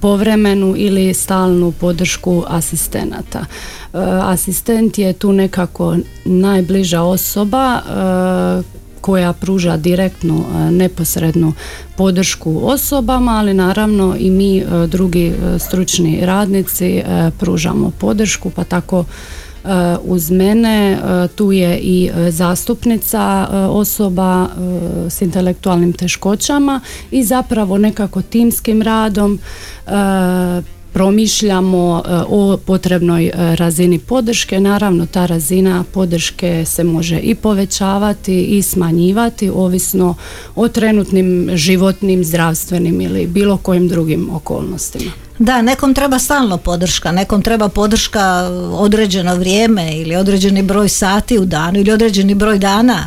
povremenu 0.00 0.74
ili 0.76 1.14
stalnu 1.14 1.72
podršku 1.72 2.44
asistenata. 2.48 3.38
E, 3.38 3.46
asistent 4.22 4.98
je 4.98 5.12
tu 5.12 5.32
nekako 5.32 5.96
najbliža 6.24 7.02
osoba 7.02 7.76
e, 7.76 8.78
koja 9.00 9.32
pruža 9.32 9.76
direktnu, 9.76 10.44
e, 10.44 10.70
neposrednu 10.70 11.52
podršku 11.96 12.60
osobama, 12.62 13.32
ali 13.32 13.54
naravno 13.54 14.16
i 14.18 14.30
mi 14.30 14.64
drugi 14.88 15.32
stručni 15.58 16.20
radnici 16.22 17.02
pružamo 17.38 17.90
podršku, 17.98 18.50
pa 18.50 18.64
tako 18.64 19.04
uz 20.04 20.30
mene 20.30 20.98
tu 21.34 21.52
je 21.52 21.78
i 21.78 22.10
zastupnica 22.28 23.48
osoba 23.70 24.46
s 25.08 25.22
intelektualnim 25.22 25.92
teškoćama 25.92 26.80
i 27.10 27.24
zapravo 27.24 27.78
nekako 27.78 28.22
timskim 28.22 28.82
radom 28.82 29.38
promišljamo 30.92 32.02
o 32.28 32.56
potrebnoj 32.66 33.30
razini 33.34 33.98
podrške. 33.98 34.60
Naravno, 34.60 35.06
ta 35.06 35.26
razina 35.26 35.84
podrške 35.92 36.64
se 36.64 36.84
može 36.84 37.18
i 37.18 37.34
povećavati 37.34 38.42
i 38.44 38.62
smanjivati, 38.62 39.50
ovisno 39.50 40.14
o 40.56 40.68
trenutnim 40.68 41.50
životnim, 41.54 42.24
zdravstvenim 42.24 43.00
ili 43.00 43.26
bilo 43.26 43.56
kojim 43.56 43.88
drugim 43.88 44.30
okolnostima. 44.32 45.27
Da, 45.38 45.62
nekom 45.62 45.94
treba 45.94 46.18
stalno 46.18 46.56
podrška, 46.56 47.12
nekom 47.12 47.42
treba 47.42 47.68
podrška 47.68 48.50
određeno 48.72 49.34
vrijeme 49.34 49.92
ili 49.96 50.16
određeni 50.16 50.62
broj 50.62 50.88
sati 50.88 51.38
u 51.38 51.44
danu 51.44 51.78
ili 51.80 51.92
određeni 51.92 52.34
broj 52.34 52.58
dana. 52.58 52.98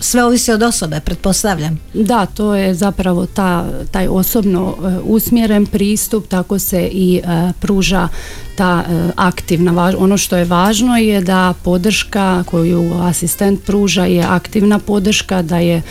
Sve 0.00 0.24
ovisi 0.24 0.52
od 0.52 0.62
osobe, 0.62 1.00
pretpostavljam. 1.00 1.80
Da, 1.94 2.26
to 2.26 2.54
je 2.54 2.74
zapravo 2.74 3.26
ta, 3.26 3.66
taj 3.90 4.08
osobno 4.08 4.74
e, 4.78 4.98
usmjeren 5.04 5.66
pristup, 5.66 6.28
tako 6.28 6.58
se 6.58 6.88
i 6.92 7.20
e, 7.24 7.52
pruža 7.60 8.08
ta 8.56 8.84
e, 8.88 9.08
aktivna, 9.16 9.92
ono 9.98 10.18
što 10.18 10.36
je 10.36 10.44
važno 10.44 10.96
je 10.96 11.20
da 11.20 11.54
podrška 11.64 12.44
koju 12.50 12.92
asistent 13.02 13.64
pruža 13.64 14.04
je 14.04 14.22
aktivna 14.22 14.78
podrška, 14.78 15.42
da 15.42 15.58
je 15.58 15.82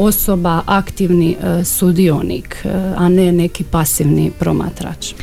osoba 0.00 0.62
aktivni 0.66 1.36
e, 1.42 1.64
sudionik, 1.64 2.56
e, 2.64 2.68
a 2.96 3.08
ne 3.08 3.32
neki 3.32 3.64
pasivni 3.64 4.30
promatrač. 4.38 5.14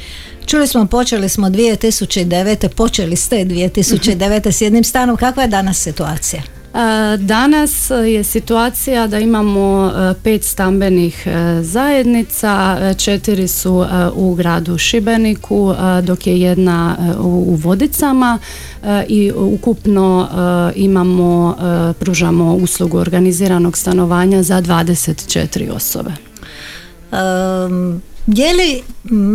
Čuli 0.45 0.67
smo, 0.67 0.85
počeli 0.85 1.29
smo 1.29 1.47
2009. 1.47 2.67
Počeli 2.67 3.15
ste 3.15 3.35
2009. 3.35 4.51
s 4.51 4.61
jednim 4.61 4.83
stanom. 4.83 5.17
Kakva 5.17 5.43
je 5.43 5.49
danas 5.49 5.77
situacija? 5.77 6.56
E, 6.77 7.17
Danas 7.17 7.91
je 8.05 8.23
situacija 8.23 9.07
da 9.07 9.19
imamo 9.19 9.91
e, 9.91 10.13
pet 10.23 10.43
stambenih 10.43 11.27
e, 11.27 11.63
zajednica, 11.63 12.77
četiri 12.97 13.47
su 13.47 13.85
u 14.13 14.35
gradu 14.35 14.77
Šibeniku, 14.77 15.73
dok 16.03 16.27
je 16.27 16.41
jedna 16.41 16.95
u 17.19 17.55
Vodicama 17.55 18.39
i 19.07 19.31
ukupno 19.35 20.27
imamo, 20.75 21.55
pružamo 21.99 22.55
uslugu 22.55 22.97
organiziranog 22.97 23.77
stanovanja 23.77 24.43
za 24.43 24.61
24 24.61 25.71
osobe. 25.71 26.11
Je 28.27 28.53
li, 28.53 28.83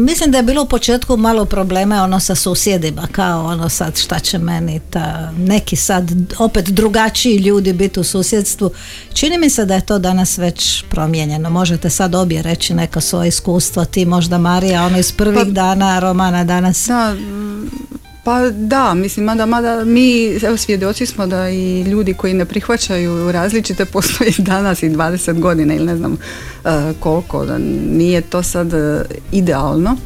mislim 0.07 0.31
da 0.31 0.37
je 0.37 0.43
bilo 0.43 0.63
u 0.63 0.67
početku 0.67 1.17
malo 1.17 1.45
problema 1.45 2.03
ono 2.03 2.21
sa 2.21 2.35
susjedima, 2.35 3.09
kao 3.13 3.45
ono 3.45 3.69
sad 3.69 3.99
šta 3.99 4.19
će 4.19 4.39
meni 4.39 4.81
ta, 4.91 5.33
neki 5.39 5.77
sad 5.77 6.11
opet 6.39 6.69
drugačiji 6.69 7.37
ljudi 7.37 7.73
biti 7.73 8.01
u 8.01 8.05
susjedstvu. 8.05 8.71
Čini 9.15 9.39
mi 9.39 9.51
se 9.51 9.65
da 9.65 9.75
je 9.75 9.87
to 9.87 9.99
danas 9.99 10.39
već 10.39 10.85
promijenjeno. 10.91 11.51
Možete 11.51 11.91
sad 11.91 12.15
obje 12.15 12.43
reći 12.43 12.75
neko 12.75 13.01
svoje 13.01 13.29
iskustvo, 13.29 13.85
ti 13.85 14.05
možda 14.07 14.39
Marija, 14.39 14.85
ono 14.85 14.99
iz 14.99 15.13
prvih 15.13 15.45
Pa- 15.45 15.51
dana, 15.51 15.99
Romana 16.01 16.45
danas. 16.45 16.87
Da, 16.89 17.15
pa 18.25 18.51
da, 18.51 18.95
mislim, 18.95 19.27
mada, 19.27 19.47
mada 19.47 19.85
mi, 19.85 20.39
evo 20.43 20.57
svjedoci 20.57 21.07
smo 21.07 21.27
da 21.27 21.49
i 21.49 21.83
ljudi 21.83 22.15
koji 22.15 22.35
ne 22.35 22.45
prihvaćaju 22.45 23.33
različite 23.33 23.85
postoji 23.85 24.35
danas 24.53 24.83
i 24.83 24.91
20 24.91 25.41
godina 25.41 25.75
ili 25.75 25.87
ne 25.87 25.97
znam 25.97 26.13
e, 26.13 26.69
koliko, 27.01 27.47
da 27.47 27.59
nije 27.89 28.21
to 28.21 28.43
sad 28.43 28.75
e, 28.75 29.05
idealno. 29.33 29.97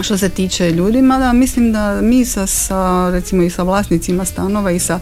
Što 0.00 0.18
se 0.18 0.28
tiče 0.28 0.70
ljudi, 0.70 1.02
mada 1.02 1.32
mislim 1.32 1.72
da 1.72 2.00
mi 2.02 2.24
sa, 2.24 2.46
sa 2.46 3.10
recimo 3.10 3.42
i 3.42 3.50
sa 3.50 3.62
vlasnicima 3.62 4.24
stanova 4.24 4.70
i 4.70 4.78
sa 4.78 5.00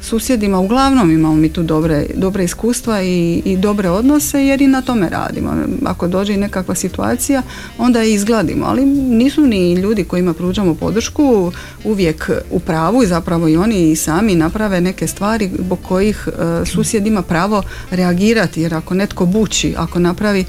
susjedima 0.00 0.58
uglavnom 0.58 1.10
imamo 1.10 1.34
mi 1.34 1.52
tu 1.52 1.62
dobre, 1.62 2.06
dobre 2.14 2.44
iskustva 2.44 3.02
i, 3.02 3.42
i 3.44 3.56
dobre 3.56 3.90
odnose 3.90 4.46
jer 4.46 4.62
i 4.62 4.66
na 4.66 4.82
tome 4.82 5.08
radimo. 5.08 5.54
Ako 5.84 6.08
dođe 6.08 6.34
i 6.34 6.36
nekakva 6.36 6.74
situacija, 6.74 7.42
onda 7.78 8.00
je 8.00 8.14
izgladimo, 8.14 8.66
ali 8.66 8.84
nisu 8.86 9.40
ni 9.40 9.74
ljudi 9.74 10.04
kojima 10.04 10.34
pružamo 10.34 10.74
podršku 10.74 11.52
uvijek 11.84 12.30
u 12.50 12.60
pravu 12.60 13.02
i 13.02 13.06
zapravo 13.06 13.48
i 13.48 13.56
oni 13.56 13.90
i 13.90 13.96
sami 13.96 14.34
naprave 14.34 14.80
neke 14.80 15.06
stvari 15.06 15.50
zbog 15.58 15.78
kojih 15.82 16.28
e, 16.28 16.66
susjed 16.66 17.06
ima 17.06 17.22
pravo 17.22 17.62
reagirati 17.90 18.60
jer 18.60 18.74
ako 18.74 18.94
netko 18.94 19.26
buči, 19.26 19.74
ako 19.76 19.98
napravi 19.98 20.44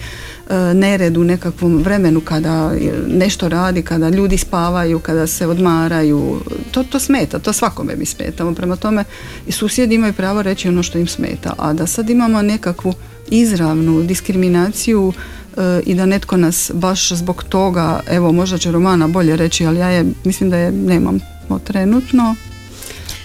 e, 0.49 0.73
nered 0.73 1.17
u 1.17 1.23
nekakvom 1.23 1.77
vremenu 1.77 2.21
kada 2.21 2.71
nešto 3.07 3.49
radi, 3.49 3.81
kada 3.81 4.09
ljudi 4.09 4.37
spavaju, 4.37 4.99
kada 4.99 5.27
se 5.27 5.47
odmaraju, 5.47 6.41
to, 6.71 6.83
to 6.83 6.99
smeta, 6.99 7.39
to 7.39 7.53
svakome 7.53 7.95
bi 7.95 8.05
smetalo. 8.05 8.53
Prema 8.53 8.75
tome 8.75 9.03
i 9.47 9.51
susjedi 9.51 9.95
imaju 9.95 10.13
pravo 10.13 10.41
reći 10.41 10.69
ono 10.69 10.83
što 10.83 10.97
im 10.97 11.07
smeta, 11.07 11.53
a 11.57 11.73
da 11.73 11.87
sad 11.87 12.09
imamo 12.09 12.41
nekakvu 12.41 12.93
izravnu 13.29 14.03
diskriminaciju 14.03 15.13
e, 15.57 15.81
i 15.85 15.95
da 15.95 16.05
netko 16.05 16.37
nas 16.37 16.71
baš 16.73 17.11
zbog 17.11 17.43
toga, 17.43 17.99
evo 18.09 18.31
možda 18.31 18.57
će 18.57 18.71
Romana 18.71 19.07
bolje 19.07 19.35
reći, 19.35 19.65
ali 19.65 19.79
ja 19.79 19.89
je, 19.89 20.05
mislim 20.23 20.49
da 20.49 20.57
je 20.57 20.71
nemam 20.71 21.19
trenutno. 21.63 22.35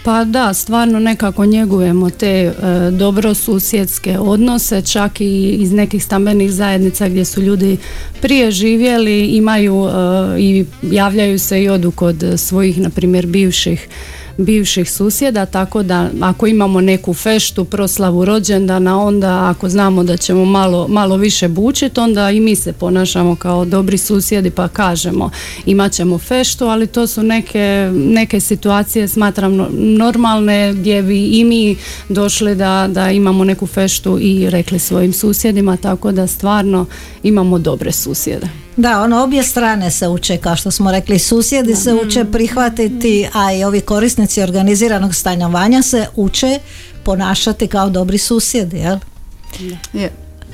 Pa 0.05 0.25
da, 0.25 0.55
stvarno 0.55 0.99
nekako 0.99 1.47
njegujemo 1.47 2.11
te 2.11 2.27
e, 2.27 2.53
dobrosusjedske 2.91 4.19
odnose, 4.19 4.83
čak 4.83 5.21
i 5.21 5.57
iz 5.61 5.73
nekih 5.73 6.05
stambenih 6.05 6.53
zajednica 6.53 7.09
gdje 7.09 7.25
su 7.25 7.43
ljudi 7.43 7.77
prije 8.21 8.51
živjeli, 8.51 9.27
imaju 9.27 9.89
e, 9.89 9.91
i 10.41 10.65
javljaju 10.83 11.39
se 11.39 11.63
i 11.63 11.69
odu 11.69 11.91
kod 11.91 12.25
svojih, 12.37 12.79
na 12.79 12.91
primjer, 12.91 13.27
bivših 13.27 13.89
bivših 14.37 14.91
susjeda, 14.93 15.47
tako 15.47 15.83
da 15.83 16.11
ako 16.21 16.47
imamo 16.47 16.81
neku 16.81 17.15
feštu, 17.15 17.65
proslavu 17.65 18.25
rođendana, 18.25 19.01
onda 19.01 19.49
ako 19.49 19.69
znamo 19.69 20.05
da 20.05 20.17
ćemo 20.17 20.45
malo, 20.45 20.89
malo 20.89 21.17
više 21.17 21.49
bučiti, 21.49 22.01
onda 22.01 22.31
i 22.31 22.41
mi 22.41 22.57
se 22.57 22.73
ponašamo 22.73 23.37
kao 23.37 23.65
dobri 23.65 23.99
susjedi 23.99 24.51
pa 24.51 24.69
kažemo 24.69 25.31
imat 25.67 25.93
ćemo 25.93 26.19
feštu, 26.19 26.65
ali 26.65 26.87
to 26.87 27.07
su 27.07 27.23
neke, 27.23 27.91
neke 27.93 28.41
situacije 28.41 29.09
smatram 29.09 29.57
no- 29.57 29.69
normalne 29.73 30.75
gdje 30.75 31.03
bi 31.03 31.27
i 31.27 31.45
mi 31.45 31.77
došli 32.09 32.55
da, 32.55 32.89
da 32.91 33.11
imamo 33.11 33.45
neku 33.45 33.67
feštu 33.67 34.19
i 34.21 34.51
rekli 34.51 34.79
svojim 34.79 35.13
susjedima, 35.13 35.77
tako 35.77 36.13
da 36.13 36.27
stvarno 36.27 36.87
imamo 37.23 37.59
dobre 37.59 37.93
susjede. 37.93 38.70
Da, 38.81 39.03
ono 39.03 39.23
obje 39.23 39.43
strane 39.43 39.91
se 39.91 40.09
uče, 40.09 40.37
kao 40.37 40.57
što 40.57 40.71
smo 40.71 40.93
rekli, 40.93 41.19
susjedi 41.19 41.77
se 41.77 41.95
uče 41.95 42.25
prihvatiti, 42.25 43.29
a 43.35 43.53
i 43.53 43.65
ovi 43.65 43.81
korisnici 43.81 44.43
organiziranog 44.43 45.15
stanovanja 45.15 45.83
se 45.83 46.07
uče 46.17 46.59
ponašati 47.05 47.67
kao 47.67 47.91
dobri 47.91 48.19
susjedi, 48.19 48.77
jel? 48.77 48.99
Je. 49.93 50.11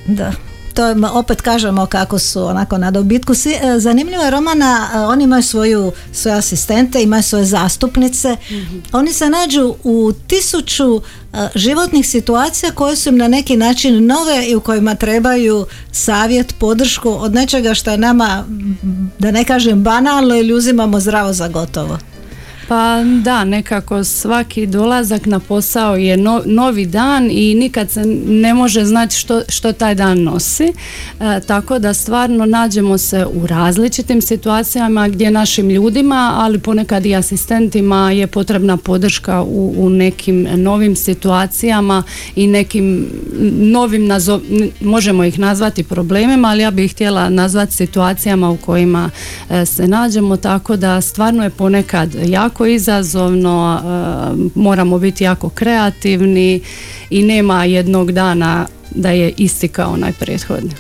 Da. 0.07 0.33
To 0.77 0.95
opet 1.13 1.41
kažemo 1.41 1.87
kako 1.87 2.19
su 2.19 2.45
onako 2.45 2.79
na 2.79 2.91
dobitku. 2.91 3.33
E, 3.33 3.79
zanimljivo 3.79 4.23
je 4.23 4.31
Romana, 4.31 4.89
e, 4.95 4.99
oni 4.99 5.25
imaju 5.25 5.43
svoju, 5.43 5.93
svoje 6.13 6.37
asistente, 6.37 7.03
imaju 7.03 7.23
svoje 7.23 7.45
zastupnice. 7.45 8.37
Oni 8.93 9.13
se 9.13 9.31
nađu 9.31 9.75
u 9.85 10.13
tisuću 10.27 11.01
e, 11.33 11.49
životnih 11.55 12.09
situacija 12.09 12.73
koje 12.73 12.97
su 12.97 13.09
im 13.09 13.17
na 13.17 13.29
neki 13.29 13.57
način 13.57 14.07
nove 14.07 14.47
i 14.49 14.57
u 14.57 14.61
kojima 14.61 14.95
trebaju 14.95 15.67
savjet, 15.93 16.55
podršku 16.59 17.11
od 17.11 17.35
nečega 17.35 17.75
što 17.75 17.91
je 17.91 17.99
nama, 17.99 18.45
da 19.19 19.31
ne 19.31 19.45
kažem 19.45 19.83
banalno 19.83 20.37
ili 20.37 20.55
uzimamo 20.55 21.01
zdravo 21.01 21.33
za 21.33 21.49
gotovo. 21.49 21.99
Pa 22.69 23.03
da, 23.23 23.45
nekako 23.45 24.05
svaki 24.05 24.67
dolazak 24.67 25.27
na 25.27 25.41
posao 25.41 25.97
je 25.97 26.17
no- 26.17 26.43
novi 26.47 26.87
dan 26.87 27.29
i 27.31 27.55
nikad 27.55 27.91
se 27.91 28.05
ne 28.27 28.55
može 28.55 28.85
znati 28.85 29.17
što, 29.17 29.43
što 29.49 29.73
taj 29.73 29.95
dan 29.95 30.23
nosi. 30.23 30.65
E, 30.65 30.73
tako 31.41 31.79
da 31.79 31.95
stvarno 31.95 32.47
nađemo 32.47 32.99
se 32.99 33.27
u 33.27 33.47
različitim 33.47 34.23
situacijama 34.23 35.09
gdje 35.09 35.31
našim 35.31 35.71
ljudima, 35.71 36.33
ali 36.37 36.59
ponekad 36.59 37.07
i 37.07 37.15
asistentima 37.15 38.11
je 38.11 38.27
potrebna 38.27 38.77
podrška 38.77 39.43
u, 39.43 39.75
u 39.77 39.91
nekim 39.91 40.49
novim 40.53 40.97
situacijama 40.97 42.03
i 42.37 42.47
nekim 42.47 43.07
novim, 43.53 44.03
nazo- 44.03 44.41
možemo 44.81 45.25
ih 45.25 45.39
nazvati 45.39 45.83
problemima, 45.85 46.49
ali 46.49 46.63
ja 46.63 46.71
bih 46.71 46.93
htjela 46.93 47.29
nazvati 47.29 47.75
situacijama 47.75 48.51
u 48.51 48.57
kojima 48.57 49.11
e, 49.51 49.67
se 49.67 49.89
nađemo, 49.89 50.37
tako 50.37 50.77
da 50.77 51.01
stvarno 51.01 51.43
je 51.45 51.51
ponekad 51.51 52.15
jako 52.27 52.56
izazovno, 52.65 53.81
e, 53.81 54.51
moramo 54.55 54.99
biti 54.99 55.25
jako 55.25 55.49
kreativni 55.49 56.61
i 57.11 57.23
nema 57.23 57.65
jednog 57.65 58.13
dana 58.13 58.67
da 58.91 59.11
je 59.11 59.33
isti 59.37 59.69
kao 59.69 59.93
onaj 59.93 60.13
prethodni. 60.13 60.71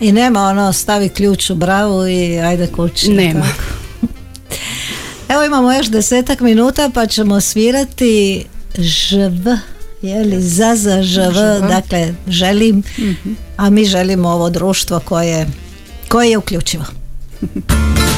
I 0.00 0.12
nema 0.12 0.40
ono 0.42 0.72
stavi 0.72 1.08
ključ 1.08 1.50
u 1.50 1.54
bravu 1.54 2.08
i 2.08 2.40
ajde 2.40 2.66
kući. 2.66 3.10
Nema. 3.10 3.40
tako. 3.40 3.62
Evo 5.32 5.44
imamo 5.44 5.72
još 5.72 5.86
desetak 5.86 6.40
minuta 6.40 6.90
pa 6.94 7.06
ćemo 7.06 7.40
svirati 7.40 8.44
žv, 8.78 9.48
je 10.02 10.24
li 10.24 10.42
za 10.42 10.76
za 10.76 11.02
žv, 11.02 11.20
Žv. 11.20 11.68
dakle 11.68 12.14
želim, 12.28 12.82
a 13.56 13.70
mi 13.70 13.84
želimo 13.84 14.28
ovo 14.28 14.50
društvo 14.50 15.00
koje, 15.00 15.46
koje 16.08 16.30
je 16.30 16.38
uključivo. 16.38 16.84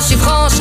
suis 0.00 0.16
franche, 0.16 0.54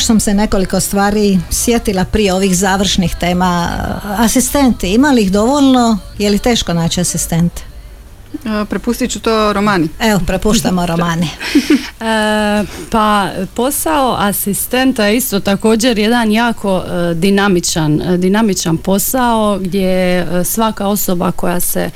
Još 0.00 0.06
sam 0.06 0.20
se 0.20 0.34
nekoliko 0.34 0.80
stvari 0.80 1.38
sjetila 1.50 2.04
prije 2.04 2.34
ovih 2.34 2.56
završnih 2.56 3.16
tema. 3.16 3.68
Asistenti, 4.04 4.92
ima 4.92 5.10
li 5.10 5.22
ih 5.22 5.32
dovoljno? 5.32 5.98
Je 6.18 6.30
li 6.30 6.38
teško 6.38 6.74
naći 6.74 7.00
asistente? 7.00 7.62
E, 8.34 8.64
Prepustit 8.64 9.10
ću 9.10 9.20
to 9.20 9.52
Romani. 9.52 9.88
Evo, 10.00 10.20
prepuštamo 10.26 10.86
romani. 10.92 11.28
E, 12.00 12.64
pa 12.90 13.28
posao 13.54 14.16
asistenta 14.18 15.06
je 15.06 15.16
isto 15.16 15.40
također 15.40 15.98
jedan 15.98 16.32
jako 16.32 16.82
e, 16.86 17.14
dinamičan, 17.14 18.02
e, 18.02 18.16
dinamičan 18.16 18.76
posao 18.76 19.58
gdje 19.58 20.18
e, 20.18 20.44
svaka 20.44 20.86
osoba 20.86 21.32
koja 21.32 21.60
se 21.60 21.90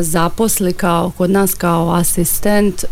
zaposli 0.00 0.72
kao 0.72 1.12
kod 1.18 1.30
nas 1.30 1.54
kao 1.54 1.90
asistent 1.90 2.84
e, 2.84 2.86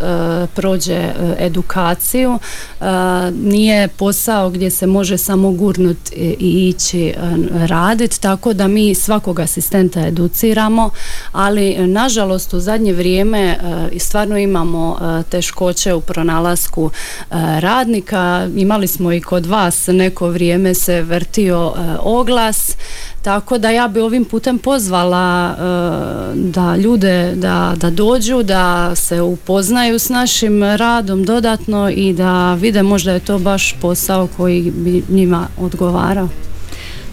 prođe 0.55 0.95
e, 0.95 1.13
edukaciju. 1.39 2.39
E, 2.81 2.85
nije 3.31 3.89
posao 3.89 4.51
gdje 4.51 4.71
se 4.71 4.87
može 4.87 5.19
samo 5.19 5.51
gurnut 5.51 6.13
i 6.17 6.69
ići 6.69 7.15
raditi 7.51 8.21
tako 8.21 8.53
da 8.53 8.69
mi 8.69 8.95
svakog 8.95 9.41
asistenta 9.41 10.01
educiramo 10.07 10.91
ali 11.33 11.73
e, 11.73 11.87
nažalost 11.87 12.55
u 12.55 12.61
zadnje 12.61 12.93
vrijeme 12.93 13.41
e, 13.41 13.99
stvarno 13.99 14.39
imamo 14.39 14.99
e, 15.01 15.23
teškoće 15.23 15.95
u 15.95 16.01
pronalasku 16.01 16.91
e, 16.91 17.35
radnika. 17.61 18.49
Imali 18.57 18.87
smo 18.87 19.13
i 19.13 19.21
kod 19.21 19.47
vas 19.47 19.87
neko 19.87 20.29
vrijeme 20.29 20.75
se 20.75 21.03
vrtio 21.03 21.73
e, 21.77 21.97
oglas 22.01 22.77
tako 23.23 23.59
da 23.59 23.71
ja 23.71 23.89
bi 23.89 24.01
ovim 24.01 24.25
putem 24.25 24.59
pozvala 24.59 25.55
e, 25.59 26.51
da 26.55 26.77
ljude 26.77 27.33
da, 27.35 27.75
da 27.77 27.91
dođu, 27.91 28.43
da 28.43 28.95
se 28.95 29.21
upoznaju 29.21 29.99
s 29.99 30.09
našim 30.09 30.63
radom 30.63 31.25
dodatno 31.25 31.91
i 31.91 32.13
da 32.13 32.55
vide 32.55 32.83
možda 32.83 33.13
je 33.13 33.21
to 33.21 33.39
baš 33.39 33.75
posao 33.81 34.29
koji 34.37 34.73
bi 34.77 35.03
njima 35.09 35.49
odgovarao. 35.59 36.29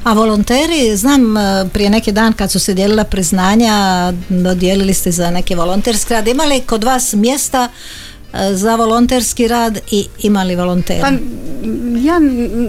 A 0.03 0.13
volonteri, 0.13 0.97
znam 0.97 1.37
e, 1.37 1.69
prije 1.73 1.89
neki 1.89 2.11
dan 2.11 2.33
kad 2.33 2.51
su 2.51 2.59
se 2.59 2.73
dijelila 2.73 3.03
priznanja, 3.03 4.13
dodijelili 4.29 4.93
ste 4.93 5.11
za 5.11 5.31
neki 5.31 5.55
volonterski 5.55 6.13
rad. 6.13 6.27
Ima 6.27 6.43
li 6.43 6.61
kod 6.61 6.83
vas 6.83 7.13
mjesta 7.13 7.69
za 8.53 8.75
volonterski 8.75 9.47
rad 9.47 9.79
i 9.91 10.07
ima 10.19 10.43
li 10.43 10.55
volontera? 10.55 11.01
Pa 11.01 11.11
ja 12.01 12.21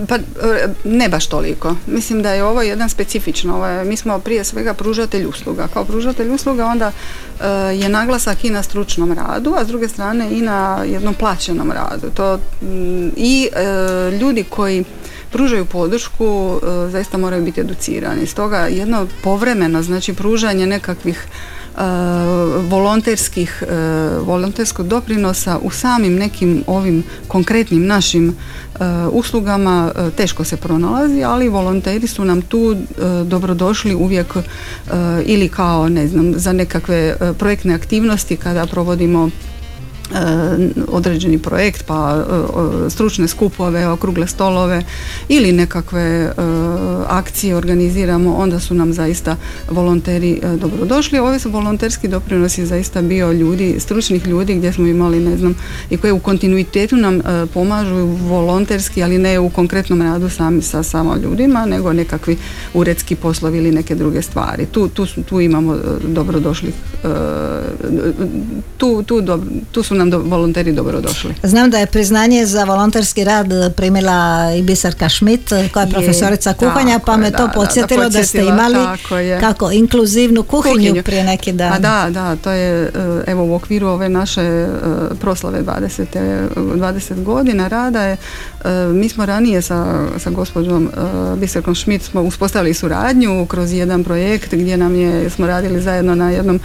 pa, 0.08 0.16
e, 0.16 0.68
ne 0.84 1.08
baš 1.08 1.26
toliko. 1.26 1.76
Mislim 1.86 2.22
da 2.22 2.32
je 2.32 2.44
ovo 2.44 2.62
jedan 2.62 2.88
specifično. 2.88 3.54
Ovo 3.54 3.66
je, 3.66 3.84
mi 3.84 3.96
smo 3.96 4.18
prije 4.18 4.44
svega 4.44 4.74
pružatelj 4.74 5.26
usluga. 5.26 5.68
Kao 5.72 5.84
pružatelj 5.84 6.30
usluga 6.30 6.66
onda 6.66 6.92
e, 7.40 7.46
je 7.74 7.88
naglasak 7.88 8.44
i 8.44 8.50
na 8.50 8.62
stručnom 8.62 9.12
radu, 9.12 9.54
a 9.58 9.64
s 9.64 9.68
druge 9.68 9.88
strane 9.88 10.30
i 10.30 10.40
na 10.40 10.84
jednom 10.86 11.14
plaćenom 11.14 11.72
radu. 11.72 12.10
To, 12.14 12.38
I 13.16 13.48
e, 13.52 14.10
ljudi 14.20 14.44
koji 14.44 14.84
pružaju 15.30 15.64
podršku 15.64 16.60
zaista 16.90 17.18
moraju 17.18 17.44
biti 17.44 17.60
educirani. 17.60 18.26
Stoga 18.26 18.58
jedno 18.58 19.06
povremeno, 19.22 19.82
znači 19.82 20.14
pružanje 20.14 20.66
nekakvih 20.66 21.26
volonterskih 22.68 23.62
e, 23.62 23.74
volonterskog 24.20 24.86
doprinosa 24.86 25.58
u 25.62 25.70
samim 25.70 26.14
nekim 26.14 26.64
ovim 26.66 27.02
konkretnim 27.28 27.86
našim 27.86 28.28
e, 28.28 28.34
uslugama 29.12 29.92
e, 29.96 30.10
teško 30.10 30.44
se 30.44 30.56
pronalazi, 30.56 31.24
ali 31.24 31.48
volonteri 31.48 32.06
su 32.06 32.24
nam 32.24 32.42
tu 32.42 32.76
dobrodošli 33.24 33.94
uvijek 33.94 34.36
ili 35.24 35.48
kao 35.48 35.88
ne 35.88 36.08
znam 36.08 36.32
za 36.36 36.52
nekakve 36.52 37.16
projektne 37.38 37.74
aktivnosti 37.74 38.36
kada 38.36 38.66
provodimo 38.66 39.30
određeni 40.88 41.38
projekt 41.38 41.86
pa 41.86 42.24
e, 42.86 42.90
stručne 42.90 43.28
skupove, 43.28 43.88
okrugle 43.88 44.26
stolove 44.26 44.82
ili 45.28 45.52
nekakve 45.52 46.02
e, 46.02 46.32
akcije 47.08 47.56
organiziramo, 47.56 48.34
onda 48.34 48.60
su 48.60 48.74
nam 48.74 48.92
zaista 48.92 49.36
volonteri 49.70 50.40
e, 50.42 50.56
dobrodošli. 50.56 51.18
Ovi 51.18 51.38
su 51.38 51.50
volonterski 51.50 52.08
doprinos 52.08 52.58
je 52.58 52.66
zaista 52.66 53.02
bio 53.02 53.32
ljudi, 53.32 53.76
stručnih 53.78 54.26
ljudi 54.26 54.54
gdje 54.54 54.72
smo 54.72 54.86
imali, 54.86 55.20
ne 55.20 55.36
znam, 55.36 55.54
i 55.90 55.96
koje 55.96 56.12
u 56.12 56.18
kontinuitetu 56.18 56.96
nam 56.96 57.20
e, 57.20 57.46
pomažu 57.54 58.06
volonterski, 58.06 59.02
ali 59.02 59.18
ne 59.18 59.38
u 59.38 59.50
konkretnom 59.50 60.02
radu 60.02 60.28
sami 60.28 60.62
sa 60.62 60.82
samo 60.82 61.16
ljudima, 61.16 61.66
nego 61.66 61.92
nekakvi 61.92 62.36
uredski 62.74 63.14
poslovi 63.16 63.58
ili 63.58 63.72
neke 63.72 63.94
druge 63.94 64.22
stvari. 64.22 64.66
Tu, 64.66 64.88
tu, 64.88 65.06
tu 65.28 65.40
imamo 65.40 65.74
e, 65.74 65.78
dobrodošlih, 66.08 66.74
e, 67.04 67.08
tu, 68.76 69.02
tu, 69.02 69.22
tu 69.72 69.82
su 69.82 69.94
nam 70.02 70.10
do, 70.10 70.18
volonteri 70.18 70.72
dobro 70.72 71.00
došli. 71.00 71.34
Znam 71.42 71.70
da 71.70 71.78
je 71.78 71.86
priznanje 71.86 72.46
za 72.46 72.64
volonterski 72.64 73.24
rad 73.24 73.48
primila 73.76 74.52
i 74.58 74.62
Biserka 74.62 75.08
Schmidt 75.08 75.48
koja 75.48 75.82
je 75.82 75.88
Je, 75.88 75.92
profesorica 75.92 76.52
kuhanja 76.54 77.00
pa 77.06 77.16
me 77.16 77.26
je, 77.26 77.30
to 77.30 77.36
da, 77.36 77.42
da, 77.42 77.46
da, 77.46 77.52
podsjetilo 77.52 78.08
da, 78.08 78.24
ste 78.24 78.44
imali 78.44 78.78
kako 79.40 79.70
inkluzivnu 79.70 80.42
kuhinju, 80.42 80.74
Kuhinju. 80.74 81.02
prije 81.02 81.24
neki 81.24 81.52
dan. 81.52 81.72
Pa 81.72 81.78
da, 81.78 82.06
da, 82.10 82.36
to 82.36 82.50
je 82.50 82.82
e, 82.82 82.90
evo 83.26 83.44
u 83.44 83.54
okviru 83.54 83.88
ove 83.88 84.08
naše 84.08 84.66
proslave 85.20 85.62
20, 85.62 86.02
e, 86.14 86.48
20 86.56 87.22
godina 87.22 87.68
rada 87.68 88.02
je, 88.02 88.16
mi 88.92 89.08
smo 89.08 89.26
ranije 89.26 89.62
sa, 89.62 90.06
sa 90.18 90.30
gospođom 90.30 90.90
Biserkom 91.36 91.74
Schmidt 91.74 92.02
smo 92.02 92.22
uspostavili 92.22 92.74
suradnju 92.74 93.46
kroz 93.46 93.72
jedan 93.72 94.04
projekt 94.04 94.54
gdje 94.54 94.76
nam 94.76 94.94
je, 94.94 95.30
smo 95.30 95.46
radili 95.46 95.80
zajedno 95.80 96.14
na 96.14 96.30
jednom 96.30 96.60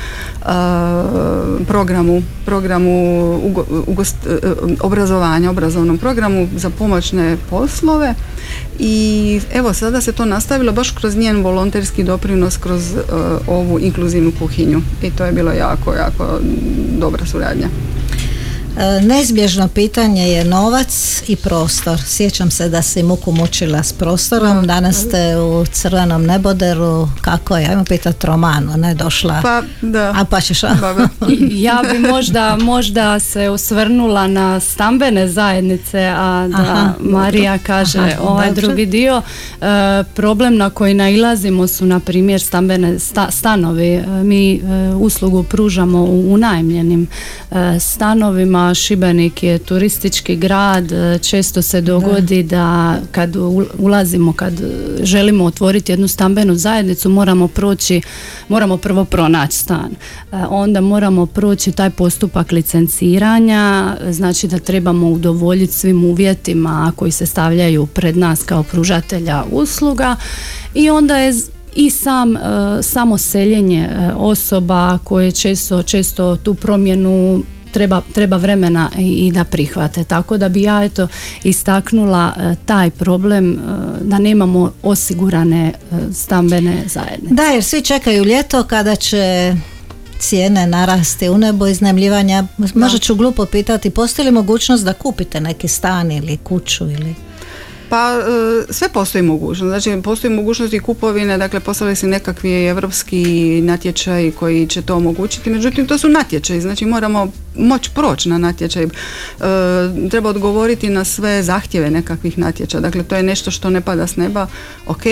programu, 1.67 2.21
programu 2.45 2.87
ugo- 3.27 3.65
ugost- 3.87 4.27
e, 4.29 4.37
obrazovanja, 4.79 5.49
obrazovnom 5.49 5.97
programu 5.97 6.47
za 6.55 6.69
pomoćne 6.69 7.37
poslove 7.49 8.13
i 8.79 8.95
evo 9.53 9.73
sada 9.73 10.01
se 10.01 10.11
to 10.11 10.25
nastavilo 10.25 10.71
baš 10.71 10.91
kroz 10.91 11.15
njen 11.15 11.43
volonterski 11.43 12.03
doprinos 12.03 12.57
kroz 12.57 12.95
e, 12.95 12.99
ovu 13.47 13.79
inkluzivnu 13.79 14.31
kuhinju 14.39 14.81
i 15.03 15.11
to 15.11 15.25
je 15.25 15.31
bilo 15.31 15.51
jako, 15.51 15.93
jako 15.93 16.39
dobra 16.99 17.25
suradnja. 17.25 17.67
E, 18.77 19.01
Neizbježno 19.01 19.67
pitanje 19.67 20.23
je 20.23 20.45
novac 20.45 20.93
i 21.27 21.35
prostor. 21.35 22.01
Sjećam 22.01 22.51
se 22.51 22.69
da 22.69 22.81
si 22.81 23.03
muku 23.03 23.31
mučila 23.31 23.83
s 23.83 23.93
prostorom, 23.93 24.67
danas 24.67 24.95
ste 24.97 25.37
u 25.37 25.65
crvenom 25.65 26.23
neboderu, 26.23 27.07
kako 27.21 27.57
je, 27.57 27.67
ajmo 27.67 27.83
pitati 27.83 28.27
Romanu, 28.27 28.77
ne 28.77 28.93
došla, 28.95 29.39
Pa 29.43 29.61
da. 29.81 30.13
a 30.17 30.25
pa 30.25 30.41
ćeš. 30.41 30.63
Ja 31.51 31.81
bi 31.91 31.99
možda, 32.01 32.57
možda 32.57 33.19
se 33.19 33.49
osvrnula 33.49 34.27
na 34.27 34.59
stambene 34.59 35.27
zajednice, 35.27 35.99
a 36.07 36.47
da 36.47 36.57
Aha, 36.61 36.93
Marija 36.99 37.57
kaže 37.57 37.99
Aha, 37.99 38.21
ovaj 38.21 38.47
dobro. 38.47 38.61
drugi 38.61 38.85
dio. 38.85 39.21
E, 39.61 39.65
problem 40.05 40.57
na 40.57 40.69
koji 40.69 40.93
nailazimo 40.93 41.67
su 41.67 41.85
na 41.85 41.99
primjer 41.99 42.41
stambene 42.41 42.99
sta- 42.99 43.31
stanovi. 43.31 43.87
E, 43.87 44.05
mi 44.23 44.53
e, 44.53 44.59
uslugu 44.93 45.43
pružamo 45.43 45.99
u 45.99 46.33
unajmljenim 46.33 47.07
e, 47.51 47.79
Šibenik 48.73 49.43
je 49.43 49.57
turistički 49.59 50.35
grad. 50.35 50.91
e, 50.91 51.19
često 51.19 51.61
se 51.61 51.81
dogodi 51.81 52.43
da 52.43 52.95
kad 53.11 53.35
u- 53.35 53.65
ulazimo, 53.77 54.33
kad 54.33 54.53
želimo 55.01 55.45
otvoriti 55.45 55.91
jednu 55.91 56.07
stambenu 56.07 56.55
zajednicu, 56.55 57.09
moramo 57.09 57.47
proći, 57.47 58.01
moramo 58.49 58.77
prvo 58.77 59.05
pronaći 59.05 59.57
stan. 59.57 59.91
E, 60.31 60.35
onda 60.49 60.81
moramo 60.81 61.25
proći 61.25 61.71
taj 61.71 61.89
postupak 61.89 62.51
licenciranja, 62.51 63.95
znači 64.09 64.47
da 64.47 64.59
trebamo 64.59 65.09
udovoljiti 65.09 65.73
svim 65.73 66.05
uvjetima 66.05 66.91
koji 66.95 67.11
se 67.11 67.25
stavljaju 67.25 67.85
pred 67.85 68.17
nas 68.17 68.43
kao 68.43 68.63
pružatelja 68.63 69.43
usluga 69.51 70.15
i 70.73 70.89
onda 70.89 71.17
je 71.17 71.33
i 71.75 71.89
sam 71.89 72.35
e, 72.35 72.39
samo 72.81 73.17
seljenje 73.17 73.89
osoba 74.15 74.97
koje 75.03 75.31
često, 75.31 75.83
često 75.83 76.35
tu 76.35 76.53
promjenu 76.53 77.43
treba, 77.71 78.01
treba 78.13 78.37
vremena 78.37 78.89
i, 78.97 79.27
i 79.27 79.31
da 79.31 79.43
prihvate. 79.43 80.03
Tako 80.03 80.37
da 80.37 80.49
bi 80.49 80.61
ja 80.61 80.83
eto 80.83 81.07
istaknula 81.43 82.33
e, 82.37 82.55
taj 82.65 82.89
problem 82.89 83.51
e, 83.51 83.57
da 84.01 84.19
nemamo 84.19 84.73
osigurane 84.83 85.67
e, 85.67 86.13
stambene 86.13 86.83
zajednice. 86.87 87.33
Da, 87.33 87.43
jer 87.43 87.63
svi 87.63 87.81
čekaju 87.81 88.25
ljeto 88.25 88.63
kada 88.63 88.95
će 88.95 89.55
cijene 90.19 90.67
narasti 90.67 91.29
u 91.29 91.37
nebo 91.37 91.67
iznajmljivanja. 91.67 92.43
Možda 92.75 92.97
ću 92.97 93.15
glupo 93.15 93.45
pitati, 93.45 93.89
postoji 93.89 94.25
li 94.25 94.31
mogućnost 94.31 94.85
da 94.85 94.93
kupite 94.93 95.41
neki 95.41 95.67
stan 95.67 96.11
ili 96.11 96.37
kuću 96.37 96.83
ili... 96.89 97.26
Pa 97.89 98.19
e, 98.19 98.73
sve 98.73 98.89
postoji 98.89 99.21
mogućnost, 99.21 99.69
znači 99.69 100.01
postoji 100.03 100.33
mogućnost 100.33 100.73
i 100.73 100.79
kupovine, 100.79 101.37
dakle 101.37 101.59
postavili 101.59 101.95
se 101.95 102.07
nekakvi 102.07 102.65
evropski 102.65 103.61
natječaj 103.61 104.31
koji 104.31 104.67
će 104.67 104.81
to 104.81 104.95
omogućiti, 104.95 105.49
međutim 105.49 105.87
to 105.87 105.97
su 105.97 106.09
natječaji, 106.09 106.61
znači 106.61 106.85
moramo 106.85 107.31
moći 107.55 107.91
proći 107.93 108.29
na 108.29 108.37
natječaj, 108.37 108.87
E, 109.39 110.09
treba 110.09 110.29
odgovoriti 110.29 110.89
na 110.89 111.03
sve 111.03 111.43
zahtjeve 111.43 111.91
nekakvih 111.91 112.37
natječaja, 112.37 112.81
dakle 112.81 113.03
to 113.03 113.15
je 113.15 113.23
nešto 113.23 113.51
što 113.51 113.69
ne 113.69 113.81
pada 113.81 114.07
s 114.07 114.15
neba, 114.15 114.47
ok, 114.87 115.03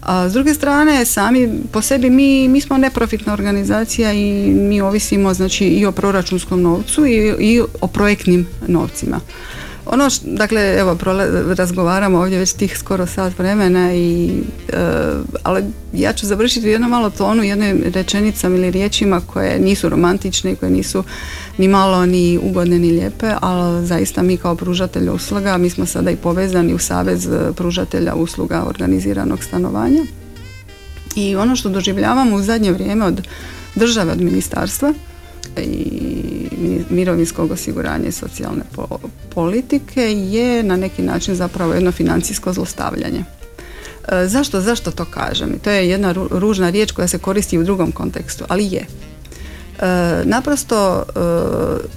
a 0.00 0.28
s 0.28 0.32
druge 0.32 0.54
strane 0.54 1.04
sami 1.04 1.50
po 1.72 1.82
sebi 1.82 2.10
mi, 2.10 2.48
mi 2.48 2.60
smo 2.60 2.78
neprofitna 2.78 3.32
organizacija 3.32 4.12
i 4.12 4.50
mi 4.50 4.80
ovisimo 4.80 5.34
znači 5.34 5.64
i 5.64 5.86
o 5.86 5.92
proračunskom 5.92 6.62
novcu 6.62 7.06
i, 7.06 7.34
i 7.38 7.60
o 7.80 7.86
projektnim 7.86 8.46
novcima. 8.66 9.20
Ono 9.86 10.10
š, 10.10 10.20
dakle, 10.24 10.76
evo, 10.78 10.94
prole- 10.94 11.54
razgovaramo 11.54 12.18
ovdje 12.18 12.38
već 12.38 12.52
tih 12.52 12.78
skoro 12.78 13.06
sat 13.06 13.38
vremena 13.38 13.94
i, 13.94 14.30
e, 14.68 14.76
ali 15.42 15.64
ja 15.92 16.12
ću 16.12 16.26
završiti 16.26 16.66
u 16.66 16.70
jednom 16.70 16.90
malo 16.90 17.10
tonu, 17.10 17.42
jednim 17.42 17.82
rečenicama 17.94 18.56
ili 18.56 18.70
riječima 18.70 19.20
koje 19.20 19.58
nisu 19.58 19.88
romantične 19.88 20.54
koje 20.54 20.70
nisu 20.70 21.04
ni 21.58 21.68
malo 21.68 22.06
ni 22.06 22.38
ugodne 22.42 22.78
ni 22.78 22.90
lijepe, 22.90 23.32
ali 23.40 23.86
zaista 23.86 24.22
mi 24.22 24.36
kao 24.36 24.54
pružatelj 24.56 25.08
usluga, 25.08 25.56
mi 25.56 25.70
smo 25.70 25.86
sada 25.86 26.10
i 26.10 26.16
povezani 26.16 26.74
u 26.74 26.78
Savez 26.78 27.28
pružatelja 27.56 28.14
usluga 28.14 28.64
organiziranog 28.66 29.44
stanovanja. 29.44 30.02
I 31.16 31.36
ono 31.36 31.56
što 31.56 31.68
doživljavamo 31.68 32.36
u 32.36 32.42
zadnje 32.42 32.72
vrijeme 32.72 33.04
od 33.04 33.26
države, 33.74 34.12
od 34.12 34.20
ministarstva 34.20 34.94
i 35.62 36.48
mi- 36.58 36.84
mirovinskog 36.90 37.50
osiguranja 37.50 38.08
i 38.08 38.12
socijalne 38.12 38.62
po- 38.72 38.98
politike 39.34 40.00
je 40.12 40.62
na 40.62 40.76
neki 40.76 41.02
način 41.02 41.34
zapravo 41.34 41.74
jedno 41.74 41.92
financijsko 41.92 42.52
zlostavljanje. 42.52 43.24
E, 44.08 44.26
zašto, 44.28 44.60
zašto 44.60 44.90
to 44.90 45.04
kažem? 45.04 45.58
To 45.64 45.70
je 45.70 45.88
jedna 45.88 46.14
ru- 46.14 46.28
ružna 46.30 46.70
riječ 46.70 46.92
koja 46.92 47.08
se 47.08 47.18
koristi 47.18 47.58
u 47.58 47.64
drugom 47.64 47.92
kontekstu, 47.92 48.44
ali 48.48 48.66
je. 48.66 48.86
E, 48.86 48.86
naprosto 50.24 51.02
e, 51.08 51.20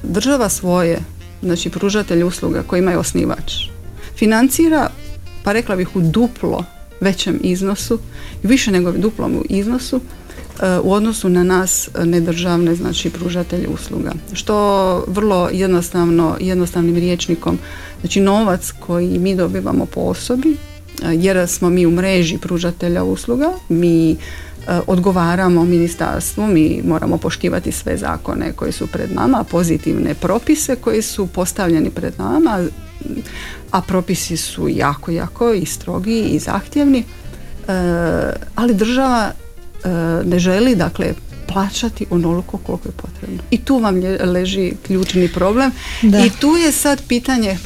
država 0.03 0.49
svoje, 0.49 0.99
znači 1.41 1.69
pružatelj 1.69 2.23
usluga 2.23 2.63
koji 2.67 2.79
imaju 2.79 2.99
osnivač, 2.99 3.53
financira, 4.15 4.89
pa 5.43 5.51
rekla 5.51 5.75
bih 5.75 5.95
u 5.95 6.01
duplo 6.01 6.63
većem 7.01 7.39
iznosu, 7.43 7.99
više 8.43 8.71
nego 8.71 8.91
duplom 8.91 9.45
iznosu, 9.49 10.01
u 10.83 10.93
odnosu 10.93 11.29
na 11.29 11.43
nas 11.43 11.87
e, 11.87 12.05
nedržavne, 12.05 12.75
znači 12.75 13.09
pružatelje 13.09 13.67
usluga. 13.67 14.11
Što 14.33 14.55
vrlo 15.07 15.49
jednostavno, 15.51 16.37
jednostavnim 16.39 16.95
riječnikom, 16.95 17.59
znači 18.01 18.21
novac 18.21 18.71
koji 18.79 19.19
mi 19.19 19.35
dobivamo 19.35 19.85
po 19.85 20.01
osobi, 20.01 20.49
e, 20.51 20.55
jer 21.13 21.47
smo 21.47 21.69
mi 21.69 21.85
u 21.85 21.91
mreži 21.91 22.37
pružatelja 22.37 23.03
usluga, 23.03 23.51
mi 23.69 24.11
e, 24.11 24.15
odgovaramo 24.87 25.65
ministarstvu, 25.65 26.47
mi 26.47 26.81
moramo 26.85 27.17
poštivati 27.17 27.71
sve 27.71 27.97
zakone 27.97 28.53
koji 28.53 28.71
su 28.71 28.87
pred 28.87 29.11
nama, 29.11 29.43
pozitivne 29.43 30.13
propise 30.13 30.75
koji 30.75 31.01
su 31.01 31.27
postavljeni 31.27 31.89
pred 31.89 32.13
nama, 32.17 32.63
a 33.71 33.81
propisi 33.81 34.37
su 34.37 34.69
jako, 34.69 35.11
jako 35.11 35.53
i 35.53 35.65
strogi 35.65 36.21
i 36.21 36.39
zahtjevni, 36.39 36.99
e, 36.99 37.03
ali 38.55 38.73
država 38.73 39.31
e, 39.31 39.48
ne 40.25 40.39
želi 40.39 40.75
dakle 40.75 41.13
plaćati 41.47 42.05
onoliko 42.09 42.57
koliko 42.57 42.87
je 42.87 42.91
potrebno. 42.91 43.43
I 43.51 43.57
tu 43.57 43.77
vam 43.77 43.95
leži 44.23 44.73
ključni 44.87 45.27
problem. 45.27 45.71
Da. 46.01 46.25
I 46.25 46.29
tu 46.29 46.47
je 46.47 46.71
sad 46.71 47.01
pitanje 47.07 47.57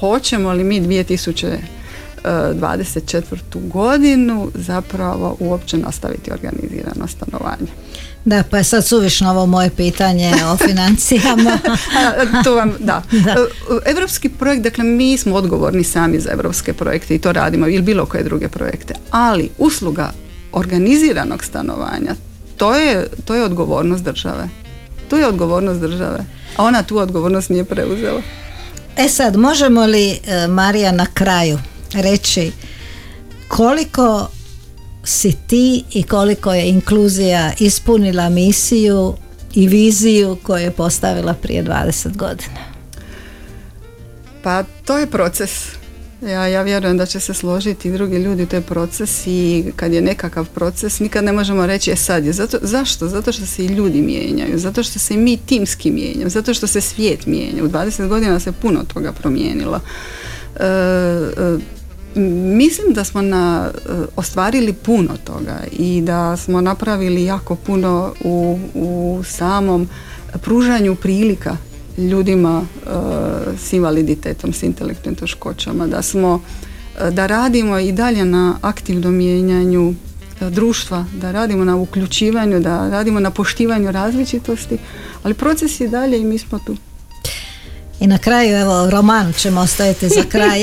hoćemo 0.00 0.52
li 0.52 0.64
mi 0.64 0.80
2024. 0.80 3.34
godinu 3.52 4.50
zapravo 4.54 5.36
uopće 5.40 5.78
nastaviti 5.78 6.30
organizirano 6.32 7.06
stanovanje. 7.08 7.66
Da, 8.24 8.42
pa 8.50 8.58
je 8.58 8.64
sad 8.64 8.86
suvišno 8.86 9.30
ovo 9.30 9.46
moje 9.46 9.70
pitanje 9.70 10.32
o 10.52 10.56
financijama. 10.68 11.58
To 12.44 12.54
vam, 12.54 12.72
da. 12.78 13.02
Da. 13.24 13.30
E, 13.30 13.36
Evropski 13.90 14.28
projekt, 14.28 14.62
dakle 14.62 14.84
mi 14.84 15.18
smo 15.18 15.34
odgovorni 15.34 15.84
sami 15.84 16.20
za 16.20 16.30
evropske 16.32 16.72
projekte 16.72 17.14
i 17.14 17.18
to 17.18 17.32
radimo 17.32 17.68
ili 17.68 17.82
bilo 17.82 18.06
koje 18.06 18.24
druge 18.24 18.48
projekte, 18.48 18.94
ali 19.10 19.50
usluga 19.58 20.12
organiziranog 20.52 21.44
stanovanja, 21.44 22.14
to 22.56 22.74
je, 22.74 23.06
to 23.24 23.34
je 23.34 23.44
odgovornost 23.44 24.04
države. 24.04 24.48
To 25.08 25.16
je 25.16 25.26
odgovornost 25.26 25.80
države. 25.80 26.24
A 26.56 26.64
ona 26.64 26.82
tu 26.82 26.98
odgovornost 26.98 27.50
nije 27.50 27.64
preuzela. 27.64 28.22
E 28.96 29.08
sad, 29.08 29.36
možemo 29.36 29.86
li 29.86 30.10
e, 30.10 30.46
Marija 30.48 30.92
na 30.92 31.06
kraju 31.14 31.58
reći 31.92 32.52
koliko 33.48 34.30
si 35.04 35.36
ti 35.46 35.84
i 35.92 36.02
koliko 36.02 36.52
je 36.52 36.68
inkluzija 36.68 37.52
ispunila 37.58 38.28
misiju 38.28 39.14
i 39.54 39.68
viziju 39.68 40.36
koju 40.42 40.62
je 40.62 40.70
postavila 40.70 41.34
prije 41.34 41.64
20 41.64 42.16
godina? 42.16 42.60
Pa 44.42 44.62
to 44.62 44.98
je 44.98 45.06
proces. 45.06 45.79
Ja, 46.22 46.46
ja 46.46 46.62
vjerujem 46.62 46.96
da 46.96 47.06
će 47.06 47.20
se 47.20 47.34
složiti 47.34 47.88
i 47.88 47.92
drugi 47.92 48.16
ljudi, 48.16 48.46
to 48.46 48.56
je 48.56 48.62
proces 48.62 49.26
i 49.26 49.64
kad 49.76 49.92
je 49.92 50.00
nekakav 50.00 50.48
proces 50.54 51.00
nikad 51.00 51.24
ne 51.24 51.32
možemo 51.32 51.66
reći 51.66 51.90
e 51.90 51.96
sad 51.96 52.24
je. 52.24 52.32
Zato, 52.32 52.58
zašto? 52.62 53.08
Zato 53.08 53.32
što 53.32 53.46
se 53.46 53.64
i 53.64 53.68
ljudi 53.68 54.02
mijenjaju, 54.02 54.58
zato 54.58 54.82
što 54.82 54.98
se 54.98 55.14
i 55.14 55.16
mi 55.16 55.36
timski 55.36 55.90
mijenjamo, 55.90 56.30
zato 56.30 56.54
što 56.54 56.66
se 56.66 56.80
svijet 56.80 57.26
mijenja. 57.26 57.64
U 57.64 57.68
20 57.68 58.08
godina 58.08 58.40
se 58.40 58.52
puno 58.52 58.84
toga 58.94 59.12
promijenilo. 59.12 59.80
E, 60.56 60.64
e, 60.64 61.58
mislim 62.56 62.92
da 62.92 63.04
smo 63.04 63.22
na, 63.22 63.70
e, 63.74 63.90
ostvarili 64.16 64.72
puno 64.72 65.16
toga 65.24 65.60
i 65.72 66.02
da 66.02 66.36
smo 66.36 66.60
napravili 66.60 67.24
jako 67.24 67.54
puno 67.54 68.14
u, 68.24 68.58
u 68.74 69.22
samom 69.24 69.88
pružanju 70.42 70.94
prilika 70.94 71.56
ljudima 72.08 72.62
e, 72.62 72.90
s 73.58 73.72
invaliditetom, 73.72 74.52
s 74.52 74.62
intelektualnim 74.62 75.20
teškoćama, 75.20 75.86
da 75.86 76.02
smo 76.02 76.40
e, 77.00 77.10
da 77.10 77.26
radimo 77.26 77.78
i 77.78 77.92
dalje 77.92 78.24
na 78.24 78.58
aktivnom 78.62 79.14
mijenjanju 79.14 79.94
e, 80.40 80.50
društva, 80.50 81.04
da 81.20 81.32
radimo 81.32 81.64
na 81.64 81.76
uključivanju, 81.76 82.60
da 82.60 82.90
radimo 82.90 83.20
na 83.20 83.30
poštivanju 83.30 83.90
različitosti, 83.90 84.78
ali 85.22 85.34
proces 85.34 85.80
je 85.80 85.88
dalje 85.88 86.20
i 86.20 86.24
mi 86.24 86.38
smo 86.38 86.58
tu. 86.58 86.76
I 88.00 88.06
na 88.06 88.18
kraju, 88.18 88.56
evo, 88.56 88.90
roman 88.90 89.32
ćemo 89.32 89.60
ostaviti 89.60 90.08
za 90.08 90.22
kraj. 90.28 90.60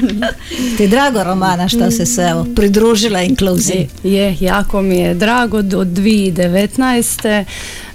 Ti 0.76 0.88
drago 0.88 1.24
Romana 1.24 1.68
što 1.68 1.90
se 1.90 2.06
se 2.06 2.22
evo, 2.22 2.46
pridružila 2.56 3.22
inkluziji? 3.22 3.88
Je, 4.02 4.36
jako 4.40 4.82
mi 4.82 4.98
je 4.98 5.14
drago, 5.14 5.62
do 5.62 5.84
2019. 5.84 7.44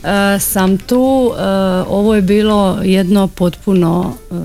Uh, 0.03 0.41
sam 0.41 0.78
tu, 0.78 1.32
e, 1.38 1.41
ovo 1.88 2.15
je 2.15 2.22
bilo 2.22 2.80
jedno 2.84 3.28
potpuno 3.28 4.13
e, 4.32 4.36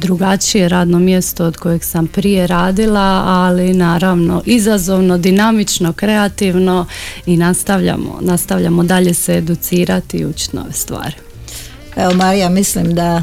drugačije 0.00 0.68
radno 0.68 0.98
mjesto 0.98 1.44
od 1.44 1.56
kojeg 1.56 1.84
sam 1.84 2.06
prije 2.06 2.46
radila, 2.46 3.22
ali 3.26 3.74
naravno 3.74 4.42
izazovno, 4.46 5.18
dinamično, 5.18 5.92
kreativno 5.92 6.86
i 7.26 7.36
nastavljamo, 7.36 8.18
nastavljamo 8.20 8.82
dalje 8.82 9.14
se 9.14 9.34
educirati 9.34 10.16
i 10.16 10.26
učiti 10.26 10.56
nove 10.56 10.72
stvari. 10.72 11.14
Evo 11.96 12.14
Marija, 12.14 12.48
mislim 12.48 12.94
da 12.94 13.22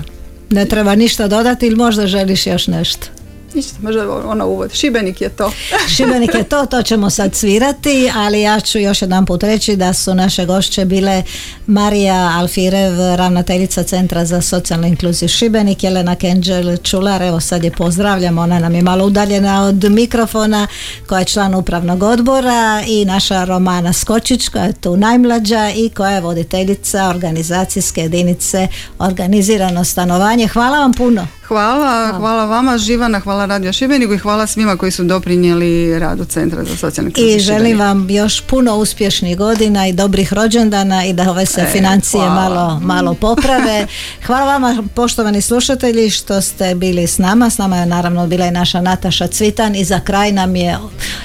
ne 0.50 0.66
treba 0.66 0.96
ništa 0.96 1.28
dodati 1.28 1.68
ili 1.68 1.76
možda 1.76 2.08
želiš 2.08 2.48
još 2.48 2.68
nešto? 2.68 3.08
Ništa, 3.54 3.76
možda 3.82 4.22
ono 4.26 4.48
uvod. 4.48 4.74
Šibenik 4.74 5.22
je 5.22 5.30
to. 5.30 5.52
Šibenik 5.96 6.34
je 6.34 6.44
to, 6.44 6.66
to 6.66 6.82
ćemo 6.82 7.10
sad 7.10 7.36
svirati, 7.36 8.12
ali 8.16 8.42
ja 8.42 8.60
ću 8.60 8.80
još 8.80 9.02
jedan 9.02 9.26
put 9.26 9.44
reći 9.44 9.76
da 9.76 9.94
su 9.94 10.16
naše 10.16 10.46
gošće 10.46 10.86
bile 10.86 11.24
Marija 11.68 12.32
Alfirev, 12.38 13.16
ravnateljica 13.16 13.84
Centra 13.84 14.26
za 14.26 14.42
socijalnu 14.42 14.88
inkluziju 14.88 15.30
Šibenik, 15.30 15.84
Jelena 15.84 16.16
Kenđel 16.16 16.78
Čular, 16.78 17.22
evo 17.22 17.40
sad 17.40 17.64
je 17.64 17.72
pozdravljam, 17.72 18.38
ona 18.38 18.60
nam 18.60 18.76
je 18.76 18.82
malo 18.82 19.06
udaljena 19.06 19.64
od 19.64 19.84
mikrofona, 19.84 20.68
koja 21.08 21.20
je 21.20 21.26
član 21.26 21.56
upravnog 21.56 22.04
odbora 22.04 22.84
i 22.88 23.06
naša 23.06 23.44
Romana 23.44 23.94
Skočić, 23.94 24.50
koja 24.50 24.64
je 24.64 24.74
tu 24.74 24.98
najmlađa 24.98 25.72
i 25.76 25.90
koja 25.90 26.12
je 26.12 26.22
voditeljica 26.22 27.10
organizacijske 27.10 28.02
jedinice 28.02 28.68
organizirano 29.00 29.84
stanovanje. 29.84 30.48
Hvala 30.48 30.80
vam 30.80 30.94
puno. 30.94 31.39
Hvala, 31.50 32.14
hvala 32.18 32.46
vama 32.46 32.78
Živana, 32.78 33.20
hvala 33.20 33.46
Radio 33.46 33.74
Šibeniku 33.74 34.14
i 34.14 34.18
hvala 34.18 34.48
svima 34.48 34.78
koji 34.78 34.92
su 34.92 35.04
doprinijeli 35.04 36.00
radu 36.00 36.26
Centra 36.26 36.64
za 36.64 36.78
socijalnu 36.78 37.12
I 37.18 37.40
želim 37.40 37.80
vam 37.80 38.10
još 38.10 38.42
puno 38.42 38.76
uspješnih 38.76 39.38
godina 39.38 39.88
i 39.88 39.94
dobrih 39.94 40.34
rođendana 40.34 41.06
i 41.06 41.14
da 41.14 41.32
ove 41.32 41.46
se 41.46 41.62
e, 41.62 41.72
financije 41.72 42.30
malo, 42.30 42.80
malo 42.80 43.14
poprave. 43.14 43.88
Hvala 44.26 44.46
vama 44.46 44.84
poštovani 44.96 45.42
slušatelji 45.42 46.10
što 46.10 46.42
ste 46.42 46.76
bili 46.76 47.08
s 47.08 47.18
nama. 47.18 47.50
S 47.50 47.58
nama 47.58 47.78
je 47.78 47.86
naravno 47.86 48.28
bila 48.28 48.46
i 48.46 48.52
naša 48.52 48.82
Nataša 48.82 49.28
Cvitan 49.28 49.76
i 49.76 49.84
za 49.84 50.00
kraj 50.00 50.32
nam 50.32 50.56
je 50.56 50.78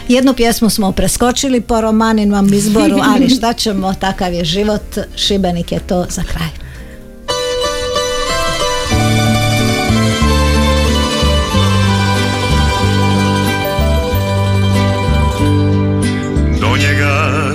jednu 0.08 0.34
pjesmu 0.34 0.70
smo 0.70 0.92
preskočili 0.92 1.60
po 1.60 1.80
romaninom 1.80 2.54
izboru, 2.54 2.98
ali 3.14 3.30
šta 3.30 3.52
ćemo, 3.62 3.94
takav 3.94 4.32
je 4.32 4.44
život. 4.44 4.98
Šibenik 5.16 5.72
je 5.72 5.80
to 5.80 6.06
za 6.10 6.22
kraj. 6.22 6.63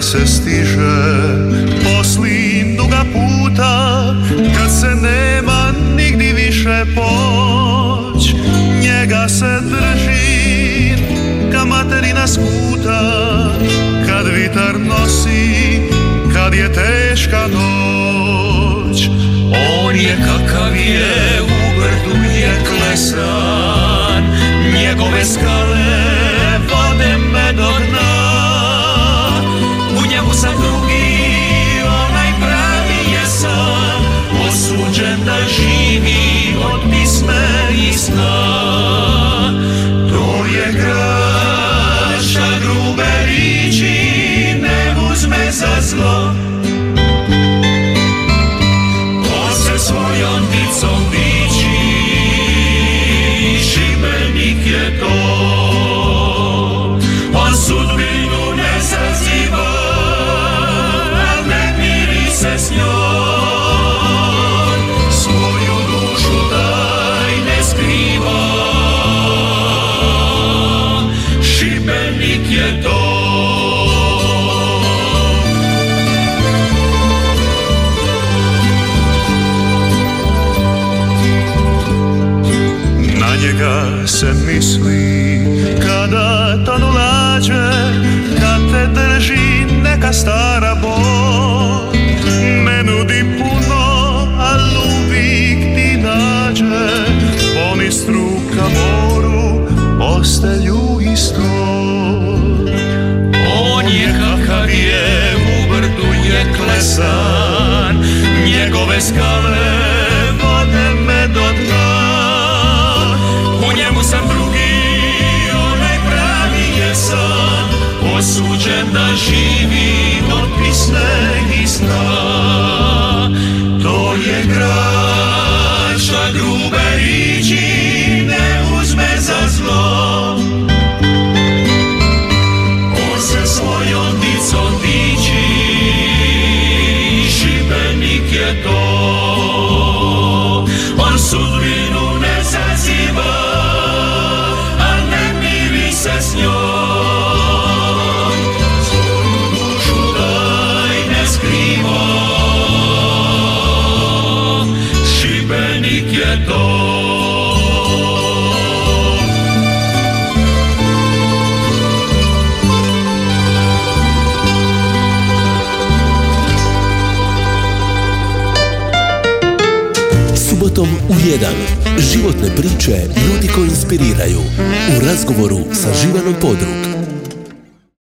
Se 0.02 0.28
stiže. 0.28 0.98
Poslin 1.84 2.76
duga 2.78 3.06
puta 3.14 4.16
kad 4.58 4.72
se 4.80 4.88
nema 4.88 5.74
nigdi 5.96 6.34
više 6.34 6.86
poć. 6.96 8.34
Njega 8.82 9.28
se 9.30 9.60
drži 9.62 10.96
ka 11.52 11.66
materina 11.66 12.28
skuta. 12.28 13.02
Kad 14.08 14.28
vitar 14.28 14.80
nosi 14.80 15.82
kad 16.34 16.54
je 16.54 16.74
teška 16.74 17.48
noć. 17.48 19.10
On 19.86 19.96
je 19.96 20.18
kakav 20.18 20.76
je 20.76 21.42
u 21.42 21.80
vrtu 21.80 22.18
je 22.34 22.54
klesan. 22.70 24.24
Njegove 24.82 25.26
skale 25.26 25.89